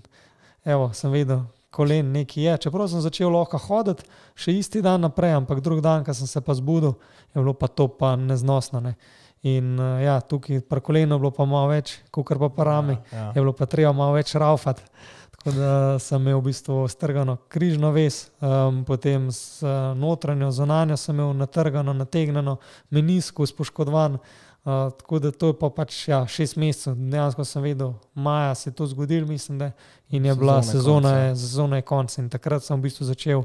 [0.65, 2.57] evo, sem vedel, kolen neki je.
[2.68, 4.06] Čeprav sem začel lahko hoditi,
[4.38, 6.95] še isti dan naprej, ampak drug dan, ko sem se pa zbudil,
[7.34, 8.84] je bilo pa to pa neznosno.
[8.84, 8.95] Ne.
[9.44, 13.34] In uh, ja, tukaj pri kolenu je bilo pa malo več, kot pa parami, Ja.
[13.35, 14.85] je bilo pa treba malo več raufati.
[15.34, 20.95] Tako da sem imel v bistvu strgano križno vez, um, potem s uh, notranjo, zonanjo
[20.95, 22.57] sem imel natrgano, nategnjeno,
[22.95, 24.15] meniskus poškodovan.
[24.15, 28.69] Uh, tako da to je pa pač ja, šest mesecev, dejansko sem vedel, maja se
[28.69, 29.72] je to zgodilo, mislim, da
[30.10, 31.26] in je bila Sezone sezona, ja.
[31.26, 32.18] je, sezona je konec.
[32.18, 33.44] In takrat sem v bistvu začel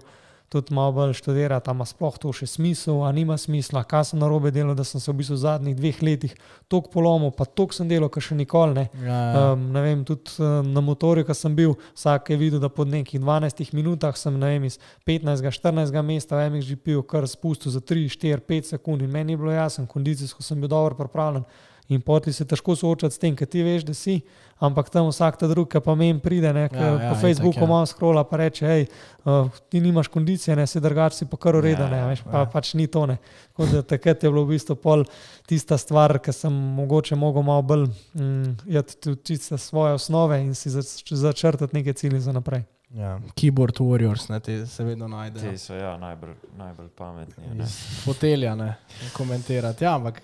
[0.48, 4.20] tudi malo bolj študirati, ali ima sploh to še smisel, ali nima smisla, kaj sem
[4.22, 6.34] narobe delal, da sem se v bistvu v zadnjih dveh letih
[6.72, 8.86] toliko polomil, pa toliko sem delal, kar še nikoli ne.
[9.04, 9.44] Ja, ja.
[9.52, 12.88] Um, ne vem, tudi uh, na motorju, ki sem bil, vsak je videl, da po
[12.88, 18.40] nekih 12 minutah sem vem, iz 15-14 mesta v MXGP-ju kar spustil za 3, 4,
[18.48, 21.44] 5 sekund in meni je bilo jasno, kondicijsko sem bil dobro pripravljen.
[21.88, 24.18] In potli se težko soočati s tem, ker ti veš, da si,
[24.60, 27.66] ampak tam vsak ta drug, ki pa meni pride, ne, ja, Ja, po Facebooku ja.
[27.66, 28.84] malo skrola, pa reče, hej,
[29.24, 32.38] uh, ti nimaš kondicije, ne, si drugače si pa kar ureda, Ja, ne, veš, pa
[32.38, 32.46] ja.
[32.46, 33.06] pač ni to.
[33.06, 33.16] Ne.
[33.48, 35.06] Tako da takrat je bilo v bistvu pol
[35.48, 41.08] tista stvar, ki sem mogoče mogel malo bolj mm, jati svoje osnove in si zač-
[41.08, 42.66] začrtati neke cilje za naprej.
[42.90, 43.16] Ja.
[43.32, 45.50] Keyboard warriors, ne, te se vedno najdejo.
[45.50, 47.44] Ti so ja, najbolj, najbolj pametni.
[47.44, 47.64] a Ne?
[47.64, 48.74] Iz fotelja, ne,
[49.12, 49.84] komentirati.
[49.84, 50.22] Ja, ampak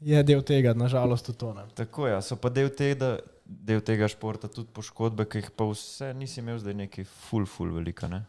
[0.00, 1.52] je del tega, nažalost, tudi to.
[1.54, 1.66] Ne.
[1.74, 5.66] Tako je, ja, so pa del tega, del tega športa tudi poškodbe, ki jih pa
[5.70, 8.08] vse nisi imel zdaj neki full, full velika.
[8.08, 8.24] Ne?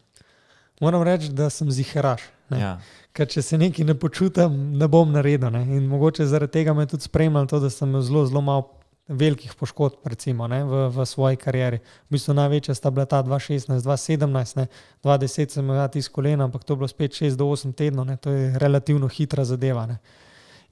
[0.82, 2.24] Moram reči, da sem ziharaš.
[2.50, 2.60] Ne.
[2.60, 2.74] Ja.
[3.14, 5.52] Ker če se nekaj ne počutim, ne bom naredil.
[5.54, 5.66] Ne.
[5.78, 8.70] In mogoče zaradi tega me tudi spremljalo to, da sem imel zelo, zelo malo
[9.10, 11.80] velikih poškodb recimo, ne, v, v svoji karieri.
[11.82, 14.68] V bistvu največja sta bila ta 2016, 2017, ne.
[15.04, 18.06] 2010 sem imel ja tisto koleno, ampak to je bilo spet 6 do 8 tednov,
[18.06, 18.18] ne.
[18.18, 19.88] to je relativno hitra zadeva.
[19.90, 19.98] Ne.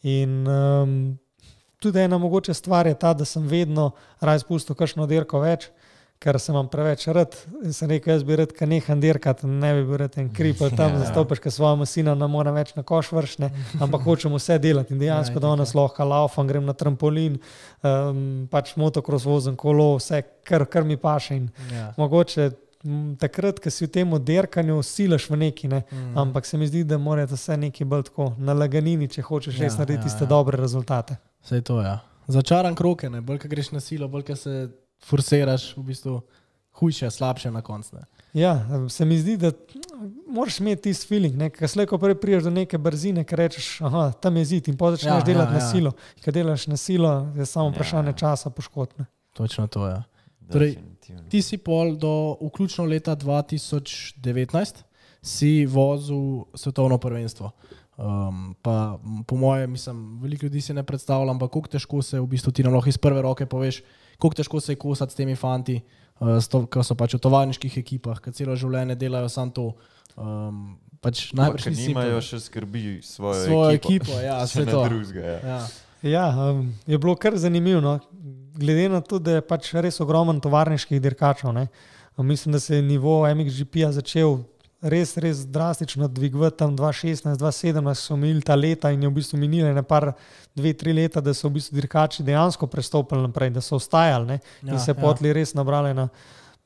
[0.03, 1.17] In um,
[1.79, 3.91] tudi ena mogoče stvar je ta, da sem vedno
[4.21, 5.69] raje spustil kakšno dirko več.
[6.17, 9.69] Ker sem vam preveč rad in sem rekel, jaz bi rad, kar neham dirkati, ne
[9.77, 11.03] bi bil rad en kripel tam, Ja.
[11.03, 14.99] zastopiš, ker svojemu sinu ne morem več na koš vršne, ampak hočem vse delati in
[15.03, 17.37] dejansko Ja, danes lahko laufam, grem na trampolin,
[17.85, 21.35] um, pač motokros vozim kolo, vse, kar, kar mi paše.
[21.37, 21.91] In Ja.
[22.01, 22.49] mogoče
[23.17, 26.17] takrat, ko si v tem dirkanju, silaš v neki, ne, Mm.
[26.17, 29.63] ampak se mi zdi, da mora vse neki bolj tako na laganini, če hočeš Ja,
[29.63, 30.29] res narediti ja, tiste ja.
[30.29, 31.17] dobre rezultate.
[31.41, 31.85] Vse to je.
[31.85, 31.99] Ja.
[32.27, 34.69] Začaran krok je, ne, bolj ko greš na silo, bolj ko se
[35.01, 36.21] forsiraš, v bistvu
[36.73, 37.95] hujše, slabše na koncu.
[37.95, 38.03] ne.
[38.33, 38.53] Ja,
[38.89, 39.51] se mi zdi, da
[40.27, 44.11] moraš imeti tisti feeling, ker slej, ko prej priješ do neke brzine, ki rečeš, da
[44.11, 45.71] tam je zid in potem začneš Ja, ja, delati ja, ja, na ja.
[45.71, 45.91] silo.
[46.21, 48.13] Ker delaš na silo, je samo Ja, vprašanje ja.
[48.15, 49.05] časa poškodne.
[49.33, 49.93] Točno to je.
[49.93, 50.03] Ja.
[50.51, 50.77] Torej,
[51.07, 51.29] Definitivno.
[51.29, 54.83] Ti si pol do vključno leta 2019
[55.21, 57.51] si vozil svetovno prvenstvo.
[57.97, 62.27] Um, pa, po mojem, mislim, veliko ljudi si ne predstavlja, ampak kako težko se v
[62.27, 63.81] bistvu ti nam lahko iz prve roke poveš,
[64.17, 65.79] kako težko se je kosati s temi fanti,
[66.19, 66.37] uh,
[66.69, 69.67] ki so pač v tovarniških ekipah, ki celo življenje delajo samo to.
[70.17, 74.83] Um, pač nisi nimajo še skrbi svojo, svojo ekipo, ekipo, ja, ne to.
[74.89, 75.25] drugega.
[75.25, 75.39] Ja.
[75.55, 75.86] Ja.
[76.01, 77.81] Ja, um, je bilo kar zanimivo.
[77.81, 77.99] No?
[78.57, 81.53] Glede na to, da je pač res ogromen tovarniških dirkačev.
[81.53, 81.67] Ne?
[82.17, 84.39] Mislim, da se je nivo MXGP-ja začel
[84.81, 86.57] res, res drastično dvigovati.
[86.57, 90.11] Tam 2016, 2017 so imeli ta leta in je v bistvu minilo ne par,
[90.55, 94.39] dve, tri leta, da so v bistvu dirkači dejansko prestopili naprej, da so ostajali ne?
[94.63, 94.99] in Ja, se ja.
[95.01, 96.09] potli res nabrali na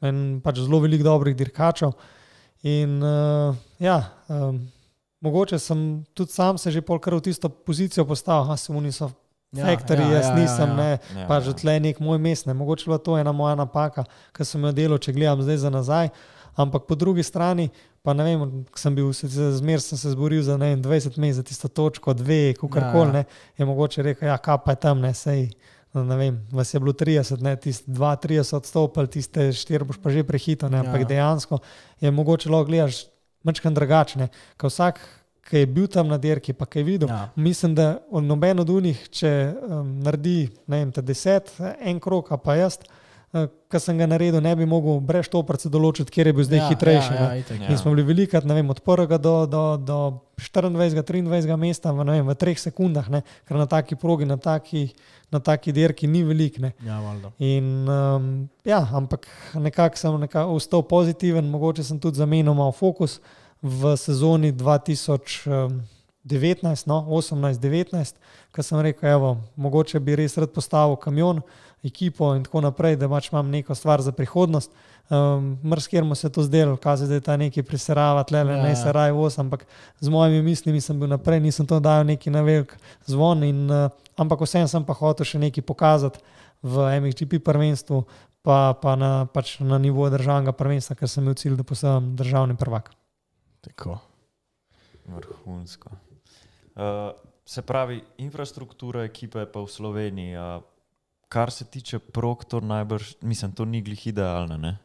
[0.02, 1.94] en, pač zelo veliko dobrih dirkačev.
[2.68, 3.98] In uh, ja,
[4.30, 4.60] um,
[5.22, 5.82] mogoče sem
[6.14, 9.12] tudi sam se že polkar v tisto pozicijo postavil, da se mu niso
[9.52, 10.76] Ja, Faktori, ja, jaz ja, nisem, ja, ja.
[10.76, 11.54] ne, Ja, pač ja.
[11.54, 12.54] tle je nek moj mest, ne.
[12.54, 15.70] mogoče je bila to ena moja napaka, ki sem jo delal, če gledam zdaj za
[15.70, 16.08] nazaj.
[16.56, 17.66] Ampak po drugi strani,
[18.02, 18.46] pa ne vem,
[18.76, 23.12] sem bil zmer, sem se zboril za vem, 20 minut za tisto točko, dve, kakorkoli,
[23.12, 23.12] Ja, ja.
[23.12, 23.24] ne,
[23.58, 25.50] je mogoče rekel, ja, kaj pa je tam, ne, sej.
[25.92, 30.24] Ne vem, vas je bilo 30, ne, tisti 2-30 odstopili, tiste 4 boš pa že
[30.24, 31.08] prehitil, ne, ampak Ja.
[31.08, 31.60] dejansko
[32.00, 33.04] je mogoče lahko gledaš
[33.44, 34.30] mačkan drugačne.
[34.58, 35.02] Ker vsak,
[35.50, 37.30] ki je bil tam na dirki, pa ki je videl, Ja.
[37.36, 42.56] Mislim, da noben od unih, če um, naredi ne vem, te deset, en krok, pa
[42.56, 42.80] jaz,
[43.32, 46.68] ki sem ga naredil, ne bi mogel brez toprce določiti, kje je bil zdaj Ja,
[46.74, 47.14] hitrejši.
[47.16, 47.70] Ja, ja, itak, Ja.
[47.72, 50.00] In smo bili velikrat, ne vem, od prvega do, do, do
[50.36, 54.92] 24, 23 mesta v, vem, v treh sekundah, ne, ker na taki progi, na taki,
[55.32, 56.60] na taki dirki ni velik.
[56.60, 56.74] Ne.
[56.84, 57.32] ja, valjda.
[57.40, 58.28] In, um,
[58.68, 63.22] ja, ampak nekako sem nekako ostal pozitiven, mogoče sem tudi zamenil malo fokus
[63.64, 65.80] v sezoni 2019,
[66.92, 68.20] no, 18-19,
[68.52, 71.40] ko sem rekel, evo, mogoče bi res rad postavil kamion,
[71.84, 74.72] ekipo in tako naprej, da pač imam neko stvar za prihodnost.
[75.10, 78.64] Um, Mrzkemu se je to zdelo, kaj se zdaj ta neki preserava, tle le Ja,
[78.64, 78.76] ne ja.
[78.76, 79.66] se raj vos, ampak
[80.00, 83.90] z mojimi mislimi sem bil naprej, nisem to dal neki na velik zvon, in, uh,
[84.16, 86.22] ampak vsem sem pa hotel še nekaj pokazati
[86.64, 88.06] v MXGP prvenstvu,
[88.46, 92.56] pa, pa na, pač na nivoju državnega prvenstva, ker sem imel cilj, da postanem državni
[92.56, 92.94] prvak.
[93.62, 94.00] Tako.
[95.12, 95.92] Vrhunsko.
[96.72, 97.12] Uh,
[97.46, 100.38] se pravi, infrastruktura ekipe je pa v Sloveniji.
[100.38, 100.71] Uh,
[101.32, 104.58] kar se tiče prog, to najbrž, mislim, to ni glih idealno.
[104.58, 104.78] Ne?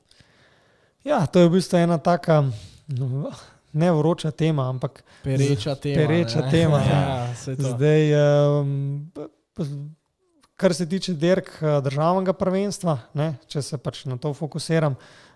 [1.05, 2.45] Ja, to je v bistvu ena taka
[2.87, 3.33] no,
[3.73, 5.97] ne vroča tema, ampak Pereča tema.
[5.97, 6.51] pereča ne.
[6.51, 7.35] tema, ja.
[7.75, 8.15] zdaj.
[8.61, 9.11] Um,
[10.57, 14.95] Kar se tiče dirk eh, državnega prvenstva, ne, če se pač na to fokusiram,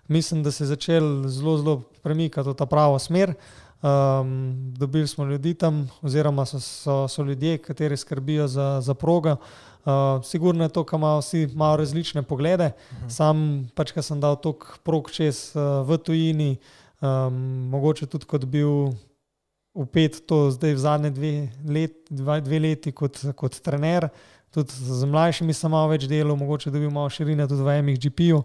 [0.09, 3.35] mislim, da se je začel zelo, zelo premikati v ta pravo smer.
[3.81, 9.35] Um, dobili smo ljudi tam, oziroma so, so, so ljudje, kateri skrbijo za, za progo.
[9.37, 9.70] Uh,
[10.23, 12.71] sigurno je to, kar imajo vsi malo različne poglede.
[12.75, 13.09] Uh -huh.
[13.09, 16.57] Sam, pač, ker sem dal toliko prog čez uh, v tujini,
[17.01, 17.33] um,
[17.69, 18.93] mogoče tudi kot bil
[19.73, 24.09] upet to zdaj v zadnje dve, let, dva, dve leti kot, kot trener.
[24.51, 28.41] Tudi z mlajšimi sem malo več delal, mogoče dobil malo širine tudi v MXGP-ju,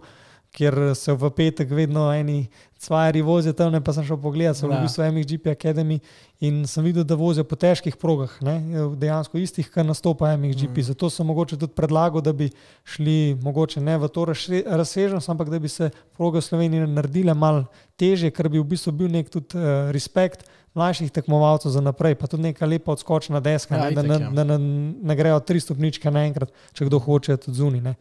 [0.57, 2.47] kjer se v petek vedno eni
[2.81, 4.79] cvajari vozijo tam, ne pa sem šel pogledat, so Ja.
[4.79, 5.99] v bistvu MXGP Academy
[6.41, 8.57] in sem videl, da vozijo po težkih progah, ne,
[8.97, 10.77] dejansko istih, kar nastopa MXGP.
[10.79, 10.89] Mm.
[10.91, 12.51] Zato sem mogoče tudi predlagal, da bi
[12.85, 14.27] šli mogoče ne v to
[14.67, 17.65] razsežnost, ampak da bi se proge v Sloveniji naredile malo
[17.97, 20.45] teže, ker bi v bistvu bil nek tudi uh, respekt
[20.77, 24.25] mlajših tekmovalcev za naprej, pa tudi neka lepa odskočna deska, Ja, ne, da, itak, ne,
[24.25, 24.31] ja.
[24.31, 24.59] da ne,
[25.03, 27.81] ne grejo tri stopničke naenkrat, če kdo hoče tudi zunaj.
[27.81, 27.95] ne.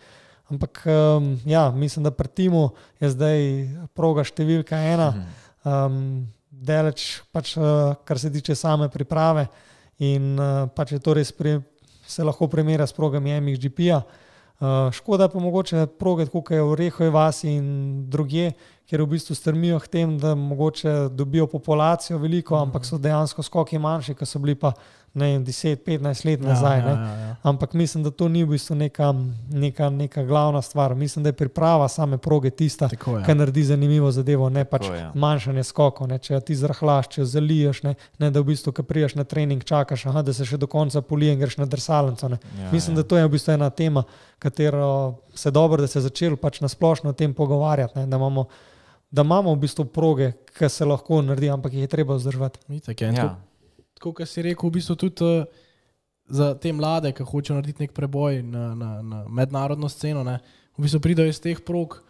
[0.50, 2.70] Ampak um, ja, mislim, da pri Timu
[3.02, 3.40] je zdaj
[3.98, 5.08] proga številka ena,
[5.66, 9.48] um, deleč, pač, uh, kar se tiče same priprave.
[10.06, 11.58] In uh, pač je to res, pri,
[12.06, 14.04] se lahko primerja s progami MXGP-ja.
[14.56, 18.54] Uh, škoda pa mogoče proge, kot je v Rehovi vasi in druge,
[18.86, 23.82] ker v bistvu strmijo k tem, da mogoče dobijo populacijo veliko, ampak so dejansko skoki
[23.82, 24.72] manjši, kot so bili pa
[25.16, 25.86] 10-15
[26.26, 26.80] let nazaj.
[26.80, 26.92] Ja, ne.
[26.92, 27.36] ja, ja, ja.
[27.44, 29.14] Ampak mislim, da to ni v bistvu neka,
[29.50, 30.96] neka, neka glavna stvar.
[30.96, 33.26] Mislim, da je priprava same proge tista, Tako je.
[33.26, 35.10] ki naredi zanimivo zadevo, ne pač Tako je.
[35.16, 36.08] manjšanje skokov.
[36.08, 36.18] Ne.
[36.18, 40.06] Če ti zrahlaš, če zaliješ, ne, ne da v bistvu, ko priješ na trening, čakaš,
[40.06, 42.30] aha, da se še do konca polije in greš na drsalnico.
[42.30, 42.38] ne.
[42.60, 43.04] Ja, Mislim, ja.
[43.04, 44.04] da to je v bistvu ena tema,
[44.40, 44.90] katero
[45.34, 47.96] se dobro, da se je začel pač nasplošno o tem pogovarjati.
[47.96, 48.46] Ne, da, imamo,
[49.12, 52.60] da imamo v bistvu proge, ki se lahko naredi, ampak jih je treba vzdrževati.
[52.70, 53.36] Itak Ja.
[53.96, 55.64] Tako, kot si rekel, v bistvu tudi uh,
[56.28, 60.40] za te mlade, ki hočejo narediti nek preboj na, na, na mednarodno sceno, ne,
[60.78, 62.02] v bistvu pridejo iz teh prog,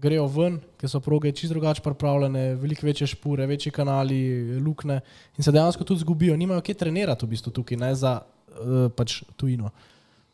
[0.00, 4.20] grejo ven, ker so proge čisto drugače pripravljene, veliko večje špore, večji kanali,
[4.60, 5.00] lukne
[5.36, 6.36] in se dejansko tudi zgubijo.
[6.36, 9.70] Nimajo kje trenirati v bistvu tukaj, ne za uh, pač tujino.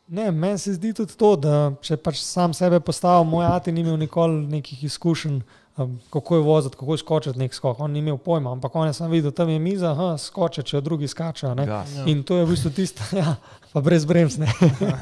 [0.07, 3.83] Ne, meni se zdi tudi to, da če pač sam sebe postavim, moj ati ni
[3.83, 5.41] imel nikoli nekih izkušenj,
[5.77, 7.79] um, kako je voziti, kako je skočiti nek skok.
[7.79, 10.81] On ni imel pojma, ampak on je sam videl, tam je miza, aha, skoče, če
[10.81, 11.55] drugi skačejo.
[11.67, 11.83] Ja.
[12.05, 13.35] In to je v bistvu tista, ja,
[13.73, 14.47] pa brez bremsne.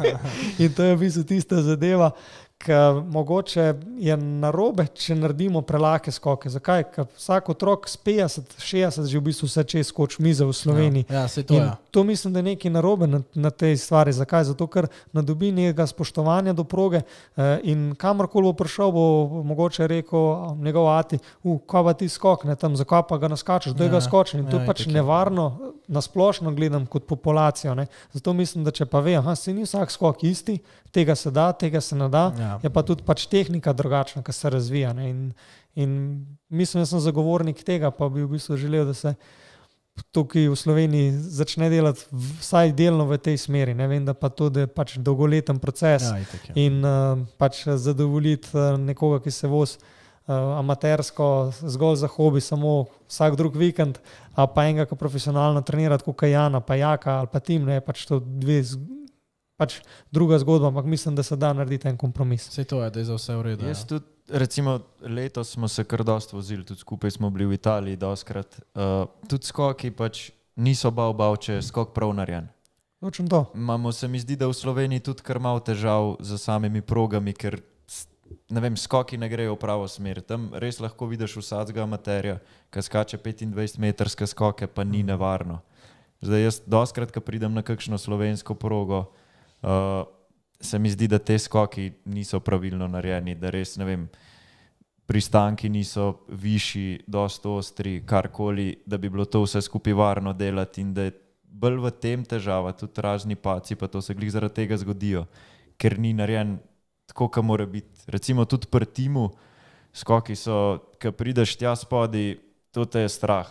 [0.63, 2.11] In to je v bistvu tista zadeva,
[2.57, 3.63] ker mogoče
[3.97, 6.49] je narobe, če naredimo prelake skoke.
[6.49, 6.83] Zakaj?
[6.85, 11.05] Ker vsak otrok s 50, 60 že v bistvu vse čez skoč mize v Sloveniji.
[11.09, 11.71] Ja, se to In je.
[11.91, 14.11] to mislim, da je nekaj narobe na, na tej stvari.
[14.11, 14.43] Zakaj?
[14.45, 19.03] Zato, ker ne dobi nekega spoštovanja do proge eh, in kamorkoli bo prišel, bo
[19.43, 20.25] mogoče rekel
[20.57, 24.01] njegov ati, ko pa ti skokne tam, zakaj pa ga naskačeš, da je Ja, ga
[24.01, 24.39] skočen.
[24.39, 24.93] In to ja, je pač itak je.
[24.95, 25.45] nevarno,
[25.87, 27.75] nasplošno gledam kot populacijo.
[27.75, 27.85] Ne.
[28.11, 30.57] Zato mislim, da če pa ve, da se ni vsak skok isti,
[30.91, 32.44] tega se da, tega se ne da, Ja.
[32.63, 34.93] Je pa tudi pač tehnika drugačna, ki se razvija.
[34.93, 35.09] Ne.
[35.09, 35.25] In,
[35.75, 35.97] in
[36.49, 39.15] mislim, da sem zagovornik tega, pa bi v bistvu želel, da se
[40.11, 43.73] tukaj v Sloveniji začne delati vsaj delno v tej smeri.
[43.73, 46.55] Ne vem, da pa to da je pač dolgoleten proces Ja, itak je.
[46.67, 52.85] in uh, pač zadovoljiti uh, nekoga, ki se vozi uh, amatersko, zgolj za hobi, samo
[53.07, 54.01] vsak drug vikend,
[54.35, 58.03] a pa enega, ki profesionalno trenira, kot Jana, pa Jaka ali pa Tim, ne, pač
[58.09, 58.61] to dve,
[59.57, 59.79] pač
[60.11, 62.49] druga zgodba, ampak mislim, da se da narediti en kompromis.
[62.49, 63.67] Vse to je, da je za vse v redu.
[63.67, 63.87] Jaz Ja.
[63.87, 68.59] tudi, recimo, letos smo se kar dosta vozili, tudi skupaj smo bili v Italiji, doskrat.
[68.75, 72.47] Uh, tudi skoki pač niso bav, bav, če je skok prav narejen.
[72.99, 73.45] Točno to.
[73.55, 77.59] Imamo se mi zdi, da v Sloveniji tudi kar malo težav z samimi progami, ker
[78.49, 80.21] ne vem, skoki ne grejo v pravo smer.
[80.21, 82.39] Tam res lahko vidiš vsakega amaterja,
[82.73, 85.61] ki skače 25-metrske skoke, pa ni nevarno.
[86.23, 89.24] Zdaj jaz doskrat, ko pridem na kakšno slovensko progo, uh,
[90.61, 94.07] se mi zdi, da te skoki niso pravilno narejeni, da res ne vem.
[95.05, 100.93] Pristanki niso višji, dosta ostri, karkoli, da bi bilo to vse skupaj varno delati, in
[100.97, 101.11] da je
[101.45, 105.27] bolj v tem težava, tudi razni paci, pa to se glih zaradi tega zgodijo,
[105.77, 106.57] ker ni narejen
[107.05, 108.01] tako, kot mora biti.
[108.09, 109.29] Recimo tudi pri timu,
[109.93, 112.39] skoki so, ki prideš tja spodaj,
[112.73, 113.47] to te je strah.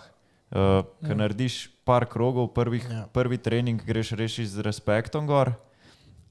[0.54, 1.22] Uh, Ker Ja.
[1.22, 3.06] narediš par krogov, prvih, Ja.
[3.12, 5.54] prvi trening greš reči z respektom gor,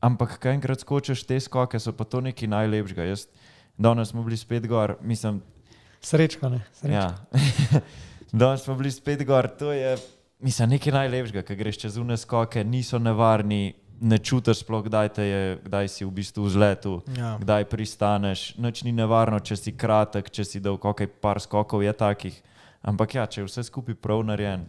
[0.03, 3.07] ampak kaj enkrat skočiš te skoke, so pa to nekaj najlepšega.
[3.07, 3.27] Jaz,
[3.77, 5.41] danes smo bili spet gor, mislim,
[6.03, 6.59] Srečka, ne.
[6.75, 6.93] Srečka.
[6.99, 7.15] Ja.
[8.33, 9.95] Danes smo bili spet gor, to je
[10.43, 13.73] mislim, nekaj najlepšega, ker greš čez une skoke, niso nevarni,
[14.03, 17.37] ne čutiš sploh, kdaj, je, kdaj si v bistvu v zletu, Ja.
[17.39, 18.55] kdaj pristaneš.
[18.59, 22.35] Noč ni nevarno, če si kratek, če si dal kakaj par skokov, je takih.
[22.83, 24.65] Ampak ja, če je vse skupaj prav narejen.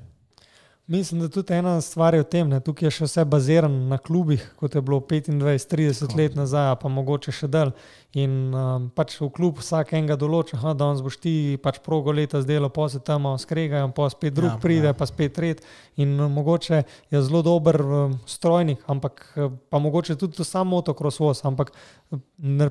[0.86, 3.96] Mislim, da tudi ena stvar je v tem, da tukaj je še vse bazirano na
[3.96, 7.72] klubih, kot je bilo 25-30 let nazaj, pa mogoče še dalj.
[8.20, 11.32] In um, pač v klub vsak enega določa, da danes boš ti
[11.64, 14.94] pač progo leta zdelo, pa se tam skregajo, pa spet drug Ja, pride, ja.
[14.94, 15.64] pa spet tret.
[15.96, 20.76] In uh, mogoče je zelo dober um, strojnik, ampak uh, pa mogoče tudi to samo
[20.76, 21.72] motocross voz, ampak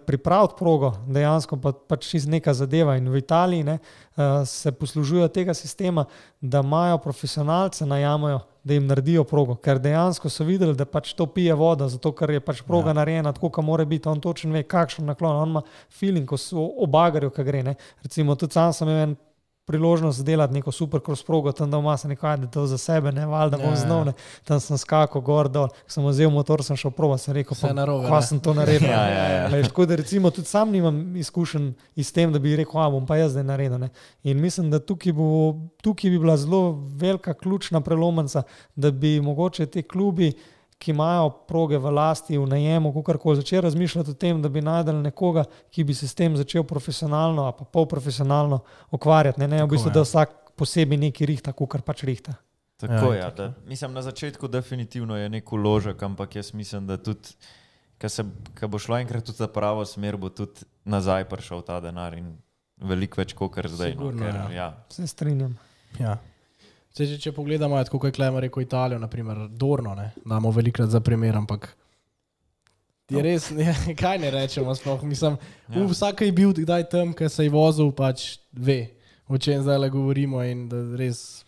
[0.05, 2.95] pripraviti progo dejansko pa, pač iz neka zadeva.
[2.97, 6.05] In v Italiji ne, uh, se poslužujejo tega sistema,
[6.41, 11.25] da imajo profesionalce najamajo, da jim naredijo progo, ker dejansko so videli, da pač to
[11.27, 12.99] pije voda, zato ker je pač proga ja.
[13.01, 14.09] narejena tako, kot mora biti.
[14.09, 17.63] On točno ve, kakšen naklon, on ima feeling, ko so obagarjo, kaj gre.
[17.63, 17.75] Ne.
[18.03, 19.15] Recimo, tudi sam sem imel en
[19.65, 23.25] priložnost delati neko super cross progo, tam doma se nekaj, da to za sebe, ne
[23.25, 24.13] valjda bom znov, ne.
[24.43, 28.07] tam sem skakal gor dol, sem vzel motor, sem šel prova, sem rekel, Vse narobe,
[28.07, 28.89] kva sem to naredil.
[28.93, 29.45] Ja, ja, ja.
[29.47, 33.05] Veš, tako da recimo tudi sam nimam izkušenj s tem, da bi rekel, a bom
[33.07, 33.79] pa jaz zdaj naredil.
[33.79, 33.89] Ne.
[34.23, 38.43] In mislim, da tukaj, bo, tukaj bi bila zelo velika ključna prelomnica,
[38.75, 40.33] da bi mogoče ti klubi,
[40.83, 44.99] ki imajo proge v lasti, v najemu, kako začeli razmišljati o tem, da bi najdel
[45.01, 48.59] nekoga, ki bi se s tem začel profesionalno ali pa polprofesionalno
[48.91, 49.39] ukvarjati.
[49.39, 49.99] Ne, ne v bistvu, ja.
[49.99, 52.35] da vsak posebej neki rihta, kar pač rihta.
[52.83, 53.19] Tako Ja, je.
[53.19, 57.31] Ja, da, mislim, na začetku definitivno je nek uložek, ampak jaz mislim, da tudi,
[58.59, 62.33] ko bo šlo enkrat v ta pravo smer, bo tudi nazaj prišel ta denar in
[62.83, 63.95] veliko več kot kar zdaj.
[63.95, 64.51] Sigurno, no, ker, ja.
[64.51, 64.67] ja.
[64.91, 65.55] Se strinjam.
[65.99, 66.17] Ja.
[66.93, 70.51] Sej, če, če pogledamo, je tako kot je Klemer rekel Italijo, naprimer Dorno, ne, damo
[70.51, 71.71] velikrat za primer, ampak
[73.09, 73.21] je No.
[73.21, 73.65] res, ne,
[73.95, 75.37] kaj ne rečemo, sploh mislim,
[75.69, 75.85] Ja.
[75.85, 78.93] vsak je bil kdaj tam, ker se je vozil, pač ve,
[79.27, 81.43] o čem zdaj le govorimo in da res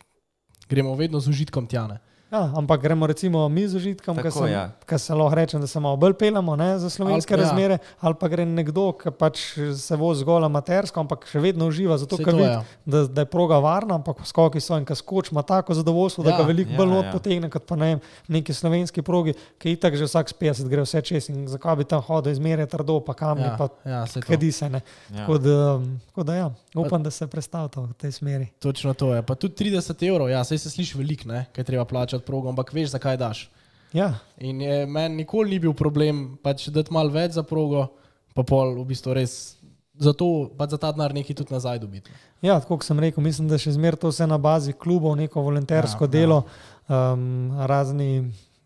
[0.67, 1.99] gremo vedno z užitkom tjane.
[2.35, 4.71] Ja, ampak gremo recimo mi z užitkom, ki ja.
[4.91, 4.97] ja.
[4.99, 7.47] se lahko reče, da se malo bolj pelamo ne, za slovenske Ali ja.
[7.47, 9.43] razmere, ali pa gre nekdo, ki pač
[9.79, 12.59] se vozi zgolj amatersko, ampak še vedno uživa, zato ker to vidi, je.
[12.85, 16.29] da, da je proga varna, ampak skoki so in ki skoč ima tako zadovoljstvo, ja,
[16.29, 17.13] Ja, da ga veliko ja, bolj not ja.
[17.15, 18.03] potegne, kot pa ne vem,
[18.35, 21.87] neki slovenski progi, ki itak že vsak s 50 gre vse čez in zakaj bi
[21.87, 24.81] tam hodil, izmerje trdo, pa kamni, Ja, pa ja, kadi se ne.
[25.13, 25.23] Ja.
[25.23, 25.57] Tako da,
[26.09, 28.47] tako da ja, upam, da se predstavlja v tej smeri.
[28.59, 29.21] Točno to je.
[29.21, 32.73] Pa tudi 30 evrov, ja, sej se sliši veliko, ne, kaj treba plačati progo, ampak
[32.75, 33.45] veš, zakaj daš.
[33.95, 37.87] Ja, In je, meni nikoli ni bil problem, pač dati malo več za progo,
[38.35, 39.55] pa pol v bistvu res.
[39.95, 42.11] Zato pa za ta denar nekaj tudi nazaj dobiti.
[42.43, 46.03] Ja, kot sem rekel, mislim, da še zmeraj to vse na bazi klubov, neko volontersko
[46.03, 47.13] Ja, ja, delo, ja.
[47.15, 48.09] Um, razni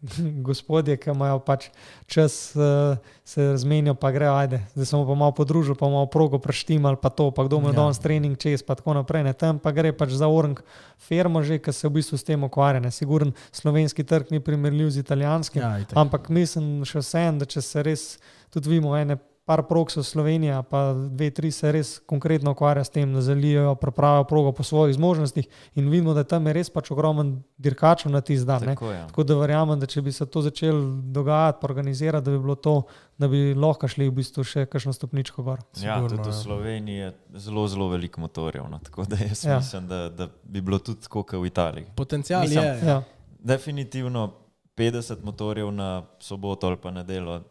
[0.41, 1.69] gospodje, ki imajo pač
[2.05, 6.37] čas, uh, se razmenijo, pa grejo, ajde, zdaj smo pa malo podružili, pa malo progo
[6.37, 7.73] preštimal, pa to, pa kdo ima Ja.
[7.75, 9.23] danes trening čez, pa tako naprej.
[9.23, 9.33] Ne.
[9.33, 10.59] Tam pa gre pač za orang
[10.97, 12.79] firmo že, ki se v bistvu s tem ukvarja.
[12.79, 12.89] ne.
[12.89, 15.95] Siguren slovenski trg ni primerljiv z italijanskim, Ja, itak.
[15.95, 18.03] ampak mislim še vsem, da če se res
[18.49, 19.17] tudi vidimo ene.
[19.49, 24.27] Par proksov Slovenije, pa dve, tri se res konkretno ukvarja s tem, da zalijo, pripravijo
[24.29, 28.45] progo po svojih zmožnostih in vidimo, da tam je res pač ogromen dirkačev na tisti
[28.45, 28.61] dan.
[28.61, 28.75] ne.
[28.77, 28.99] Tako je.
[29.09, 32.75] Tako da verjamem, da če bi se to začelo dogajati, organizirati, da bi bilo to,
[33.17, 35.65] da bi lahko šli v bistvu še kakšno stopničko gor.
[35.81, 36.41] Ja, Sigurno, tudi v ja.
[36.43, 37.11] Sloveniji je
[37.49, 38.69] zelo, zelo veliko motorjev.
[38.69, 39.51] No, tako da jaz Ja.
[39.51, 39.57] ja.
[39.57, 41.85] mislim, da, da bi bilo tudi tako kot v Italiji.
[41.95, 42.79] Potencial Mislim, je.
[42.85, 43.03] Ja.
[43.39, 44.29] Definitivno
[44.77, 47.41] 50 motorjev na soboto ali pa nedeljo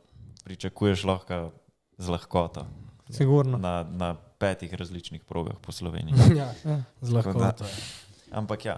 [0.44, 1.50] pričakuješ lahko
[1.98, 2.66] z lahkoto
[3.10, 3.58] Sigurno.
[3.58, 6.14] na, na petih različnih progah po Sloveniji.
[6.38, 6.82] Ja, Ja.
[7.02, 7.64] z lahkoto.
[7.64, 7.70] je.
[8.30, 8.76] Ampak ja,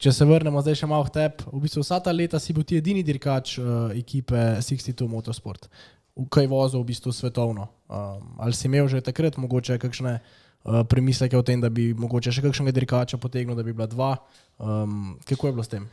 [0.00, 2.64] Če se vrnemo zdaj še malo v tep, v bistvu vsa ta leta si bil
[2.64, 5.68] ti edini dirkač uh, ekipe 62 Motorsport,
[6.16, 7.66] v kaj vozil v bistvu svetovno.
[7.84, 12.32] Um, ali si imel že takrat mogoče kakšne uh, premisleke o tem, da bi mogoče
[12.32, 14.10] še kakšnega dirkača potegnil, da bi bila dva?
[14.56, 15.84] Um, kako je bilo s tem?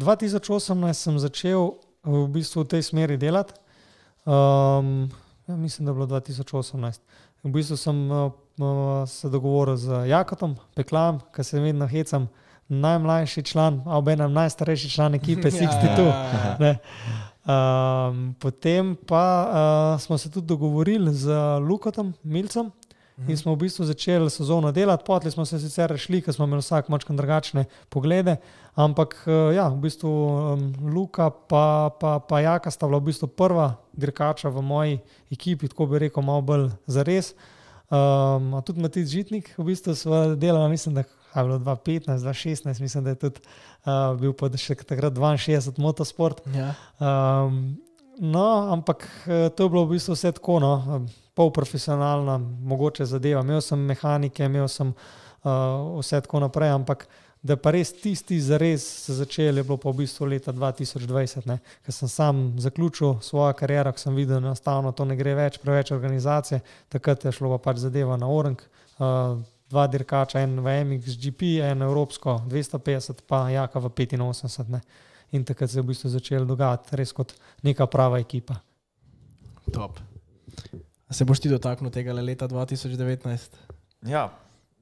[0.00, 0.40] 2018
[0.96, 1.76] sem začel
[2.08, 3.52] v bistvu v tej smeri delati.
[4.24, 5.12] Um,
[5.46, 7.00] ja, mislim, da je bilo 2018.
[7.42, 8.32] V bistvu sem uh,
[9.06, 12.28] se dogovoril z Jakotom, Peklom, ki se vedno hecam,
[12.68, 16.06] najmlajši član, a obenem najstarejši član ekipe 62.
[16.06, 16.78] Ja, Ne.
[17.42, 21.34] Um, potem pa uh, smo se tudi dogovorili z
[21.68, 22.70] Lukotom, Milcem,
[23.28, 25.04] in smo v bistvu začeli sezono delati.
[25.06, 28.36] Potli smo se sicer rešili, ker smo imeli vsak malo drugačne poglede,
[28.74, 33.28] ampak uh, ja, v bistvu um, Luka pa, pa, pa Jaka sta bila v bistvu
[33.28, 37.34] prva dirkača v moji ekipi, tako bi rekel, malo bolj za res.
[37.92, 43.04] Um, tudi Matic Žitnik, v bistvu smo delali, mislim, da je bilo 2015, 2016, mislim,
[43.04, 43.40] da je tudi
[43.84, 46.40] uh, bil pa še takrat 62 motosport.
[46.56, 46.72] Ja.
[46.96, 47.76] Um,
[48.18, 50.72] no, ampak eh, to je bilo v bistvu vse tako, no,
[51.34, 53.40] polprofesionalna, mogoče zadeva.
[53.40, 57.06] Imel sem mehanike, imel sem uh, vse tako naprej, ampak
[57.42, 61.58] da pa res tisti zares se začeli, je bilo pa v bistvu leta 2020, ne,
[61.82, 65.58] ker sem sam zaključil svojo kariero, ko sem videl, da enostavno to ne gre več,
[65.62, 66.60] preveč organizacije,
[66.92, 68.62] takrat je šlo pa pač zadeva na Orang.
[68.98, 69.40] Uh,
[69.72, 74.68] Dva dirkača, en v MXGP, en evropsko 250, pa Jaka v 85.
[74.68, 74.82] Ne.
[75.32, 77.32] In takrat se je v bistvu začelo dogajati, res kot
[77.64, 78.60] neka prava ekipa.
[79.72, 80.11] Top.
[81.12, 83.56] Se boš ti dotaknil tega le leta 2019?
[84.08, 84.32] ja,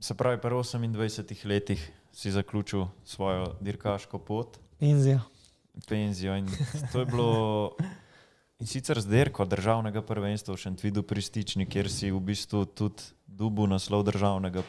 [0.01, 5.21] se pravi, pri 28 letih si zaključil svojo dirkaško pot, Penzija.
[5.89, 6.37] penzijo.
[6.37, 6.49] In
[6.93, 7.71] to je bilo
[8.61, 13.03] in sicer z dirko državnega prvenstva v Šentvidu pri Stični, kjer si v bistvu tudi
[13.27, 14.63] dubu naslov državnega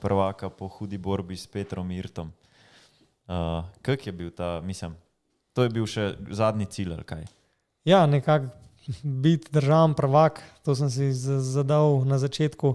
[0.00, 2.32] prvaka po hudi borbi s Petrom Irtom.
[3.26, 4.96] Uh, Kak je bil ta, mislim,
[5.52, 7.24] to je bil še zadnji cilj ali kaj?
[7.84, 8.50] Ja, nekako
[9.02, 12.74] biti državni prvak, to sem si zadal na začetku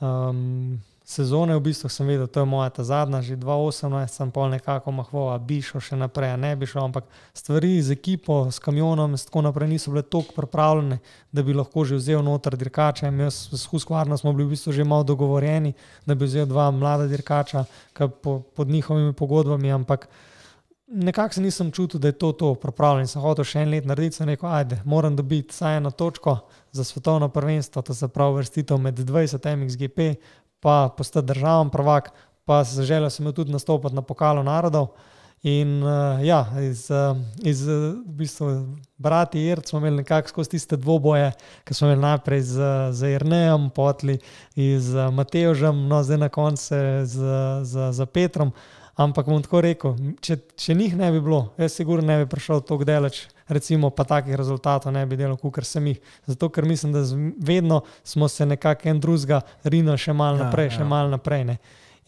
[0.00, 1.56] um, sezone.
[1.56, 5.36] V bistvu sem vedel, da je moja ta zadnja, že 2018 sem pol nekako mahval,
[5.36, 6.88] a bi šel še naprej, ne bi šel.
[6.88, 7.04] Ampak
[7.36, 10.98] stvari z ekipo, s kamionom in tako naprej niso bile tako pripravljene,
[11.32, 13.12] da bi lahko že vzel noter dirkača.
[13.12, 15.76] Jaz s Huskvarno smo bili v bistvu že malo dogovorjeni,
[16.08, 20.08] da bi vzel dva mlada dirkača po, pod njihovimi pogodbami, ampak
[20.86, 23.06] nekako se nisem čutil, da je to to pripravljen.
[23.06, 26.38] Sem hotel še en let narediti, sem rekel, ajde, moram dobiti vsaj eno točko
[26.72, 30.14] za svetovno prvenstvo, to se pravi vrstitev med 20 MXGP,
[30.60, 32.12] pa postati državen prvak,
[32.44, 34.88] pa se želel sem tudi nastopati na pokalu narodov.
[35.44, 37.74] In uh, ja, iz, uh, iz uh,
[38.06, 38.46] v bistvu
[38.96, 41.32] brati Irc smo imeli nekako skozi tiste dvoboje,
[41.68, 44.16] ki smo imeli najprej z, z Irnejem, potli
[44.56, 47.28] z uh, Mateožem, no zdaj na koncu z,
[47.62, 48.54] z, z Petrom.
[48.94, 52.60] Ampak bom tako rekel, če, če njih ne bi bilo, jaz sigurno ne bi prišel
[52.62, 55.98] tako daleč, recimo pa takih rezultatov ne bi delal, kot sem jih.
[56.30, 60.46] Zato, ker mislim, da z, vedno smo se nekako en drugega rinili še malo Ja,
[60.46, 60.76] naprej, ja.
[60.78, 61.42] še malo naprej.
[61.50, 61.58] Ne.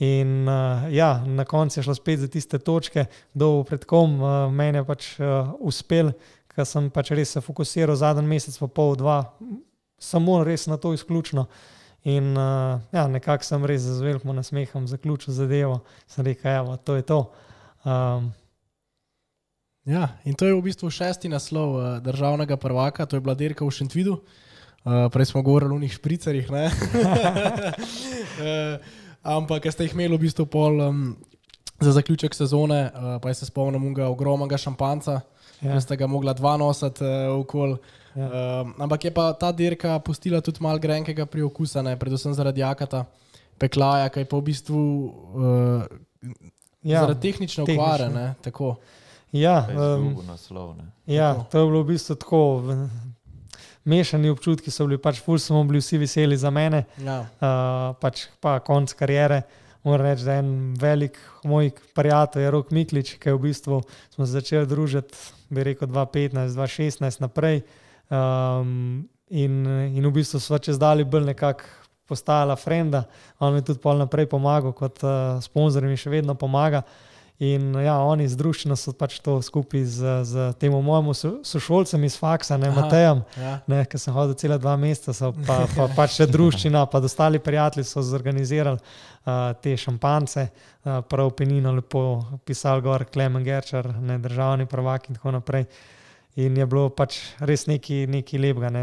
[0.06, 4.34] In uh, ja, na koncu je šlo spet za tiste točke, do pred kom, uh,
[4.52, 6.12] meni je pač uh, uspel,
[6.52, 9.24] ker sem pač res se fokusiral zadnji mesec, pa pol, dva,
[9.98, 11.48] samo res na to izključno.
[12.07, 16.95] In uh, ja, nekako sem res z velikim nasmehom zaključil zadevo, sem rekel, evo, to
[16.95, 17.20] je to.
[17.83, 18.33] Um,
[19.87, 23.62] Ja, in to je v bistvu šesti naslov uh, državnega prvaka, to je bila dirka
[23.62, 24.19] v Šentvidu.
[24.19, 26.51] Uh, prej smo govorili o njih špricerjih.
[26.51, 26.59] uh,
[29.39, 31.15] ampak, ste jih imeli v bistvu pol um,
[31.78, 35.20] za zaključek sezone, uh, pa jaz se spomnim unga ogromnega šampanca,
[35.62, 37.78] ja, ste ga mogla dva nositi uh, okol.
[38.16, 38.26] Ja.
[38.60, 41.94] Um, ampak je pa ta dirka pustila tudi malo grenkega pri okusa, ne?
[41.94, 43.05] predvsem zaradi jakata,
[43.56, 45.84] peklaja, ki je pa v bistvu uh,
[46.82, 48.05] Ja, zaradi tehnične okvare.
[48.05, 48.22] tehnične.
[48.22, 48.76] ne, tako.
[49.32, 50.76] Ja, um, naslov.
[50.76, 50.84] Ne.
[51.06, 52.43] ja, to je bilo v bistvu tako.
[52.59, 52.88] v-
[53.84, 57.20] Mešani občutki so bili, pač ful smo bili vsi veseli za mene, Ja.
[57.20, 59.43] uh, pač pa konc karijere.
[59.84, 61.14] Moram reči, da je en velik
[61.44, 63.76] moj prijatelj, je Rok Miklič, ki je v bistvu
[64.10, 65.14] smo se začeli družiti,
[65.48, 67.62] bi rekel, 2015-2016 naprej.
[68.11, 69.66] Um, in,
[69.97, 71.65] in v bistvu smo čez dalje bolj nekako
[72.07, 73.05] postajala frenda.
[73.39, 76.85] On mi tudi pol naprej pomagal, kot uh, sponzor mi še vedno pomaga.
[77.43, 82.07] In ja, oni z družščino so pač to skupaj z, z tem mojim so- sošolcem
[82.09, 82.81] iz faksa, ne Aha.
[82.81, 83.59] Matejem, Ja.
[83.69, 87.85] ne, ki sem hodil cela dva meseca, pa, pa pač še družščina, pa ostali prijatelji
[87.85, 94.65] so zorganizirali uh, te šampance, uh, prav penino lepo pisal gor, Klemen Gerčar, ne državni
[94.65, 95.66] prvak in tako naprej.
[96.36, 98.68] In je bilo pač res nekaj, nekaj lepega.
[98.68, 98.82] Ne.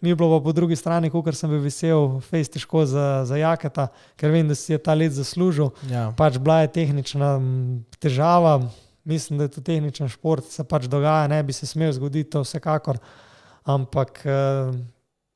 [0.00, 3.90] Ni bilo pa po drugi strani, kot sem bil vesel, fejs težko za, za jaketa,
[4.16, 5.68] ker vem, da si je ta let zaslužil.
[5.90, 6.06] Ja.
[6.16, 7.36] Pač bila je tehnična
[8.00, 8.56] težava,
[9.04, 12.40] mislim, da je to tehničen šport, se pač dogaja, ne bi se smel zgoditi, to
[12.40, 12.96] vsekakor.
[13.68, 14.72] Ampak eh,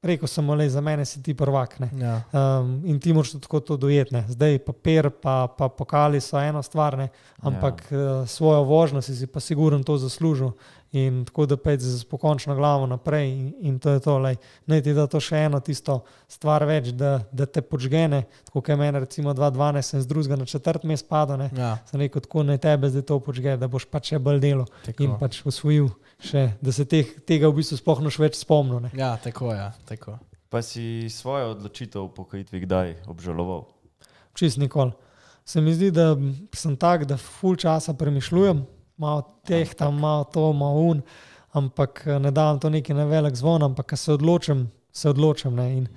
[0.03, 1.79] rekel sem, le za mene si ti prvak.
[1.81, 1.91] Ne.
[2.01, 2.15] Ja.
[2.33, 4.25] Um, in ti moraš tako to dojetne.
[4.29, 7.09] Zdaj papir, pa, pa pokali so ena stvar, ne,
[7.43, 8.27] ampak ja.
[8.27, 10.53] svojo vožnjo si, si pa sigurno to zaslužil.
[10.97, 14.19] In tako da pej z pokončno glavo naprej, in, in to je to.
[14.19, 14.39] Lej.
[14.67, 18.73] Naj ti da to še eno tisto stvar več, da, da te počgene, tako kot
[18.73, 21.43] je meni, recimo 2012, sem z drugega na četrt mest padal.
[21.45, 21.51] Ne.
[21.53, 21.75] Ja.
[21.91, 25.05] Sem rekel, tako naj tebe zdaj to počge, da boš pač še bolj delo Tako.
[25.05, 25.93] in pač usvojil,
[26.25, 28.89] še, da se teh, tega v bistvu sploh noš več spomnil.
[28.89, 28.95] Ne.
[28.97, 29.61] ja, tako je.
[29.61, 30.17] Ja, tako.
[30.49, 33.67] Pa si svojo odločitev o upokojitvi kdaj obžaloval?
[34.39, 34.93] čist nikoli.
[35.45, 36.13] Se mi zdi, da
[36.55, 38.63] sem tak, da ful časa premišljujem,
[38.99, 41.03] malo teh tam, malo to, malo un,
[41.57, 45.55] ampak eh, ne dam to neki na velik zvon, ampak ko se odločim, se odločim.
[45.55, 45.69] Ne?
[45.79, 45.89] In,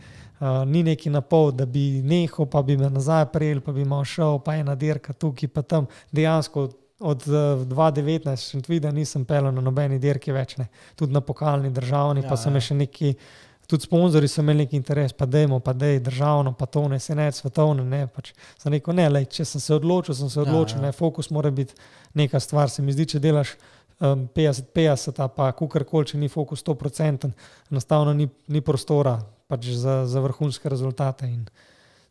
[0.42, 3.86] uh, ni neki na pol, da bi nehal, pa bi me nazaj prijel, pa bi
[3.86, 5.88] mal šel, pa ena dirka tukaj, pa tam.
[6.12, 6.70] Dejansko
[7.00, 10.70] od uh, 2019 še tvida nisem pel na nobeni dirki več, ne?
[10.96, 12.54] tudi na pokalni državni, Ja, ja, pa so ja.
[12.58, 13.16] me še neki.
[13.72, 17.16] Tudi sponzorji so imeli neki interes, pa dajmo, pa dej državno, pa to ne, se
[17.16, 17.86] ne, svetovne.
[17.88, 18.34] Ne, pač.
[18.60, 20.90] Sem rekel, ne, lej, če sem se odločil, sem se Ja, odločil, ja.
[20.90, 20.98] ja, ja.
[20.98, 21.78] fokus mora biti
[22.14, 22.70] neka stvar.
[22.70, 23.56] Se mi zdi, če delaš
[24.00, 27.32] um, 50-50, pa kakorkoli, če ni fokus 100%,
[27.72, 29.20] enostavno ni, ni prostora
[29.52, 31.28] pač za, za vrhunske rezultate.
[31.28, 31.46] In,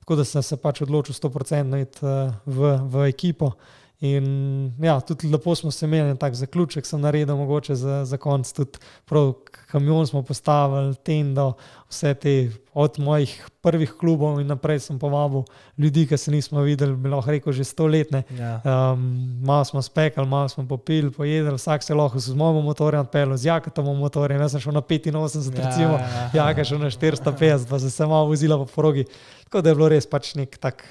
[0.02, 3.54] tako da sem se pač odločil 100% iti uh, v, v ekipo.
[4.00, 8.16] In ja, tudi lepo smo se imeli, en tak zaključek sem naredil, mogoče za, za
[8.16, 9.34] konc, tudi prav
[9.70, 11.52] kamion smo postavili, tendo,
[11.88, 15.42] vse te od mojih prvih klubov in naprej sem povabil
[15.78, 18.22] ljudi, ki se nismo videli, bi lahko rekel, že stoletne.
[18.38, 18.54] Ja.
[18.64, 19.04] Um,
[19.44, 23.52] malo smo spekali, malo smo popili, pojedli, vsak se lahko z mojim motorjem odpeljal, z
[23.52, 26.48] jaketom motorjem, jaz sem šel na 85, Ja, recimo, ja, ja.
[26.48, 29.04] jaka šel na 450, pa sem se malo vozila po progi.
[29.44, 30.86] Tako da je bilo res pač nek tak,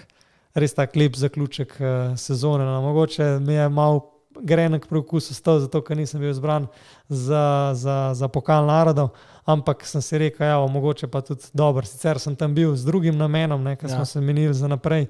[0.60, 2.66] res tak lep zaključek uh, sezone.
[2.66, 4.06] No, mogoče mi je malo
[4.42, 6.68] grenek preokus ostal, zato ker nisem bil izbran
[7.10, 9.10] za, za, za pokal narodov.
[9.46, 11.86] Ampak sem si rekel, je mogoče pa tudi dobro.
[11.86, 13.94] Sicer sem tam bil z drugim namenom, ker Ja.
[13.94, 13.96] ja.
[13.96, 15.08] smo se menili za naprej,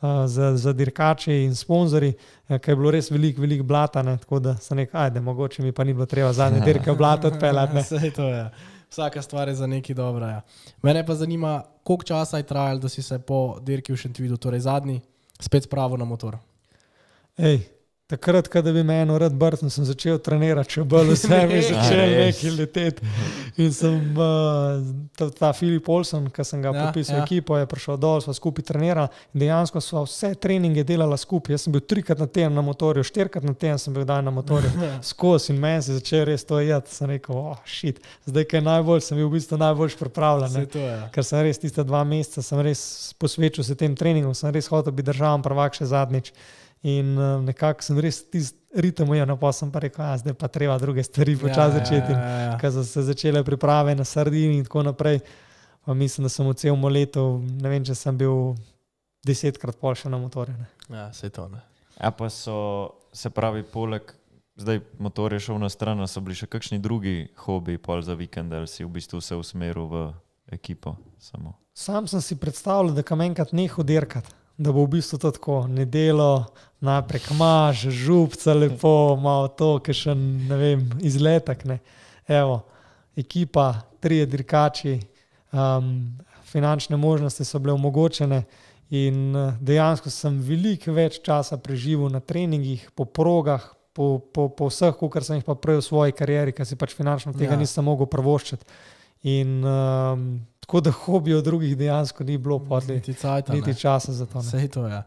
[0.00, 2.14] uh, za, za dirkači in sponzorji,
[2.48, 4.02] ker je bilo res veliko, veliko blata.
[4.02, 6.96] Ne, tako da sem rekel, ajde, mogoče mi pa ni bilo treba zadnje dirke v
[6.96, 7.74] blato odpeljati.
[7.74, 7.82] ne.
[7.90, 8.50] Sej to je.
[8.90, 10.28] Vsaka stvar je za nekaj dobra.
[10.28, 10.40] Ja.
[10.82, 14.60] Mene pa zanima, koliko časa je trajalo, da si se po dirki v Šentvidu, torej
[14.60, 15.00] zadnji,
[15.40, 16.38] spet spravil na motor.
[17.38, 17.62] Ej,
[18.10, 21.62] takrat, ko bi me eno rad brcnil, sem začel trenirati, če bolj vse mi je
[21.70, 23.14] začel nekaj leteti.
[23.60, 24.80] In sem uh,
[25.18, 27.18] ta, ta Filip Olsen, ki sem ga Ja, ja, popisal ja.
[27.18, 27.24] ja.
[27.24, 29.08] ekipo, je prišel dol, smo skupaj trenirali.
[29.34, 31.54] In dejansko smo vse treninge delali skupaj.
[31.54, 34.34] Jaz sem bil trikrat na teden na motorju, štirikrat na teden sem bil dan na
[34.34, 34.70] motorju.
[35.10, 36.94] Skozi in meni se je začel res to jeti.
[36.94, 40.52] Sem rekel, oh, šit, zdaj, kaj je najbolj, sem bil v bistvu najbolj pripravljen.
[40.52, 40.64] ne.
[40.64, 40.96] Sej to je.
[41.14, 42.82] Ker sem res tiste dva meseca, sem res
[43.20, 46.32] posvečal se tem treningom, sem res hotel biti državen prvak še zadnjič.
[46.82, 50.34] In uh, nekako sem res tisti ritem ujel, no pa sem pa rekel, da zdaj
[50.38, 52.12] pa treba druge stvari počasi ja, začeti.
[52.12, 52.58] Ja, ja, ja.
[52.60, 55.20] Ker so se začele priprave na sardini in tako naprej.
[55.84, 58.54] Pa mislim, da sem v celem letu, ne vem, če sem bil
[59.26, 60.54] desetkrat pol še na motorju.
[60.54, 60.68] ne.
[60.92, 61.62] Ja, sej to ne.
[61.96, 64.14] Ja, pa so se pravi, poleg
[64.60, 68.14] zdaj motor je šel na stran, a so bili še kakšni drugi hobi, pol za
[68.14, 70.02] vikend, ali si v bistvu se usmeril v
[70.52, 71.56] ekipo samo.
[71.72, 75.64] Sam sem si predstavljal, da kam enkrat neho dirkati, da bo v bistvu to tako
[75.68, 76.52] nedelo,
[76.84, 81.64] naprej kmaž, župca lepo, malo to, ki še ne vem, izletek.
[81.64, 81.78] Ne.
[82.28, 82.60] Evo,
[83.16, 84.98] ekipa, trije dirkači,
[85.52, 86.12] um,
[86.52, 88.44] finančne možnosti so bile omogočene.
[88.90, 93.62] In eh, dejansko sem veliko več časa preživel na treningih, po progah,
[93.94, 96.96] po, po, po vseh, kar sem jih pa prej v svoji karieri, ker si pač
[96.98, 97.60] finančno tega ja.
[97.60, 98.66] nisem mogel prvoščiti.
[99.30, 100.26] In um,
[100.70, 103.52] tako da hobijo drugih dejansko ni bilo, potli, Niti cajta.
[103.52, 104.38] niti časa za to.
[104.38, 104.44] Ne.
[104.44, 105.02] Sej to je.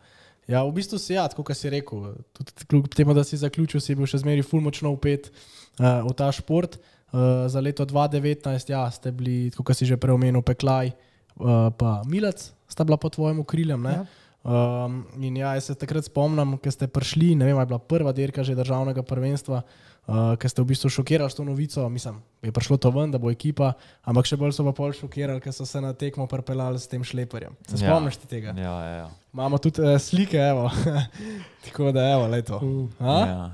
[0.47, 2.19] Ja, v bistvu si ja, kot si rekel.
[2.35, 6.27] Tudi kljub temu, da si zaključil, si bil še zmeraj fulmočno upet uh, v ta
[6.35, 6.75] šport.
[7.13, 12.51] Uh, za leto 2019 ja, ste bili, kot si že preomenil, Peklaj uh, pa Milec,
[12.67, 13.87] sta bila pod tvojim okriljem.
[13.87, 14.03] Ja.
[14.43, 18.11] Um, in ja, jaz se takrat spomnim, ko ste prišli, ne vem, je bila prva
[18.11, 21.89] dirka že državnega prvenstva, uh, ko ste v bistvu šokirali s to novico.
[21.89, 23.73] Mislim, je prišlo to ven, da bo ekipa,
[24.03, 27.03] ampak še bolj so pa pol šokirali, ker so se na tekmo pripeljali s tem
[27.03, 27.55] šleperjem.
[27.67, 28.27] Se spomniš ja.
[28.27, 28.55] tega?
[28.57, 29.07] Ja, ja, ja.
[29.33, 30.67] Imamo tudi uh, slike, evo.
[31.65, 32.59] tako da evo, leto.
[32.59, 33.53] Uh, ja.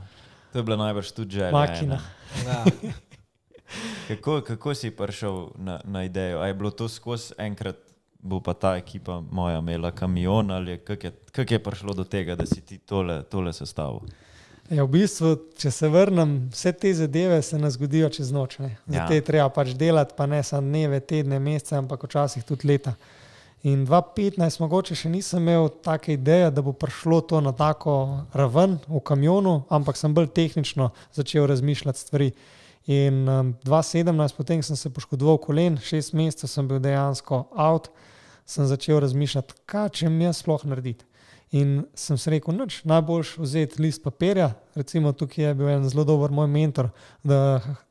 [0.53, 1.53] To je bila najbrž tudi želja.
[1.53, 2.01] Makina.
[2.45, 2.63] Ja.
[4.09, 6.41] kako, kako si prišel na, na idejo?
[6.41, 7.85] A je bilo to skozi enkrat?
[8.19, 12.35] bo pa ta ekipa moja imela kamion ali kako je, kak je prišlo do tega,
[12.35, 13.99] da si ti tole, tole sestavil?
[14.70, 18.60] Ja, v bistvu, če se vrnem, vse te zadeve se ne zgodijo čez noč.
[18.62, 18.76] Ne.
[18.86, 19.08] Za ja.
[19.10, 22.94] te treba pač delati, pa ne samo dneve, tedne, mesece, ampak včasih tudi leta.
[23.66, 27.96] In 2015, mogoče še nisem imel take ideje, da bo prišlo to na tako
[28.32, 32.30] raven v kamionu, ampak sem bolj tehnično začel razmišljati stvari.
[32.90, 37.90] In um, 2017, potem sem se poškodoval kolen, šest mesecev sem bil dejansko out
[38.50, 41.06] sem začel razmišljati, kaj če mi jaz sploh narediti.
[41.51, 44.51] In sem si rekel, noč najboljš vzeti list papirja.
[44.77, 46.91] Recimo tukaj je bil en zelo dober moj mentor,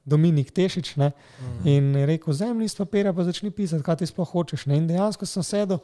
[0.06, 0.92] Dominik Tešič.
[0.96, 1.10] Ne?
[1.66, 4.68] In je rekel, vzemi list papirja, pa začni pisati, kaj ti sploh hočeš.
[4.70, 4.78] Ne?
[4.78, 5.82] In dejansko sem sedel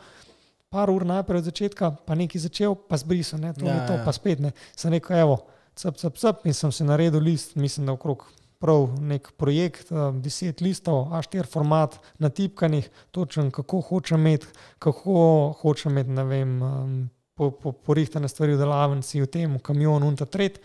[0.74, 3.52] par ur najprej od začetka, pa nekaj začel, pa zbrisal, ne?
[3.55, 4.05] to je ja, to, ja.
[4.06, 4.55] pa spet ne.
[4.74, 5.36] Sem rekel, evo,
[5.78, 8.24] cap, cap, cap, in sem si naredil list, mislim, da okrog
[8.62, 14.51] prav nek projekt, um, deset listov, A4 format, natipkanih, točen, kako hočem imeti,
[14.82, 15.16] kako
[15.60, 16.96] hočem imeti, ne vem, um,
[17.35, 20.61] po, po, porihtane stvari v delavnici, v tem, v kamionu in ta tret.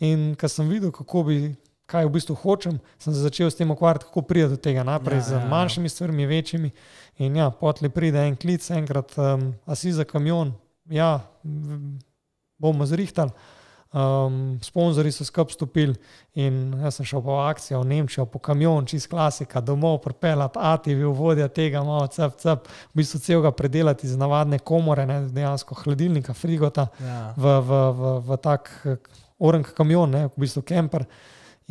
[0.00, 1.36] In ko sem videl, kako bi,
[1.90, 5.20] kaj v bistvu hočem, sem se začel s tem ukvarjati, kako pride do tega naprej,
[5.20, 5.50] ja, z ja, ja.
[5.50, 6.70] manjšimi stvarmi, večjimi.
[7.20, 10.54] In ja, potli pride en klic, enkrat, um, a si za kamion,
[10.88, 11.20] ja,
[12.58, 13.34] bomo zrihtali.
[13.90, 15.94] Um, sponzorji so skupaj stopili
[16.38, 21.08] in jaz sem šel po akcijo v Nemčijo, po kamion, čist klasika, domov, propelat, ATV,
[21.10, 26.36] vodja tega, malo cep, cep, v bistvu celega predelati iz navadne komore, ne, dejansko hladilnika,
[26.38, 27.18] frigota, ja.
[27.34, 28.70] v, v, v, v tak
[29.42, 31.08] orang kamion, ne, v bistvu kemper.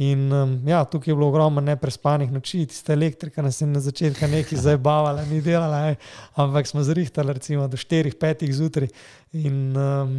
[0.03, 4.27] In um, ja, tukaj je bilo ogromno neprespanih noči, tiste elektrika nas je na začetku
[4.27, 5.99] nekaj zabavala, ni delala, ej,
[6.35, 8.91] ampak smo zrihtali recimo do 4-5 zjutraj.
[9.39, 10.15] In um,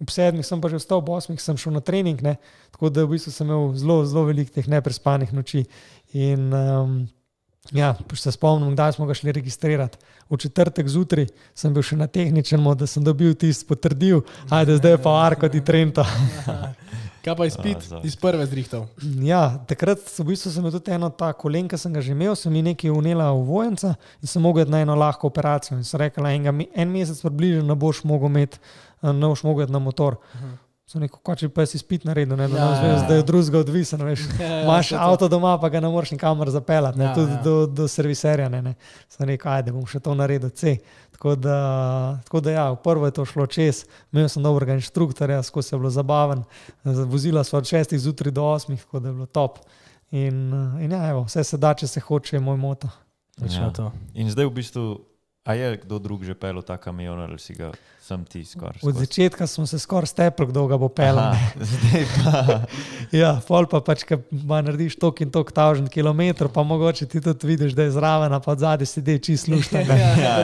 [0.00, 2.36] ob sedmih sem pa že vstal, ob osmih sem šel na trening, ne?
[2.74, 5.66] tako da v bistvu sem imel zelo, zelo veliko teh neprespanih noči.
[6.16, 6.94] In um,
[7.72, 9.98] ja, se spomnim, kdaj smo ga šli registrirati.
[10.30, 14.98] V četrtek zjutraj sem bil še na tehničnem, da sem dobil tisti potrdil, ajde zdaj
[15.02, 16.06] pa arko ti trenta.
[17.20, 18.86] Kaj pa izpit iz prve zrihtov?
[19.20, 22.32] Ja, takrat v bistvu sem imel tudi eno ta kolen, ki sem ga že imel,
[22.32, 23.90] sem mi nekaj unela v vojenca
[24.24, 25.76] in sem mogel na eno lahko operacijo.
[25.76, 28.62] In sem rekel, en mesec približno ne boš mogel imeti
[29.02, 30.16] ne boš mogel na motor.
[30.34, 30.56] Uh -huh.
[30.90, 32.94] Sem rekel, če pa si spit na redu, ne ja, ja, ja.
[33.06, 34.00] da je drugega odvisen.
[34.02, 37.42] Ja, ja, Imáš avto doma, pa ga ne moreš nikamor zapeljati, ja, tudi ja.
[37.44, 38.48] do, do serviserja.
[38.50, 38.72] Ne, ne.
[39.06, 40.80] Sem rekel, ajde, bom še to naredil, C.
[41.14, 41.58] Tako da,
[42.24, 45.92] tako da ja, prvo je to šlo čez, imel sem dobrega inštruktorja, skozi je bilo
[45.94, 46.42] zabaven,
[47.12, 49.60] vozila so od 6 zjutraj do 8, tako da je bilo top.
[50.10, 50.48] In,
[50.82, 52.90] in ja, evo, vse se da, če se hoče, je moj moto.
[53.46, 53.70] Ja.
[54.18, 54.88] In zdaj v bistvu,
[55.44, 57.72] a je kdo drug že pel ta kamion ali si ga?
[58.10, 58.82] sem ti skoraj.
[58.82, 61.20] Od začetka smo se skoraj stepli, kdo ga bo pel.
[61.70, 62.40] Zdaj pa.
[63.20, 67.52] ja, pol pa pač, ki narediš tok in tok tažen kilometr, pa mogoče ti tudi
[67.52, 69.84] vidiš, da je zraven, pa zadaj sedi čist slušno.
[69.86, 70.34] ja, ja,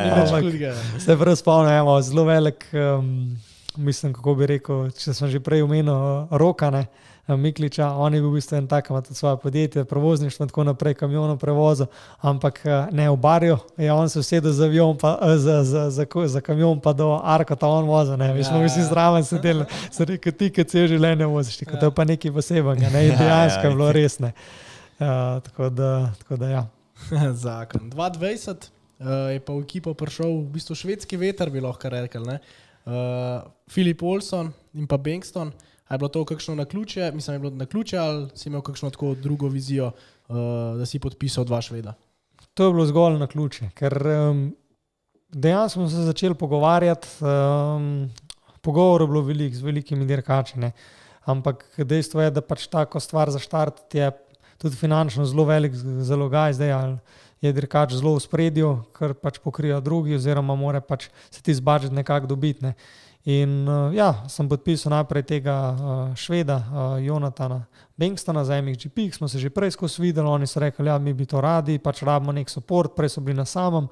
[0.60, 3.10] ja, se prav spomnim, zelo velik, um,
[3.76, 6.86] mislim, kako bi rekel, če sem že prej omenil, rokane.
[7.28, 10.64] Mikliča, on je bil v bistvu en tak, ima tudi svoje podjetje, prevozništvo in tako
[10.64, 11.86] naprej, kamionov prevoza,
[12.20, 15.90] ampak eh, ne v barju, je on se usedel za, avion, pa, eh, za, za,
[15.90, 18.16] za, za kamion, pa do Arka, ta on voza.
[18.16, 18.86] Mi smo ja, vsi ja.
[18.86, 21.80] zraven sedeli, se reke ti, ki cel življenje voziš, ja.
[21.80, 24.32] to je pa nekaj posebnega, ne, in ja, dejansko je ja, bilo resne.
[25.00, 26.66] Ja, tako da, tako da ja.
[27.46, 27.90] Zakon.
[27.90, 28.70] 2020
[29.00, 32.22] uh, je pa v ekipo prišel v bistvu švedski veter, bi lahko rekel.
[32.86, 35.50] Uh, Filip Olson in pa Bankston.
[35.86, 38.60] A je bilo to kakšno na ključe, mislim, je bilo na ključe, ali si imel
[38.60, 39.92] kakšno tako drugo vizijo,
[40.28, 40.36] uh,
[40.78, 41.94] da si podpisal dva šveda?
[42.54, 44.46] To je bilo zgolj na ključe, ker um,
[45.28, 47.08] dejansko smo se začeli pogovarjati.
[47.20, 48.10] Um,
[48.66, 50.58] Pogovor je bilo velik, z velikimi dirkači.
[51.24, 54.10] Ampak dejstvo je, da pač tako stvar za štart je
[54.58, 56.74] tudi finančno zelo velik zalogaj, zdaj
[57.40, 61.94] je dirkač zelo v spredju, ker pač pokrijo drugi, oziroma mora pač se ti zbažiti
[61.94, 62.64] nekako dobiti.
[62.64, 62.74] Ne.
[63.26, 67.64] In uh, ja, sem podpisal najprej tega uh, šveda, uh, Jonatana
[67.98, 70.28] Bankstona za MXGP, ki smo se že prej skozi videli.
[70.28, 73.20] Oni so rekli, da ja, mi bi to radi, pač rabimo nek podpor, prej so
[73.20, 73.88] bili na samem.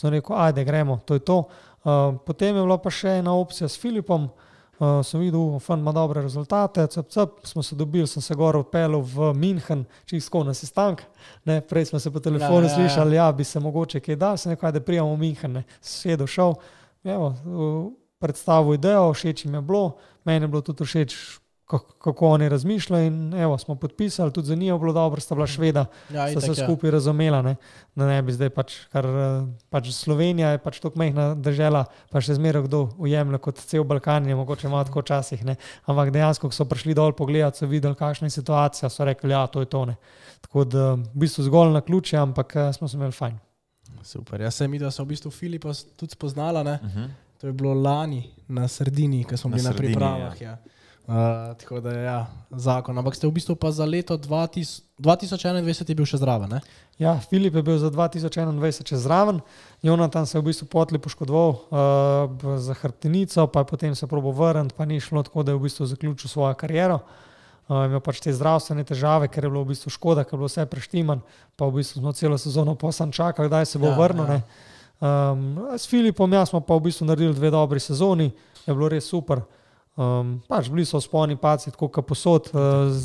[0.00, 1.44] Sem rekel, ajde, gremo, to je to.
[1.84, 4.30] Uh, potem je bila pa še ena opcija s Filipom.
[4.80, 8.56] Uh, sem videl, da ima dobre rezultate, cep, cep, smo se dobili, sem se gor
[8.56, 11.04] odpeljal v München, čisto na sestank.
[11.44, 12.74] Ne, prej smo se po telefonu Ja, ja, ja.
[12.78, 16.24] slišali, da ja, bi se mogoče kaj dal, se nekaj, da prijemo v München, sedel,
[16.24, 16.56] šel,
[17.04, 19.96] evo, uh, predstavil idejo, všeč jim je bilo,
[20.28, 21.16] meni je bilo tudi všeč,
[21.70, 23.06] kako, oni razmišljajo.
[23.06, 26.30] In evo, smo podpisali, tudi za njih je bilo dobro, sta bila šveda, Ja, sta
[26.30, 26.66] itak, se ja.
[26.66, 27.42] skupaj razumela.
[27.42, 27.56] Ne,
[27.94, 32.20] da ne bi zdaj pač, kar eh, pač Slovenija je pač tako majhna država, pa
[32.20, 35.44] še zmeraj kdo ujemlja kot cel Balkan, je mogoče malo tako včasih.
[35.46, 35.56] ne.
[35.86, 39.46] Ampak dejansko, ko so prišli dol pogledati, so videli, kakšna je situacija, so rekli, ja,
[39.46, 39.84] to je to.
[39.92, 39.96] Ne.
[40.40, 43.38] Tako da v bistvu zgolj na ključe, ampak eh, smo se imeli fajn.
[44.02, 44.40] Super.
[44.40, 46.62] Jaz sem videl, da so v bistvu Filipa tudi spoznala.
[46.64, 46.78] Ne?
[46.82, 47.29] Uh -huh.
[47.40, 50.40] To je bilo lani na Sardini, ko smo Na bili na Sardini, pripravah.
[50.40, 50.58] Ja.
[51.10, 51.14] Uh,
[51.58, 52.98] tako da je ja, zakon.
[52.98, 56.52] Ampak ste v bistvu pa za leto 2000, 2021 je bil še zraven.
[56.52, 56.60] Ne?
[57.00, 59.40] Ja, Filip je bil za 2021 čez zraven,
[59.82, 64.30] Jonatan se je v bistvu potli poškodoval uh, za hrbtenico, pa je potem se probo
[64.30, 67.00] vrniti, pa ni šlo tako, da je v bistvu zaključil svojo kariero.
[67.66, 70.52] Uh, imel pač te zdravstvene težave, ker je bilo v bistvu škoda, ker je bilo
[70.52, 71.24] vse preštiman,
[71.56, 74.26] pa v bistvu smo celo sezono posam čakali, kdaj se bo Ja, ja, vrnil.
[74.28, 74.38] ja.
[74.38, 74.68] Ja.
[75.00, 79.04] Um, s Filipom ja, smo pa v bistvu naredili dve dobri sezoni, je bilo res
[79.04, 79.40] super.
[79.96, 82.60] Um, pač bili so sponi, paci, tako kot posod, uh,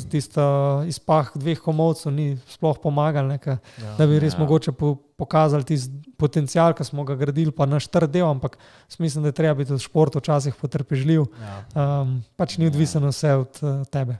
[0.06, 0.40] tisti
[0.86, 3.96] izpah dveh komovcev ni sploh pomagal, ne, ke- Ja.
[3.96, 4.38] da bi res Ja.
[4.38, 4.40] ja.
[4.40, 8.56] mogoče po, pokazali tisti potencial, ki smo ga gradili, pa naš trd del, ampak
[8.86, 11.26] jaz mislim, da je treba biti v športu včasih potrpežljiv.
[11.34, 11.64] Ja,
[12.00, 14.16] Um, pač ni odvisno vse od uh, tebe.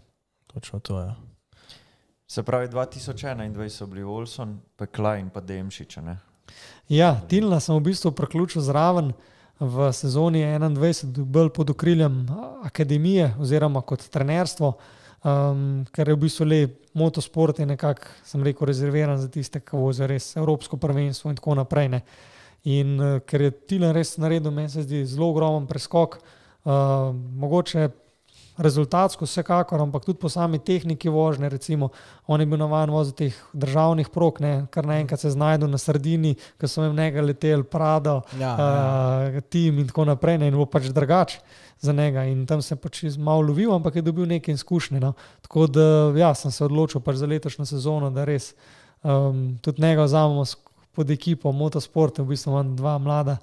[0.47, 1.15] točno to je.
[2.27, 5.97] Se pravi, 2021 so bili Olson, Pekla in pa Demšič.
[5.99, 6.17] ne?
[6.89, 9.11] Ja, Tilna sem v bistvu priključil zraven
[9.59, 12.21] v sezoni 21, bolj pod okriljem
[12.63, 14.77] akademije oziroma kot trenerstvo,
[15.25, 16.61] um, ker je v bistvu le
[16.95, 21.57] motosport je nekako, sem rekel, rezerviran za tiste, ki vozijo res Evropsko prvenstvo in tako
[21.59, 21.89] naprej.
[21.89, 22.01] Ne.
[22.71, 27.89] In uh, ker je Tilan res naredil, meni se zdi zelo ogromen preskok, uh, mogoče
[28.59, 31.91] rezultatsko vsekakor, ampak tudi po sami tehniki vožnje, recimo,
[32.27, 36.35] on je bil navaden voziti teh državnih prog, ne, kar naenkrat se znajdu na Sardini,
[36.61, 39.37] ker so jim nekaj letel, Prado, Ja, ja.
[39.37, 41.39] uh, tim in tako naprej, ne, in bo pač drugač
[41.81, 42.25] za njega.
[42.25, 45.01] In tam se je pač malo lovil, ampak je dobil neke izkušnje.
[45.01, 45.13] No.
[45.43, 48.55] Tako da ja, sem se odločil pač za letošnjo sezono, da res
[49.03, 50.45] um, tudi njega vzamemo
[50.97, 53.37] pod ekipo Motosport, v bistvu imam dva mlada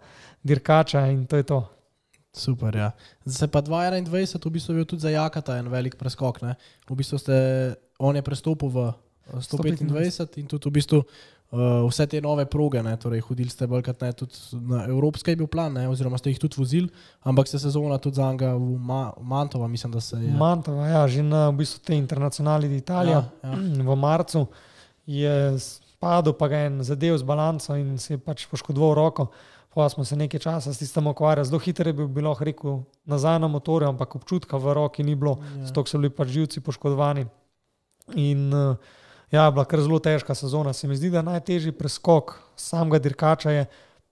[0.44, 1.62] dirkača in to je to.
[2.34, 2.92] Super, ja.
[3.26, 6.42] Zdaj se pa 2021 v bistvu je bil tudi za Jakata en velik preskok.
[6.42, 6.56] Ne?
[6.90, 7.36] V bistvu ste,
[8.02, 11.00] on je prestopil v eh, 125 in tudi v bistvu
[11.54, 12.96] uh, vse te nove proge, ne?
[12.98, 14.34] torej hodili ste bolj kot ne, tudi
[14.66, 15.86] na evropske je bil plan, ne?
[15.88, 16.90] oziroma ste jih tudi vozili,
[17.22, 20.34] ampak se sezona tudi za njega v Ma Mantova, mislim, da se je.
[20.34, 23.24] Mantova, ja, že na v bistvu te internacionali Italija.
[23.44, 23.62] Ja, ja.
[23.86, 24.48] V marcu
[25.06, 29.30] je spadal, pa ga je en zadev z balanco in si je pač poškodoval roko.
[29.74, 32.76] Pa smo se nekaj časa s tistem ukvarjali, zelo hitro je bil, bi lahko rekel,
[33.10, 35.66] nazaj na motorju, ampak občutka v roki ni bilo, Ja.
[35.66, 37.26] zato so bili pač živci poškodovani.
[38.14, 38.76] In uh,
[39.32, 40.74] ja, bila kar zelo težka sezona.
[40.74, 43.66] Se mi zdi, da najtežji preskok samega dirkača je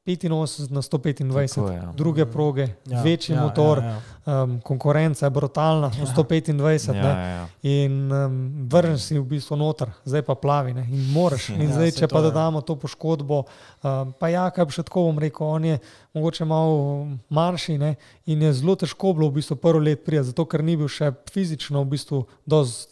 [0.06, 1.94] 85 na 125, Tako je, ja.
[1.96, 4.44] druge proge, Ja, večji ja, motor, Ja, ja.
[4.44, 6.88] um, konkurenca je brutalna, v 125.
[6.88, 7.10] Ja, ne.
[7.10, 7.48] ja, ja.
[7.62, 10.74] In um, vrneš si v bistvu noter, zdaj pa plavi.
[10.74, 10.88] Ne?
[10.90, 11.50] In moraš.
[11.50, 13.44] In Ja, zdaj, če to pa dodamo to poškodbo,
[13.84, 15.78] um, pa ja, kaj bi še tako bom rekel, on je
[16.18, 17.96] mogoče malo manjši ne?
[18.26, 21.14] in je zelo težko bilo v bistvu prvo let prijeti, zato ker ni bil še
[21.32, 22.91] fizično v bistvu dosti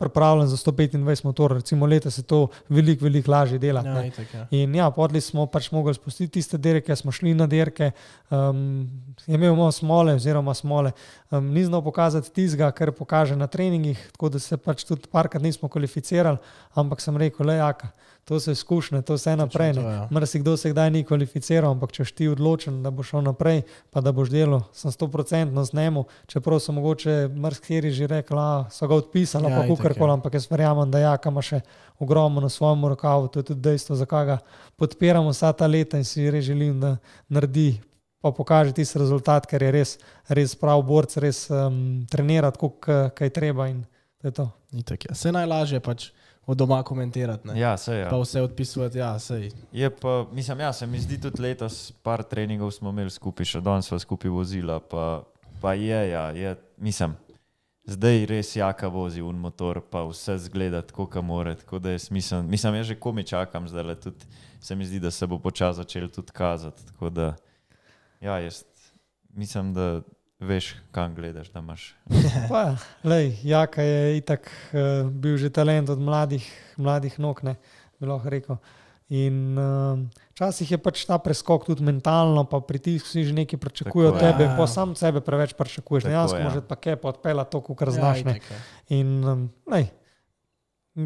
[0.00, 1.52] pripravljen za 125 motor.
[1.52, 3.82] Recimo leta se to veliko, veliko lažje dela.
[3.84, 4.46] Ja, itak, ja.
[4.50, 7.90] In ja, podli smo pač mogli spustiti tiste dirke, smo šli na dirke,
[8.30, 8.88] um,
[9.26, 10.92] imel malo smole, oziroma smole.
[11.30, 15.42] Um, ni znal pokazati tistega, kar pokaže na treningih, tako da se pač tudi parkrat
[15.44, 16.40] nismo kvalificirali,
[16.74, 17.92] ampak sem rekel, le jaka,
[18.24, 19.74] to so izkušnje, to vse naprej.
[19.74, 20.08] to, ja.
[20.10, 24.00] Mrsi kdo se kdaj ni kvalificiral, ampak če ti odločen, da boš šel naprej, pa
[24.00, 28.86] da boš delal, sem 100% z njemu, čeprav so mogoče mrskiri že rekli, da so
[28.86, 30.14] ga odpisali, Ja, ja, pa kukar koli, ja.
[30.14, 31.60] ampak jaz verjamem, da jaka ima še
[31.98, 34.38] ogromno na svojem rokavu, to je tudi dejstvo, zakaj ga
[34.76, 36.96] podpiramo vsa ta leta in si res želim, da
[37.28, 37.80] naredi.
[38.20, 39.94] Pa pokaže tisti rezultat, ker je res,
[40.28, 43.68] res prav borc, res um, trenira tako, kaj je treba.
[43.72, 43.86] In
[44.20, 44.44] to je to.
[44.76, 45.14] Itak, ja.
[45.16, 46.10] Se najlažje je pač
[46.50, 47.48] od doma komentirati.
[47.48, 47.60] Ne?
[47.60, 48.10] Ja, se je.
[48.10, 49.50] Pa vse odpisovati, ja, sej.
[49.72, 53.60] Je pa, mislim, ja, se mi zdi tudi letos, par treningov smo imeli skupaj, še
[53.62, 55.22] danes smo skupaj vozila, pa,
[55.62, 57.14] pa je, ja, je, mislim,
[57.86, 61.54] zdaj res jaka vozi un motor, pa vse zgleda tako, kot more.
[61.62, 64.26] Tako da jaz mislim, mislim, jaz že komi čakam, zdaj le tudi
[64.60, 66.86] se mi zdi, da se bo počasi začel tudi kazati.
[66.86, 67.34] Tako da,
[68.20, 68.64] ja, jaz
[69.28, 70.02] mislim, da
[70.40, 71.94] veš, kam gledaš, da imaš.
[72.50, 76.44] Pa, lej, Jaka je itak uh, bil že talent od mladih,
[76.76, 77.56] mladih nog, ne
[78.00, 78.56] bi lahko rekel.
[79.10, 80.06] In um,
[80.38, 84.44] včasih je pač ta preskok tudi mentalno, pa pritisk vsi že nekaj pričakujejo od tebe,
[84.46, 84.54] Ja.
[84.56, 86.06] pa sam sebe preveč pričakuješ.
[86.06, 86.44] Dejansko ja.
[86.46, 88.22] moraš pa kaj odpeljati to, kar Ja, znaš.
[88.24, 88.38] ne.
[88.38, 88.58] itak, ja.
[88.94, 89.90] In um, lej,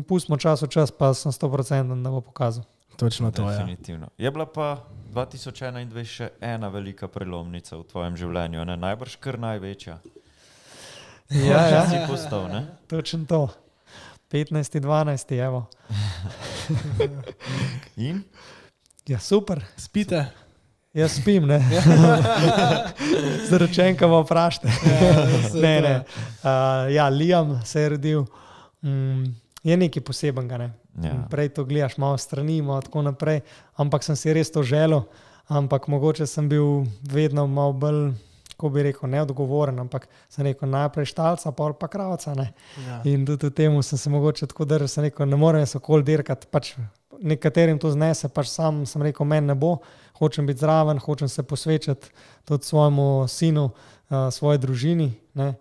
[0.04, 2.64] pustimo čas v čas, pa sem 100% da bo pokazal.
[2.96, 3.54] Točno to je.
[3.54, 3.58] Ja.
[3.58, 4.08] Definitivno.
[4.18, 4.84] Je bila pa
[5.14, 8.76] 2021 še ena velika prelomnica v tvojem življenju, ne?
[8.76, 9.98] najbrž kar največja.
[11.30, 11.84] Ja, ja.
[11.88, 12.66] si postal, ne?
[12.90, 13.48] Točno to.
[14.30, 15.66] 15, 12, evo.
[17.96, 18.24] In?
[19.06, 19.62] Ja, super.
[19.76, 20.26] Spite.
[20.94, 21.58] Jaz spim, ne.
[23.50, 24.70] Zaročenka bo vprašate.
[25.54, 25.94] ne, ne.
[26.42, 28.26] Uh, ja, Liam se je rodil.
[28.82, 29.34] Mm,
[29.64, 30.58] je nekaj posebenega.
[30.58, 30.72] Ne?
[31.02, 31.14] Ja.
[31.30, 33.40] Prej to gledaš, malo strani, malo tako naprej.
[33.76, 35.02] Ampak sem si res to želel.
[35.48, 38.12] Ampak mogoče sem bil vedno malo bolj,
[38.54, 39.78] kako bi rekel, neodgovoren.
[39.80, 42.34] Ampak sem rekel najprej štalca, pa pa kravca.
[42.34, 42.52] Ne?
[42.86, 43.00] Ja.
[43.04, 46.04] In tudi v tem sem se mogoče tako držal, sem rekel, ne morem se okoli
[46.04, 46.46] dirkati.
[46.50, 46.76] Pač
[47.22, 49.78] nekaterim to znese, pač sam sem rekel, meni ne bo,
[50.18, 52.12] hočem biti zraven, hočem se posvečati
[52.44, 55.12] tudi svojemu sinu, uh, svoji družini.
[55.34, 55.54] Ne?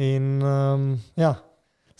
[0.00, 1.34] In um, ja,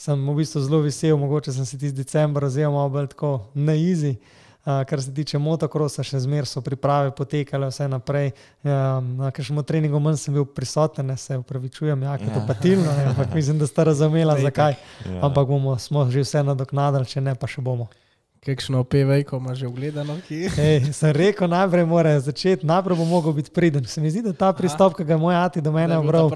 [0.00, 3.76] sem v bistvu zelo vesel, mogoče sem si tisti decembr vzel malo bolj tako na
[3.76, 4.16] easy.
[4.60, 8.26] Uh, kar se tiče motokrosa, še zmeraj so priprave potekale, vse naprej.
[8.60, 12.42] Um, na kakšnem treningu manj sem bil prisoten, ne, se upravičujem, ja, to Ja.
[12.46, 14.76] patilno, ne, ampak mislim, da ste razumeli, zakaj.
[15.06, 15.20] Ja.
[15.24, 17.88] Ampak bomo, smo že vse nadoknadili, če ne, pa še bomo.
[18.40, 20.16] Kakšno pevejko ima že ogledano?
[20.28, 23.84] Ej, sem rekel, najprej mora začeti, najprej bo mogel biti priden.
[23.84, 26.28] Se mi zdi, da ta pristop, ki ga je moj ati do mene obral,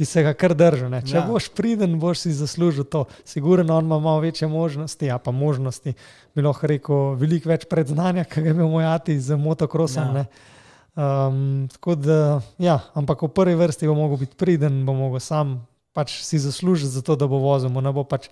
[0.00, 0.88] bi se ga kar držal.
[0.88, 1.02] ne.
[1.04, 1.20] Če Ja.
[1.20, 1.26] ja.
[1.28, 3.04] boš priden, boš si zaslužil to.
[3.24, 5.92] Sigurno on ima malo večje možnosti, a pa možnosti,
[6.34, 10.16] bi lahko rekel, veliko več predznanja, ki ga je imel moj ati z motokrosom.
[10.16, 10.24] Ja.
[10.24, 11.28] Ja.
[11.28, 15.60] Um, tako da, ja, ampak v prvi vrsti bo mogel biti priden, bo mogel sam
[15.92, 18.28] pač si zaslužiti za to, da bo vozil, ne bo pač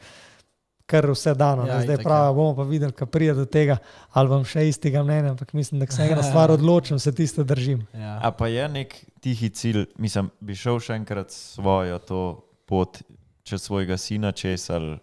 [0.88, 1.66] kar vse dano.
[1.68, 2.32] Ja, Ja, Zdaj pravi, ja.
[2.32, 3.76] bomo pa videli, kaj pride do tega,
[4.16, 7.84] ali bom še istega mnenja, ampak mislim, da se ena stvar odločim, se tiste držim.
[7.92, 8.18] Ja.
[8.24, 12.20] A pa je nek tihi cilj, mislim, bi šel še enkrat svojo to
[12.66, 13.02] pot
[13.42, 14.98] čez svojega sina čez ali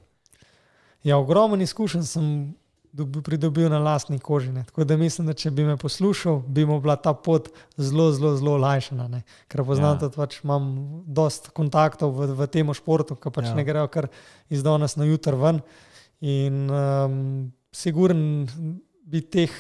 [1.04, 2.56] Ja, ogromen izkušenj sem
[2.92, 4.50] dobi- pridobil na lastni koži.
[4.52, 4.64] Ne.
[4.64, 8.32] Tako da mislim, da če bi me poslušal, bi mu bila ta pot zelo, zelo,
[8.36, 9.08] zelo olajšana.
[9.08, 9.22] Ne.
[9.48, 10.00] Ker poznam, Ja.
[10.00, 10.72] da pač imam
[11.06, 13.54] dosta kontaktov v, v tem športu, ki pač Ja.
[13.54, 14.08] ne grejo kar
[14.50, 15.62] iz danes na jutr ven.
[16.22, 18.48] In um, siguren
[19.06, 19.52] bi teh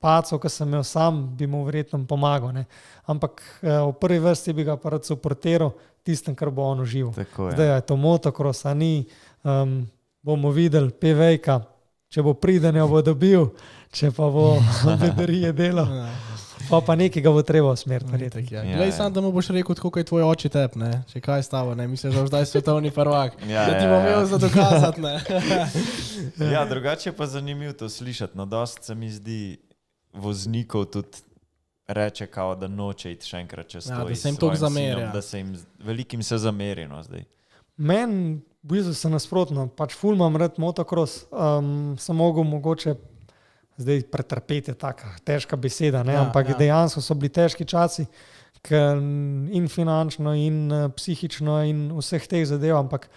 [0.00, 2.52] pacov, ki sem imel sam, bi mu verjetno pomagal.
[2.52, 2.64] Ne.
[3.06, 5.72] Ampak uh, v prvi vrsti bi ga pa rad suportiral
[6.02, 7.12] tistem, kar bo on užival.
[7.14, 7.52] tako je.
[7.52, 9.04] Zdaj je to motocross, a ni.
[9.44, 9.84] Um,
[10.22, 11.62] bomo videli, pevejka,
[12.08, 13.46] če bo priden, jo bo dobil,
[13.92, 14.56] če pa bo
[15.00, 16.08] bedarije delo, Ja.
[16.68, 18.12] pa, pa nekaj ga bo treba usmeriti.
[18.52, 18.60] Ja.
[18.62, 18.92] Ja, Glej, ja.
[18.92, 21.02] sam, da mu boš rekel, kot je tvoj oče tep, ne?
[21.08, 23.32] če kaj stava, ne misliš, da boš zdaj svetovni prvak.
[23.48, 24.00] Ja, da ti ja, bo ja.
[24.02, 25.00] imel za dokazati.
[25.00, 25.14] ne.
[26.52, 28.36] Ja, drugače je pa zanimivo to slišati.
[28.36, 29.56] No, dost se mi zdi
[30.12, 31.22] voznikov tudi
[31.88, 34.08] reče, kao, da noče iti še enkrat čez Ja, to.
[34.08, 35.10] da se jim sinom, zamerja.
[35.12, 36.86] Da se jim velikim se zameri.
[36.88, 37.02] No.
[37.76, 42.96] Meni, v bistvu se nasprotno, pač fulmam rad motocross, um, sem mogel mogoče.
[43.80, 46.12] Zdaj pretrpeti tako težka beseda, ne?
[46.12, 46.52] Ja, ampak ja.
[46.52, 46.58] ja.
[46.58, 48.04] dejansko so bili težki časi,
[49.56, 53.08] in finančno, in uh, psihično, in vseh teh zadev, ampak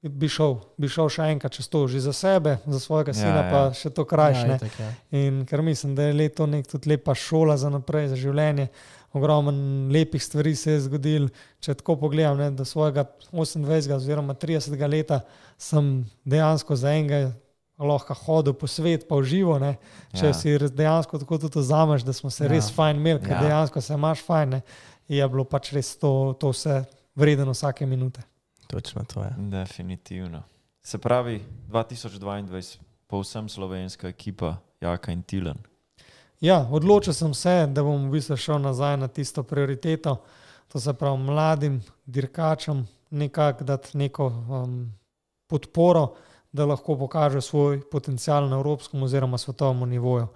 [0.00, 3.40] bi šel, bi šel še enkrat čez to, že za sebe, za svojega Ja, sina,
[3.40, 3.50] ja.
[3.50, 4.46] pa še to krajše.
[4.48, 4.90] Ja, Ja.
[5.12, 8.68] In ker mislim, da je leto nek tudi lepa šola za naprej, za življenje.
[9.10, 9.50] Ogromno
[9.88, 11.28] lepih stvari se je zgodil.
[11.58, 13.64] Če tako pogledam, ne, do svojega 28.
[13.90, 14.76] oziroma 30.
[14.86, 15.22] leta
[15.58, 17.32] sem dejansko za enega
[17.76, 19.58] lahko hodil po svetu, pa uživo.
[19.58, 19.78] Ne.
[20.12, 20.34] Če Ja.
[20.34, 22.50] si dejansko tako tudi vzameš, da smo se Ja.
[22.50, 23.36] res fajn imeli, ker Ja.
[23.36, 23.42] ja.
[23.42, 24.60] dejansko se imaš fajn, ne,
[25.08, 26.84] je bilo pač res to, to vse
[27.16, 28.20] vredno vsake minute.
[28.68, 29.34] Točno to je.
[29.36, 30.42] Definitivno.
[30.82, 35.56] Se pravi, 2022, povsem slovenska ekipa, Jaka in Tilen.
[36.40, 40.20] Ja, odločil sem se, da bom v bistvu šel nazaj na tisto prioriteto,
[40.68, 44.92] to se pravi mladim dirkačem, nekako dati neko um,
[45.48, 46.14] podporo,
[46.52, 50.28] da lahko pokažejo svoj potencial na evropskem oziroma svetovnem nivoju.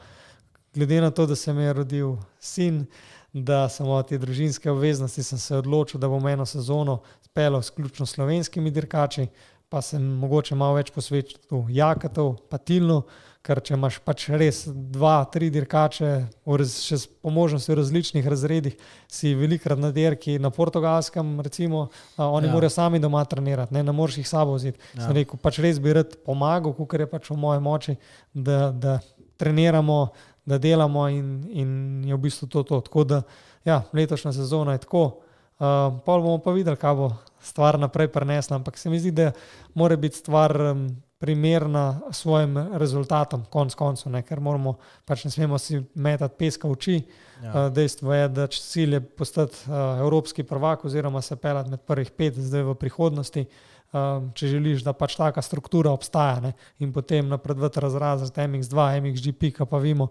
[0.74, 2.86] Glede na to, da se mi je rodil sin,
[3.32, 7.02] da sem od te družinske obveznosti, sem se odločil, da bom eno sezono
[7.32, 9.26] speljal sključno s slovenskimi dirkači,
[9.68, 11.38] pa sem mogoče malo več posvečal
[11.72, 13.06] jakatov, pa tilno,
[13.42, 16.10] ker če imaš pač res dva, tri dirkače,
[16.46, 18.76] raz, še s- po možnosti v različnih razredih,
[19.08, 21.86] si velikrat na dirki na portugalskem, recimo,
[22.18, 22.52] a, oni Ja.
[22.52, 24.78] morajo sami doma trenirati, ne, ne moreš jih sabo vzeti.
[24.92, 25.06] Ja.
[25.06, 27.96] Sem rekel, pač res bi rad pomagal, kar je pač v moje moči,
[28.34, 28.98] da, da
[29.38, 30.12] treniramo,
[30.44, 31.70] da delamo in, in
[32.04, 32.62] je v bistvu to.
[32.62, 32.80] to.
[32.82, 33.22] Tako da,
[33.64, 35.21] ja, letošnja sezona je tako.
[35.62, 37.08] Uh, pol bomo pa videli, kaj bo
[37.38, 38.58] stvar naprej prenesla.
[38.58, 39.30] Ampak se mi zdi, da
[39.78, 40.88] mora biti stvar um,
[41.22, 44.74] primerna svojim rezultatom, konc koncev, ne, ker moramo,
[45.06, 46.96] pač ne smemo si metati peska v oči.
[47.42, 47.52] Ja.
[47.52, 47.68] Ja.
[47.70, 52.34] Dejstvo je, da cilj je postati uh, evropski prvak oziroma se pelati med prvih pet
[52.34, 53.46] zdaj v prihodnosti.
[53.92, 59.50] Um, če želiš, da pač taka struktura obstaja ne, in potem napreduješ razraz MX2, MXGP,
[59.68, 60.08] pa vemo,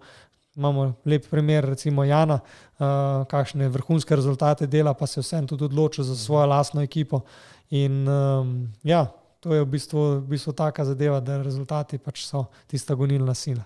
[0.56, 6.04] imamo lep primer, recimo Jana, uh, kakšne vrhunske rezultate dela, pa se vsem tudi odločil
[6.04, 7.22] za svojo lastno ekipo.
[7.70, 9.08] In um, ja,
[9.40, 13.64] to je v bistvu, v bistvu taka zadeva, da rezultati pač so tista gonilna sila.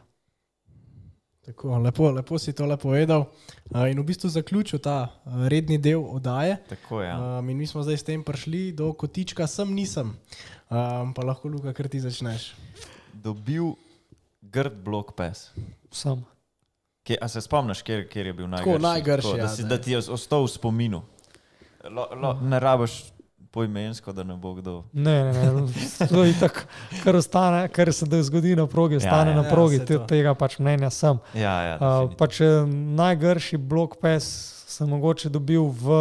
[1.46, 3.30] Tako, lepo, lepo si to povedal.
[3.70, 6.58] Uh, in v bistvu zaključil ta uh, redni del oddaje.
[6.70, 7.02] Tako.
[7.02, 7.40] Ja.
[7.40, 10.18] Um, in mi smo zdaj s tem prišli do kotička, sem nisem.
[10.70, 12.54] Um, pa lahko, Luka, kar ti začneš.
[13.14, 13.78] Dobil
[14.42, 15.54] grd blok pes.
[15.94, 16.26] Sam.
[17.06, 18.72] Kje, a se spomniš, kjer, kjer je bil najgrši?
[18.72, 19.70] Tako, najgrši, Tako, ja, da, si, zdaj.
[19.78, 21.04] da ti je ostal v spominu.
[21.86, 22.96] Lo, lo, ne rabiš
[23.54, 24.84] poimensko, da ne bo kdo.
[24.94, 26.08] Ne, ne, ne.
[26.10, 26.66] To je tako,
[27.04, 29.38] kar, ostane, kar se da zgodi na progi, ostane ja.
[29.38, 30.08] na Ja, progi, saj tudi to.
[30.10, 31.22] tega pač mnenja sem.
[31.38, 32.66] Ja, ja, Uh, pač eh,
[33.00, 34.26] najgrši blok pes
[34.68, 36.00] sem mogoče dobil v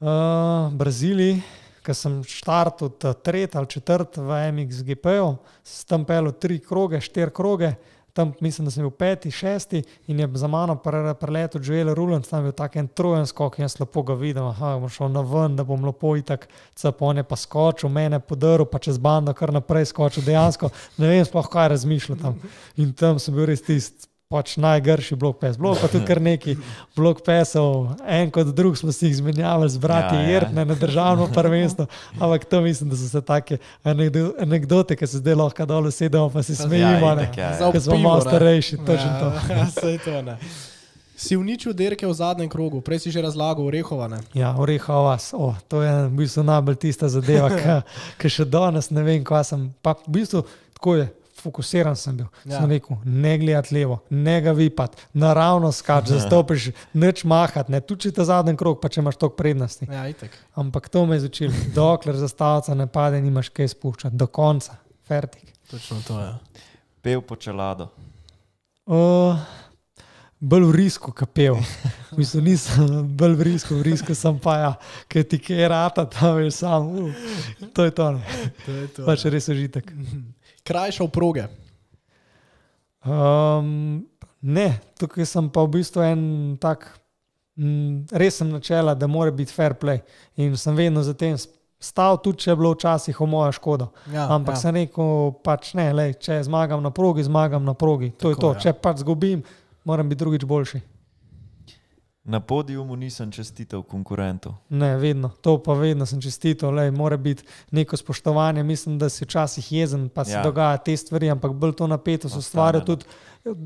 [0.00, 1.42] uh, Braziliji,
[1.82, 5.32] ker sem štartil ta tretji ali četrti v MXGP-ju,
[5.66, 7.74] sem tam pel tri kroge, štiri kroge.
[8.12, 12.28] Tam mislim, da sem bil peti, šesti in je za mano pre- preletel Joel Ruland,
[12.28, 15.08] tam je bil tak en trojen skok in jaz lepo ga vidim, aha, bom šel
[15.08, 19.52] na ven, da bom lepo itak, capone pa skočil, mene podrl, pa čez bando kar
[19.52, 20.68] naprej skočil, dejansko
[21.00, 22.40] ne vem sploh kaj razmišljal tam.
[22.76, 25.56] In tam sem bil res tisti pač najgrši blok pes.
[25.56, 26.56] Bilo pa tudi kar neki
[26.96, 30.32] blok pesov, en kot drug smo si jih izmenjavali z brati Ja, ja, ja.
[30.32, 35.18] Jertne na državno prvenstvo, ampak to mislim, da so se take anekdo- anekdote, ki se
[35.18, 37.22] zdaj lahko dol sedemo, pa se smejimo, Ja, ne.
[37.22, 37.72] itak, ja, ja.
[37.72, 38.26] Ker smo malo ne.
[38.26, 39.28] starejši, točno to.
[39.52, 39.66] Ja,
[40.04, 40.38] to ne.
[41.14, 44.18] Si uničil dirke v zadnjem krogu, prej si že razlagal, orehovane.
[44.34, 47.46] Ja, Orehova oh, to je v bistvu najbolj tista zadeva,
[48.18, 49.70] ki še danes ne vem, kaj sem.
[49.82, 50.42] Pa v bistvu
[50.74, 51.06] tako je.
[51.42, 52.26] Fokusiran sem bil.
[52.44, 52.52] Ja.
[52.52, 52.60] Ja.
[52.60, 57.96] Sem rekel, ne gledati levo, ne ga vipati, naravno skač, zastopiš, neč mahati, ne tu
[57.98, 59.88] če ta zadnji krok, pa če imaš toliko prednosti.
[59.90, 60.36] Ja, itek.
[60.58, 64.78] Ampak to me je začelo, dokler zastavca ne pade, nimaš kaj spuščati, do konca,
[65.08, 65.50] fertik.
[65.70, 66.30] Točno to je.
[67.02, 67.88] Pel po čelado.
[68.86, 69.38] Uh,
[70.38, 71.58] bolj v risku, kapel.
[72.12, 74.72] V bistvu nisem bolj v risku, v risku sem pa ja,
[75.10, 76.86] ker ti kaj rata, tam je sam.
[76.86, 77.26] Uh,
[77.74, 78.22] to je to, ne.
[78.66, 79.90] to, je to pač res užitek.
[80.62, 81.48] Krajšal proge.
[83.02, 84.06] Um,
[84.42, 84.68] ne,
[84.98, 86.22] tukaj sem pa v bistvu en
[86.62, 86.86] tak,
[87.58, 90.02] m, res sem načela, da mora biti fair play
[90.38, 91.34] in sem vedno za tem
[91.82, 93.88] stal, tudi če je bilo včasih o moja škoda.
[94.14, 94.60] Ja, Ampak ja.
[94.62, 98.12] sem rekel, pač ne, lej, če zmagam na progi, zmagam na progi.
[98.22, 98.52] To Tako, je to.
[98.54, 98.62] ja.
[98.66, 99.42] Če pač zgubim,
[99.88, 100.82] moram biti drugič boljši.
[102.24, 104.54] Na podijumu nisem čestital konkurentu.
[104.68, 108.62] Ne, vedno, to pa vedno sem čestital, lej, mora biti neko spoštovanje.
[108.62, 110.38] Mislim, da si včasih jezen, pa se Ja.
[110.38, 110.42] ja.
[110.42, 112.86] dogaja te stvari, ampak bolj to napetost ustvarja no.
[112.86, 113.04] tudi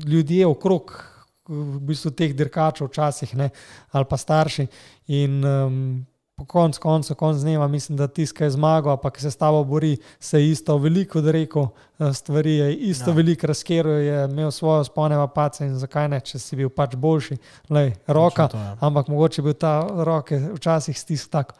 [0.05, 1.03] ljudje okrog
[1.47, 3.49] v bistvu teh dirkačev, včasih ne,
[3.91, 4.67] ali pa starši.
[5.07, 6.05] In um,
[6.37, 9.37] po koncu, koncu, konc dneva, mislim, da tisti, ki je zmagal, pa ki se s
[9.37, 11.65] tabo bori, se je isto veliko rekel,
[12.13, 13.15] stvari je isto Ja.
[13.15, 17.37] veliko razkeril, je imel svojo sponeva paca in zakaj ne, če si bil pač boljši.
[17.69, 18.77] Lej, roka, to, ja.
[18.79, 21.53] ampak mogoče bi ta roke včasih stisk tako.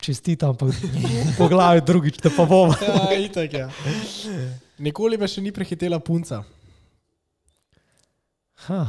[0.00, 0.66] Čestitam, pa
[1.38, 2.70] po glavi drugič, da pa bom.
[2.86, 3.66] Ja, itek, ja.
[4.78, 6.44] Nikoli me še ni prehitela punca.
[8.70, 8.86] Ha.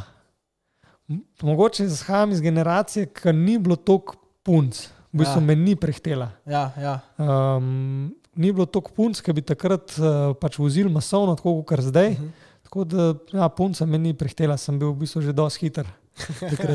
[1.41, 5.45] Mogoče izhajam iz generacije, ki ni bilo toliko punc, v bistvu Ja.
[5.45, 6.31] me ni prehtela.
[6.45, 6.99] Ja, ja.
[7.17, 12.07] Um, ni bilo toliko punc, ki bi takrat uh, pač vozil masovno, tako kot zdaj.
[12.11, 12.27] Uh Mhm.
[12.27, 12.49] -huh.
[12.71, 15.85] Tako da ja, punca me ni prehtela, sem bil v bistvu že dosti hiter.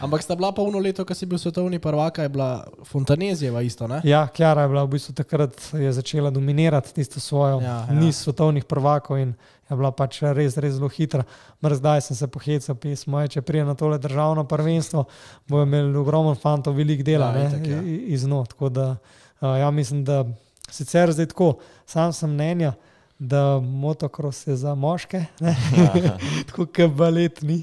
[0.00, 3.88] Ampak sta bila pa uno leto, ko si bil svetovni prvak, je bila Fontanezijeva isto,
[3.88, 4.00] ne?
[4.04, 5.52] Ja, Kjara je bila v bistvu takrat,
[5.90, 7.86] začela dominirati tisto svojo ja.
[7.88, 7.94] ja.
[7.94, 9.34] niz svetovnih prvakov in
[9.70, 11.24] je bila pač res, res zelo hitra.
[11.64, 15.06] Mr zdaj sem se pohecal, pismo, če prije na tole državno prvenstvo,
[15.48, 17.80] bojo imeli ogromno fantov, velik dela Ja, ja, ja.
[17.82, 18.52] ne, iz not.
[18.54, 20.24] Tako da uh, ja, mislim, da
[20.70, 21.54] sicer zdaj tako,
[21.86, 22.74] sam sem mnenja.
[23.18, 25.52] Da motocross je za moške, ne?
[26.50, 27.60] tako kot balet ni.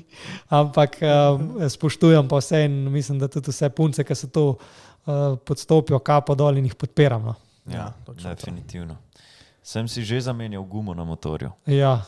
[0.49, 5.36] Ampak um, spoštujem pa vse in mislim, da tudi vse punce, ki se to uh,
[5.45, 7.28] podstopijo, kapo dol in jih podpiram.
[7.28, 7.36] No.
[7.36, 8.52] Ja, Ja, točno to.
[9.72, 11.52] Sem si že zamenjal gumo na motorju.
[11.72, 12.02] Ja,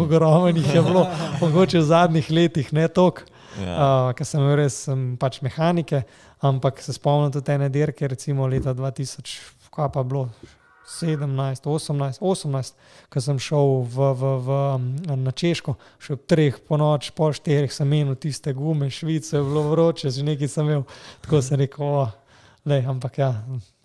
[0.00, 1.02] ogromno jih je bilo,
[1.42, 3.28] mogoče v zadnjih letih, ne toliko,
[3.60, 3.74] Ja.
[3.76, 6.02] uh, ker sem imel res sem pač mehanike,
[6.44, 9.36] ampak se spomnim tudi ene dirke, recimo leta 2000,
[9.72, 10.30] kaj pa bilo.
[10.86, 12.74] 17, 18, 18,
[13.10, 14.84] ko sem šel v, v, v, um,
[15.24, 19.64] na Češko, še ob treh po noč, pol štirih sem menil tiste gume, Švice, bilo
[19.72, 20.84] vroče, že nekaj sem imel,
[21.26, 22.04] tako sem rekel, o,
[22.70, 23.32] lej, ampak ja,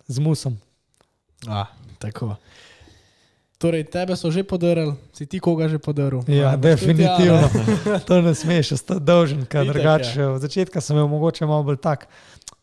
[0.06, 0.54] z musom.
[1.50, 1.66] A,
[1.98, 2.36] tako.
[3.62, 6.26] Torej, tebe so že podarili, si ti koga že podaril?
[6.26, 7.46] Ja, tudi ja, definitivno.
[7.46, 7.98] ne?
[8.10, 10.26] to ne smeš, ostati dolžen, ker Itak, drugače.
[10.34, 12.08] Od začetka sem imel mogoče malo bolj tak.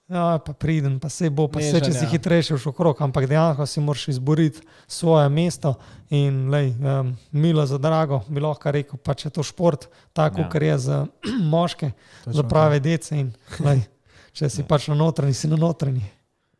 [0.09, 2.09] Ja, pa pridem, pa se bo, pa se Nežen, če si ja.
[2.09, 5.75] hitrejši v okrog, ampak dejansko si moraš izboriti svoje mesto.
[6.09, 9.85] In lej, um, milo za drago, bi lahko rekel, pa če je to šport,
[10.17, 10.47] tako Ja.
[10.47, 10.49] ja.
[10.49, 10.97] kar je za
[11.53, 11.91] moške,
[12.25, 13.21] Točno za prave dece.
[13.21, 13.29] In,
[13.61, 13.85] lej,
[14.33, 16.01] če si pač na notranji, si na notranji.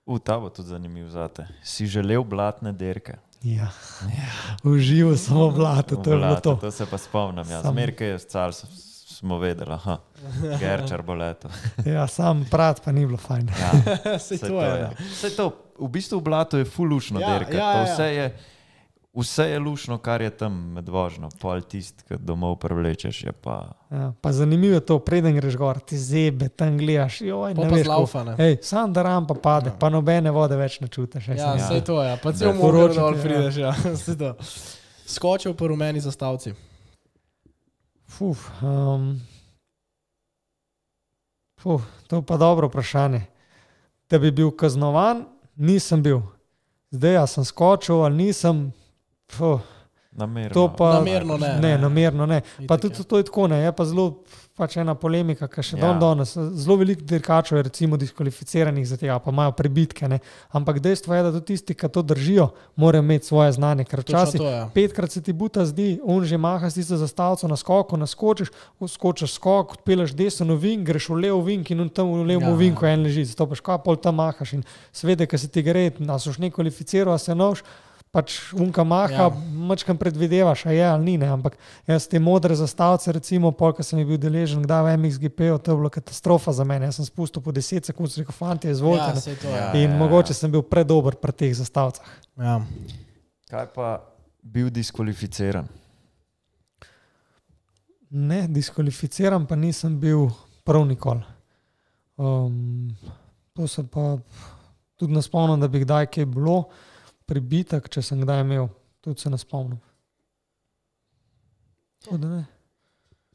[0.06, 1.48] U, ta bo tudi zanimiv zate.
[1.66, 3.18] Si želel blatne derke?
[3.42, 3.68] Ja.
[4.64, 6.56] Uživo samo blato, to je bilo to.
[6.56, 7.50] to se pa spomnim.
[7.50, 7.62] Ja.
[7.62, 8.52] Zmerke je scal,
[9.08, 9.98] smo vedeli, aha,
[10.60, 11.50] gerčar bo leto.
[11.86, 13.50] Ja, sam prat pa ni bilo fajn.
[13.52, 13.72] Ja,
[14.20, 14.80] Sej saj to je.
[14.80, 14.90] ja.
[15.14, 15.48] Saj to,
[15.80, 17.54] v bistvu v blatu je fulušno Ja, derka.
[17.54, 17.84] ja, ja, ja.
[17.86, 18.26] Vse je,
[19.14, 21.30] vse je lušno, kar je tam med vožnjo.
[21.40, 23.72] Pol tist, ki domov prevlečeš, je pa.
[23.90, 27.22] Ja, pa zanimivo je to, preden greš gor, ti zebe, tam gledaš.
[27.22, 28.36] Joj, ne pa veš, zlaufa, ne.
[28.40, 29.74] Ej, sam da ram pa pade, Ja.
[29.74, 29.80] ja.
[29.80, 31.28] pa nobene vode več ne čutiš.
[31.28, 31.56] Ja, Ja.
[31.56, 32.18] vse to je.
[32.18, 32.38] Pa Da.
[32.38, 33.22] cel Poročate, dol ja.
[33.24, 33.56] prideš.
[33.58, 33.74] Ja.
[33.98, 34.36] Saj to.
[35.06, 36.54] Skočil po rumeni zastavci.
[38.08, 39.20] Fuf, um,
[41.58, 43.22] fuf, to je pa dobro vprašanje.
[44.10, 45.26] Da bi bil kaznovan,
[45.56, 46.22] nisem bil.
[46.92, 48.72] Zdaj, a sem skočil ali nisem.
[49.30, 49.62] Fuf,
[50.12, 50.54] Namerno.
[50.54, 51.60] To pa- Namerno ne.
[51.60, 52.42] ne, namerno ne.
[52.58, 53.04] Pa Itak, tudi ja.
[53.04, 54.24] to je tako, ne, je pa zelo
[54.58, 55.86] pač ena polemika, ki še Ja.
[55.86, 55.94] ja.
[55.96, 60.10] danes, zelo veliko dirkačev je recimo diskvalificiranih za tega, pa imajo prebitke.
[60.10, 60.20] Ne.
[60.52, 64.42] Ampak dejstvo je, da tudi tisti, ki to držijo, morajo imeti svoje znanje, ker včasih
[64.42, 64.66] je.
[64.74, 68.50] petkrat se ti buta zdi, on že maha s tisto zastavico na skoku, naskočiš,
[68.84, 72.50] skočiš skok, odpeleš desno vink, greš v levo vink in tam v levo Ja.
[72.50, 72.56] ja.
[72.58, 75.94] vinku en leži, zato paš kaj pol tam mahaš in svede, ker se ti gre,
[75.94, 77.64] da so še ne kvalificiral, a se noš.
[78.12, 79.18] Pač unka maha, Ja.
[79.20, 79.30] ja.
[79.54, 81.18] mačkam predvidevaš, a je ali ni.
[81.18, 81.28] Ne?
[81.28, 85.72] Ampak jaz te modre zastavice, recimo, polk sem jih bil deležen, kdaj v MXGP, to
[85.72, 86.86] je bila katastrofa za mene.
[86.86, 89.14] Jaz sem spustil po 10 sekund, rekel, fanti, izvolite.
[89.14, 89.68] Ja, Ja, to Ja.
[89.76, 92.02] In mogoče sem bil predober pri teh zastavicah.
[92.36, 92.58] Ja.
[93.46, 94.02] Kaj pa
[94.42, 95.70] bil diskvalificiran?
[98.10, 100.32] Ne, diskvalificiran pa nisem bil
[100.64, 101.22] prav nikoli.
[102.18, 102.90] Um,
[103.54, 104.18] to se pa
[104.96, 106.64] tudi ne spomnim, da bi kdaj kaj bilo,
[107.30, 108.68] pribitek, če sem kdaj imel,
[109.06, 109.80] tudi se ne spomnim.
[112.10, 112.44] Ne.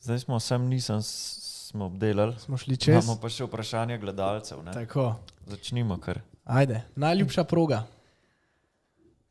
[0.02, 1.00] Zdaj smo vsem nisem
[1.74, 2.38] smo obdelali.
[2.38, 3.04] Smo šli čez.
[3.04, 4.60] Imamo pa še vprašanje gledalcev.
[5.46, 6.20] Začnimo kar.
[6.44, 7.80] Ajde, najljubša proga.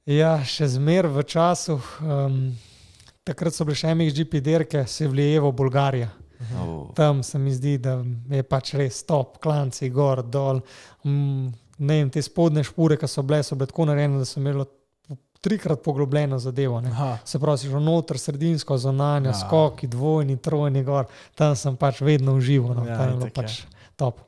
[0.09, 2.41] Ja, še zmer v času, um,
[3.23, 6.09] takrat so bile še MXGP dirke, se vlijevo Bolgarija.
[6.59, 6.89] Oh.
[6.97, 8.01] Tam se mi zdi, da
[8.35, 10.59] je pač res top, klanci, gor, dol.
[11.07, 14.39] Mm, ne vem, te spodne špore, ki so bile, so bile tako narejene, da so
[14.39, 14.65] imeli
[15.41, 16.81] trikrat poglobljeno zadevo.
[17.25, 19.33] Se pravi, že noter, sredinsko, zonanje, Ja.
[19.35, 21.05] skoki, dvojni, trojni, gor.
[21.35, 22.85] Tam sem pač vedno užival, no.
[22.85, 23.43] Ja, tam je bilo itak je.
[23.43, 23.51] pač
[23.95, 24.21] top.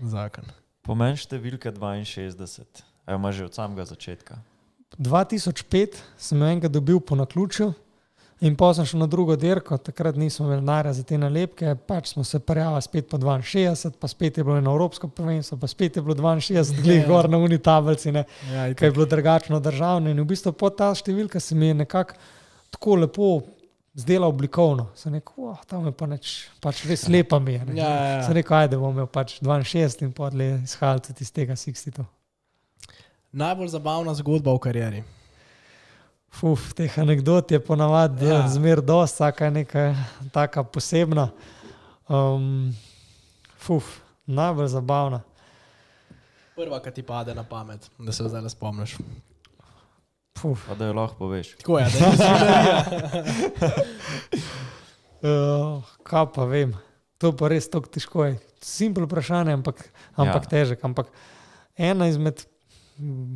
[0.00, 0.44] Zakon.
[0.82, 2.84] Pomen številka 62.
[3.06, 4.36] Evo, ima že od samega začetka.
[4.98, 7.72] 2005 sem enkrat dobil po naključju.
[8.40, 12.08] In pa sem šel na drugo dirko, takrat nismo imeli denarja za te nalepke, pač
[12.12, 15.96] smo se prijavili spet po 62, pa spet je bilo eno evropsko prvenstvo, pa spet
[15.96, 17.06] je bilo 62, glej Ja.
[17.06, 20.10] gor na uni tablici, ne, Ja, kaj je bilo drugačno državno.
[20.10, 22.14] In v bistvu po ta številka se mi je nekako
[22.70, 23.42] tako lepo
[23.94, 24.88] zdela oblikovno.
[24.94, 27.64] Sem rekel, oh, tam je pa neč, pač res lepa mi je.
[27.64, 28.22] ne." Ja, ja, ja.
[28.22, 32.04] Sem rekel, ajde bom imel pač 62 in podle izhajal tudi iz tega 62.
[33.32, 35.04] Najbolj zabavna zgodba v karieri.
[36.42, 38.34] Uf, teh anegdot je ponavadi Ja.
[38.34, 38.48] ja.
[38.48, 39.84] zmer dosti, vsaka je neka
[40.32, 41.28] taka posebna.
[42.04, 42.74] Um,
[43.56, 45.22] fuf, najbolj zabavna.
[46.54, 48.96] Prva, ki ti pade na pamet, da se zdaj spomniš.
[50.38, 51.54] Fuf, Pa da jo lahko poveš.
[51.56, 52.84] Tako je, da je svinjarija.
[55.22, 56.74] uh, kaj pa vem,
[57.18, 58.34] to pa res tako težko je.
[58.60, 59.80] Simpel vprašanje, ampak,
[60.14, 60.46] ampak Ja.
[60.46, 60.50] ja.
[60.50, 60.84] težek.
[60.84, 61.06] Ampak
[61.76, 62.44] ena izmed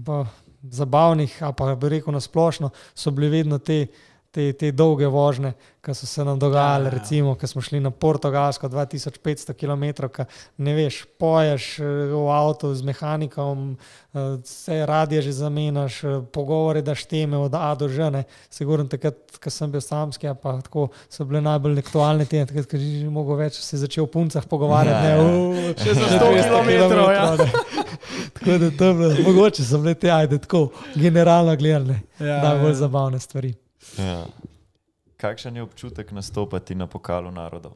[0.05, 0.27] pa,
[0.63, 3.87] zabavnih, a pa bi rekel na splošno, so bile vedno te.
[4.31, 6.93] Te, te dolge vožnje, ki so se nam dogajale, Ja, ja.
[6.93, 9.85] ja, recimo, ko smo šli na Portugalsko 2500 km,
[10.59, 13.63] ne veš, poješ eh, v avtu z mehanikom,
[14.13, 18.11] eh, vse radije že zamenjaš, eh, pogovore daš teme od A do Ž.
[18.11, 18.25] ne.
[18.51, 22.69] Sigurno takrat, ko sem bil samski, a pa tako so bile najbolj aktualne teme, takrat,
[22.69, 25.07] ko si že mogel več se začel o puncah pogovarjati.
[25.07, 25.25] Ja, Ja, ja.
[25.25, 27.25] ne, Še za 100 kilometrov, ja.
[28.37, 32.75] Tako da je bilo, mogoče so bile te, ajde, tako generalno gledane, Ja, najbolj ja.
[32.75, 33.55] zabavne stvari.
[33.99, 34.25] Ja.
[35.19, 37.75] Kakšen je občutek nastopati na pokalu narodov?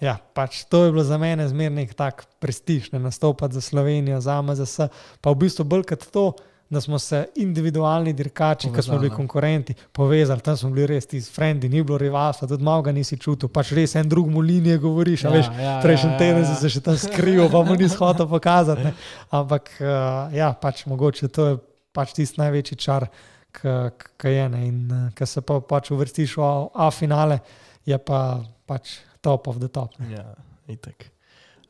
[0.00, 4.20] Ja, pač to je bilo za mene zmerno nek tak prestiž, ne nastopati za Slovenijo,
[4.20, 4.90] za MZS.
[5.20, 6.32] Pa v bistvu bolj kot to,
[6.70, 9.16] da smo se individualni dirkači, ki smo bili ne.
[9.16, 13.18] konkurenti, povezali, tam smo bili res ti frendi, ni bilo rivalstva, tudi malo ga nisi
[13.20, 15.24] čutil, pač res en drug mu linije govoriš.
[15.24, 16.48] Ja, veš, ja, Prejšnji ja, teden ja.
[16.48, 18.88] si se še tam skril, pa mu nisi hotel pokazati.
[18.88, 18.94] Ne.
[19.30, 21.60] Ampak uh, ja, pač mogoče to je
[21.94, 23.06] pač tisti največji čar,
[23.54, 24.60] ki je ne.
[24.66, 24.78] In
[25.14, 27.40] ki se pa pač uvrstiš v A- A-finale,
[27.84, 28.20] je pa
[28.66, 29.98] pač top of the top.
[29.98, 30.12] Ne.
[30.12, 30.34] Ja,
[30.68, 31.10] itek.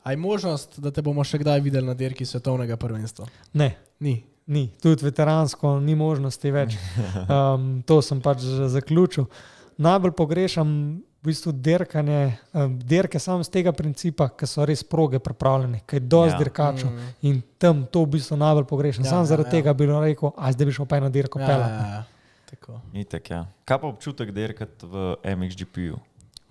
[0.03, 3.25] A je možnost, da te bomo še kdaj videli na dirki svetovnega prvenstva?
[3.53, 3.75] ne.
[3.99, 4.23] Ni.
[4.45, 6.75] Ni, tudi veteransko ni možnosti več.
[7.25, 9.25] Um, to sem pač zaključil.
[9.77, 12.19] Najbolj pogrešam v bistvu dirkanje,
[12.53, 16.37] um, dirke samo z tega principa, ker so res proge pripravljene, ker je dosti Ja.
[16.37, 17.09] dirkačev Mm.
[17.23, 19.01] in tam to v bistvu najbolj pogrešam.
[19.01, 19.51] Ja, Ja, Sam ja, zaradi ja.
[19.53, 21.73] tega bi rekel, a zdaj bi šel pa eno dirko Ja, pelati.
[21.73, 22.03] ja, ja.
[22.45, 22.77] Tako.
[22.93, 23.41] Itek, ja.
[23.63, 24.93] Kaj pa občutek dirkati v
[25.25, 25.97] MXGP-ju?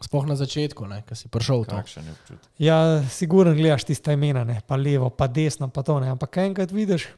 [0.00, 1.76] Sploh na začetku, ko si prišel v to.
[1.76, 2.48] Kakšen je občutek?
[2.58, 4.60] Ja, sigurno gledaš tiste imena, ne?
[4.60, 6.10] pa levo, pa desno, pa to ne.
[6.10, 7.08] Ampak enkrat vidiš,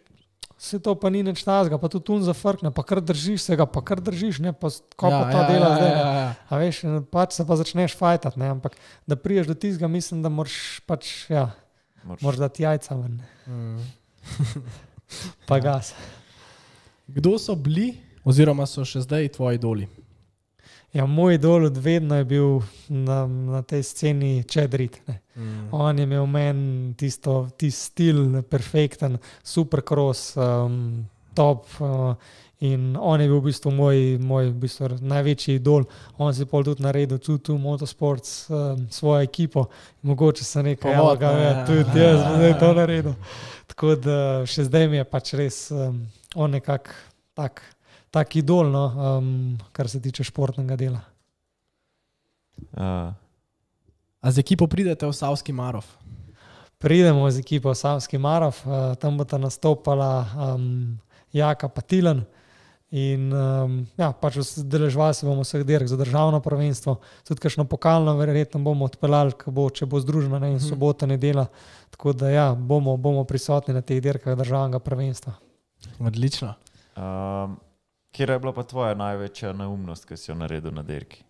[0.59, 3.67] se to pa ni nič tazga, pa tu tun zafrkne, pa kar držiš se ga,
[3.69, 5.91] pa kar držiš, ne pa ko ja, pa ta ja, dela ja, zdaj.
[5.91, 6.01] ja, ne.
[6.01, 6.31] ja, ja.
[6.49, 6.81] A veš,
[7.13, 8.49] pač se pa začneš fajtati, ne?
[8.55, 11.51] ampak da priješ do tistega, mislim, da moraš pač, ja,
[12.05, 13.21] Moraš- moraš dati jajca ven.
[13.47, 13.85] Mm.
[15.47, 15.63] pa Ja.
[15.63, 15.93] gas.
[17.07, 19.85] Kdo so bili, oziroma so še zdaj tvoji idoli?
[20.97, 24.97] Ja, moj idol od vedno je bil na, na tej sceni Čedrit.
[25.37, 25.69] Mm.
[25.73, 31.05] On je imel meni tisto tisti stil, perfekten, super cross, um,
[31.35, 31.67] top.
[31.81, 32.15] Uh,
[32.61, 35.85] in on je bil v bistvu moj, moj v bistvu največji idol.
[36.17, 39.67] On si pol tudi naredil, tudi tu Motorsports, um, svojo ekipo.
[40.03, 41.67] Mogoče se nekaj Povod, javnega, ne, ja, ja.
[41.67, 43.15] tudi jaz bom zdaj to naredil.
[43.67, 44.19] Tako da
[44.49, 46.97] še zdaj mi je pač res um, on nekako
[47.37, 47.61] tak,
[48.17, 49.29] tak idol, no, um,
[49.77, 51.05] kar se tiče športnega dela.
[52.73, 53.13] Uh,
[54.25, 55.85] A z ekipo pridete v Savski Marov?
[56.81, 60.97] Pridemo z ekipo Savski Marov, uh, tam bo ta nastopala um,
[61.37, 62.25] Jaka Patilan.
[62.97, 68.15] In um, ja, pač zdeležvali se bomo vseh dirk za državno prvenstvo, tudi kakšno pokalno,
[68.17, 71.51] verjetno bomo odpeljali, ko bo, če bo združena ne, in sobota, nedela.
[71.93, 75.35] Tako da ja, bomo, bomo prisotni na teh dirkah državnega prvenstva.
[76.01, 76.55] Odlično.
[76.97, 77.59] um,
[78.17, 81.21] kje je bila pa tvoja največja neumnost, ki si jo naredil na dirki?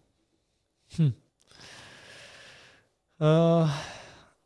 [3.18, 3.68] Uh,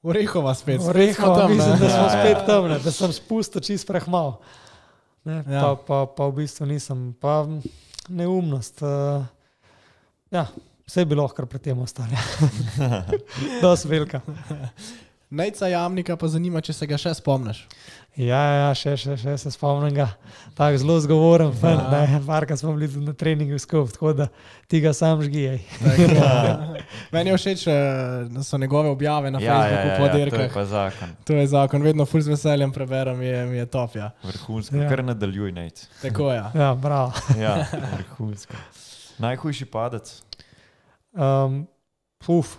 [0.02, 0.80] Orehova spet.
[0.80, 2.10] spet Reho, smo tam, mislim, da smo Ja, ja.
[2.16, 4.38] spet tam, ne, da sem spustil čist prehmal.
[5.24, 5.60] Ne, Ja.
[5.60, 7.44] pa, pa, pa v bistvu nisem, pa
[8.08, 8.80] neumnost.
[8.80, 9.20] Uh,
[10.30, 10.46] ja,
[10.86, 12.08] vse je bilo, kar pred tem ostalo.
[13.62, 14.20] Dosti velika.
[15.30, 17.60] Nejca jamnika pa zanima, če se ga še spomniš.
[18.18, 20.08] Ja, ja, še, še, še se spomnim ga.
[20.54, 21.70] Tako zelo zgovoren, Ja.
[22.04, 22.18] ja.
[22.26, 24.26] parka smo bili na treningu skupaj, tako da
[24.66, 25.60] ti ga sam žgijaj.
[27.12, 27.74] Meni je všeč, eh,
[28.28, 30.50] da so njegove objave na ja, Facebooku ja, po ja, to je dirkah.
[30.54, 31.08] pa zakon.
[31.24, 33.94] To je zakon, vedno ful z veseljem preberem, je, mi je top.
[33.94, 34.10] Ja.
[34.24, 34.82] Vrhunsko, Ja.
[34.82, 34.88] ja.
[34.88, 35.86] kar nadaljuj, nec.
[36.02, 36.36] Tako je.
[36.36, 36.50] Ja.
[36.56, 37.12] Ja, bravo.
[37.38, 37.54] Ja,
[37.94, 38.58] vrhunsko.
[39.18, 40.10] Najhujši padec.
[41.12, 41.68] Um,
[42.18, 42.56] puf,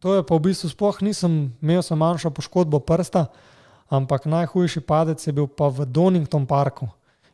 [0.00, 3.26] to je pa v bistvu sploh nisem, imel sem manjšo poškodbo prsta,
[3.88, 6.88] ampak najhujši padec je bil pa v Donington parku.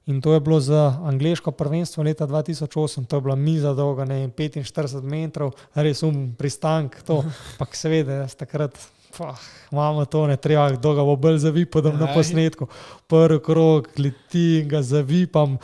[0.06, 4.14] In to je bilo za angliško prvenstvo leta 2008, to je bila miza dolga, ne
[4.14, 7.22] vem, 45 metrov, res um pristank, to.
[7.54, 8.74] Ampak seveda, jaz takrat.
[9.12, 9.38] Pah,
[9.72, 12.14] imamo to, ne treba, kdo ga bo bolj zavipal na Aj.
[12.16, 12.66] posnetku.
[13.06, 15.58] Prvi krog, leti in ga zavipam,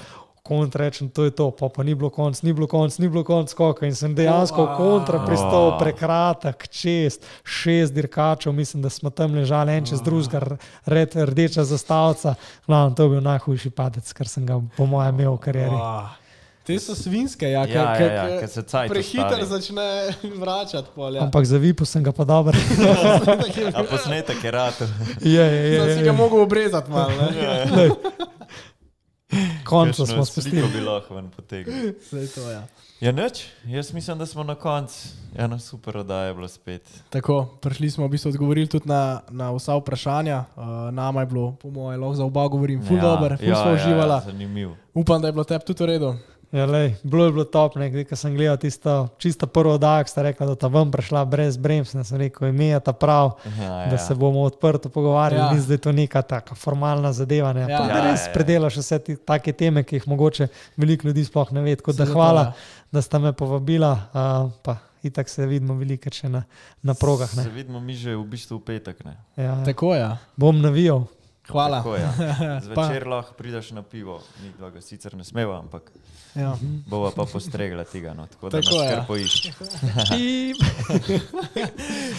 [0.48, 3.20] kontra rečem, to je to, pa, pa ni bilo konc, ni bilo konc, ni bilo
[3.22, 5.78] konc skoka in sem dejansko v kontra pristal, Wow.
[5.78, 12.34] prekratek, čez šest dirkačev, mislim, da smo tam ležali en čez drugega, red, rdeča zastavca.
[12.64, 15.70] Glavno, to je bil najhujši padec, kar sem ga po mojem imel v karieri.
[15.72, 16.16] Wow.
[16.64, 19.86] Te so svinske, ja, Ja, ke- ja, ja, se cajt Prehiter začne
[20.42, 20.88] vračati.
[20.90, 21.22] Pol, ja.
[21.22, 22.52] Ampak za vipu sem ga pa dober.
[23.72, 24.76] A posnetek je rad.
[25.18, 27.08] je, je, je, Sem je, si ga mogel obrezati malo.
[27.08, 27.64] ne.
[27.72, 27.90] Lej.
[29.64, 30.60] Končno smo spustili.
[30.60, 31.92] Sliko bi lahko ven potegnil.
[32.10, 32.62] Saj to, ja.
[33.00, 35.08] Ja, nič, jaz mislim, da smo na koncu.
[35.36, 37.02] Ena super oddaja je bila spet.
[37.10, 40.44] Tako, prišli smo v bistvu odgovorili tudi na, na vsa vprašanja.
[40.56, 43.62] Uh, nama je bilo, po mojem, lahko za oba govorim, ful ja, dober, ful ja,
[43.62, 44.12] smo uživali.
[44.12, 44.70] Ja, zanimiv.
[44.94, 46.14] Upam, da je bilo tebi tudi v redu.
[46.50, 50.10] Ja, lej, bilo je bilo top, ne, ko sem gledal tisto čisto prvo oddajo, ki
[50.10, 53.34] ste rekli, da ta ven prišla brez brems, ne sem rekel, ime je ta prav,
[53.54, 55.52] Ja, da se bomo odprto pogovarjali, Ja.
[55.52, 55.60] ja.
[55.60, 57.52] zdaj to neka taka formalna zadeva.
[57.52, 57.68] Ne, Ja.
[57.68, 58.32] ja, Ja, da res ja, ja.
[58.32, 61.76] predelaš vse te take teme, ki jih mogoče veliko ljudi sploh ne ve.
[61.76, 62.52] Tako da hvala, ja.
[62.90, 66.44] da ste me povabila, uh, pa itak se vidimo veliko še na,
[66.82, 67.28] na progah.
[67.28, 67.48] Se Ne.
[67.50, 69.04] vidimo mi že v bistvu v petek.
[69.04, 69.16] Ne?
[69.36, 69.64] Ja, ja.
[69.64, 70.00] Tako je.
[70.00, 70.16] Ja.
[70.34, 71.04] Bom navijal.
[71.46, 71.78] Hvala.
[71.78, 72.08] Tako, ja.
[72.74, 75.92] Pa- Zvečer lahko prideš na pivo, mi dva ga sicer ne smeva, ampak
[76.34, 76.56] Ja.
[76.86, 78.14] bova pa postregla tega.
[78.14, 78.26] No.
[78.26, 78.90] Tako da Tako, ja.
[78.90, 79.52] kar poišči.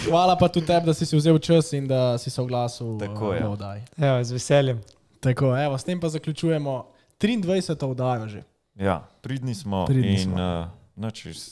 [0.06, 3.34] Hvala pa tudi tebi, da si si vzel čas in da si se oglasil Tako
[3.34, 3.44] eh, je.
[3.44, 3.81] v oddaji.
[3.98, 4.81] Evo, z veseljem.
[5.19, 6.86] Tako, evo, s tem pa zaključujemo
[7.18, 7.86] 23.
[7.86, 8.44] oddajo že.
[8.76, 10.36] Ja, pridni smo Pridni in smo.
[10.61, 11.44] uh, noč s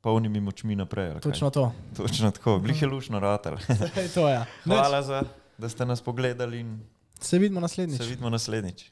[0.00, 1.20] polnimi močmi naprej.
[1.20, 1.72] Točno to.
[1.96, 3.56] Točno tako, glih je lušno ratel.
[3.96, 4.38] Ej, to je.
[4.38, 4.46] Nič.
[4.68, 5.22] Hvala, za,
[5.58, 6.80] da ste nas pogledali in
[7.20, 7.98] Se vidimo naslednjič.
[7.98, 8.91] se vidimo naslednjič.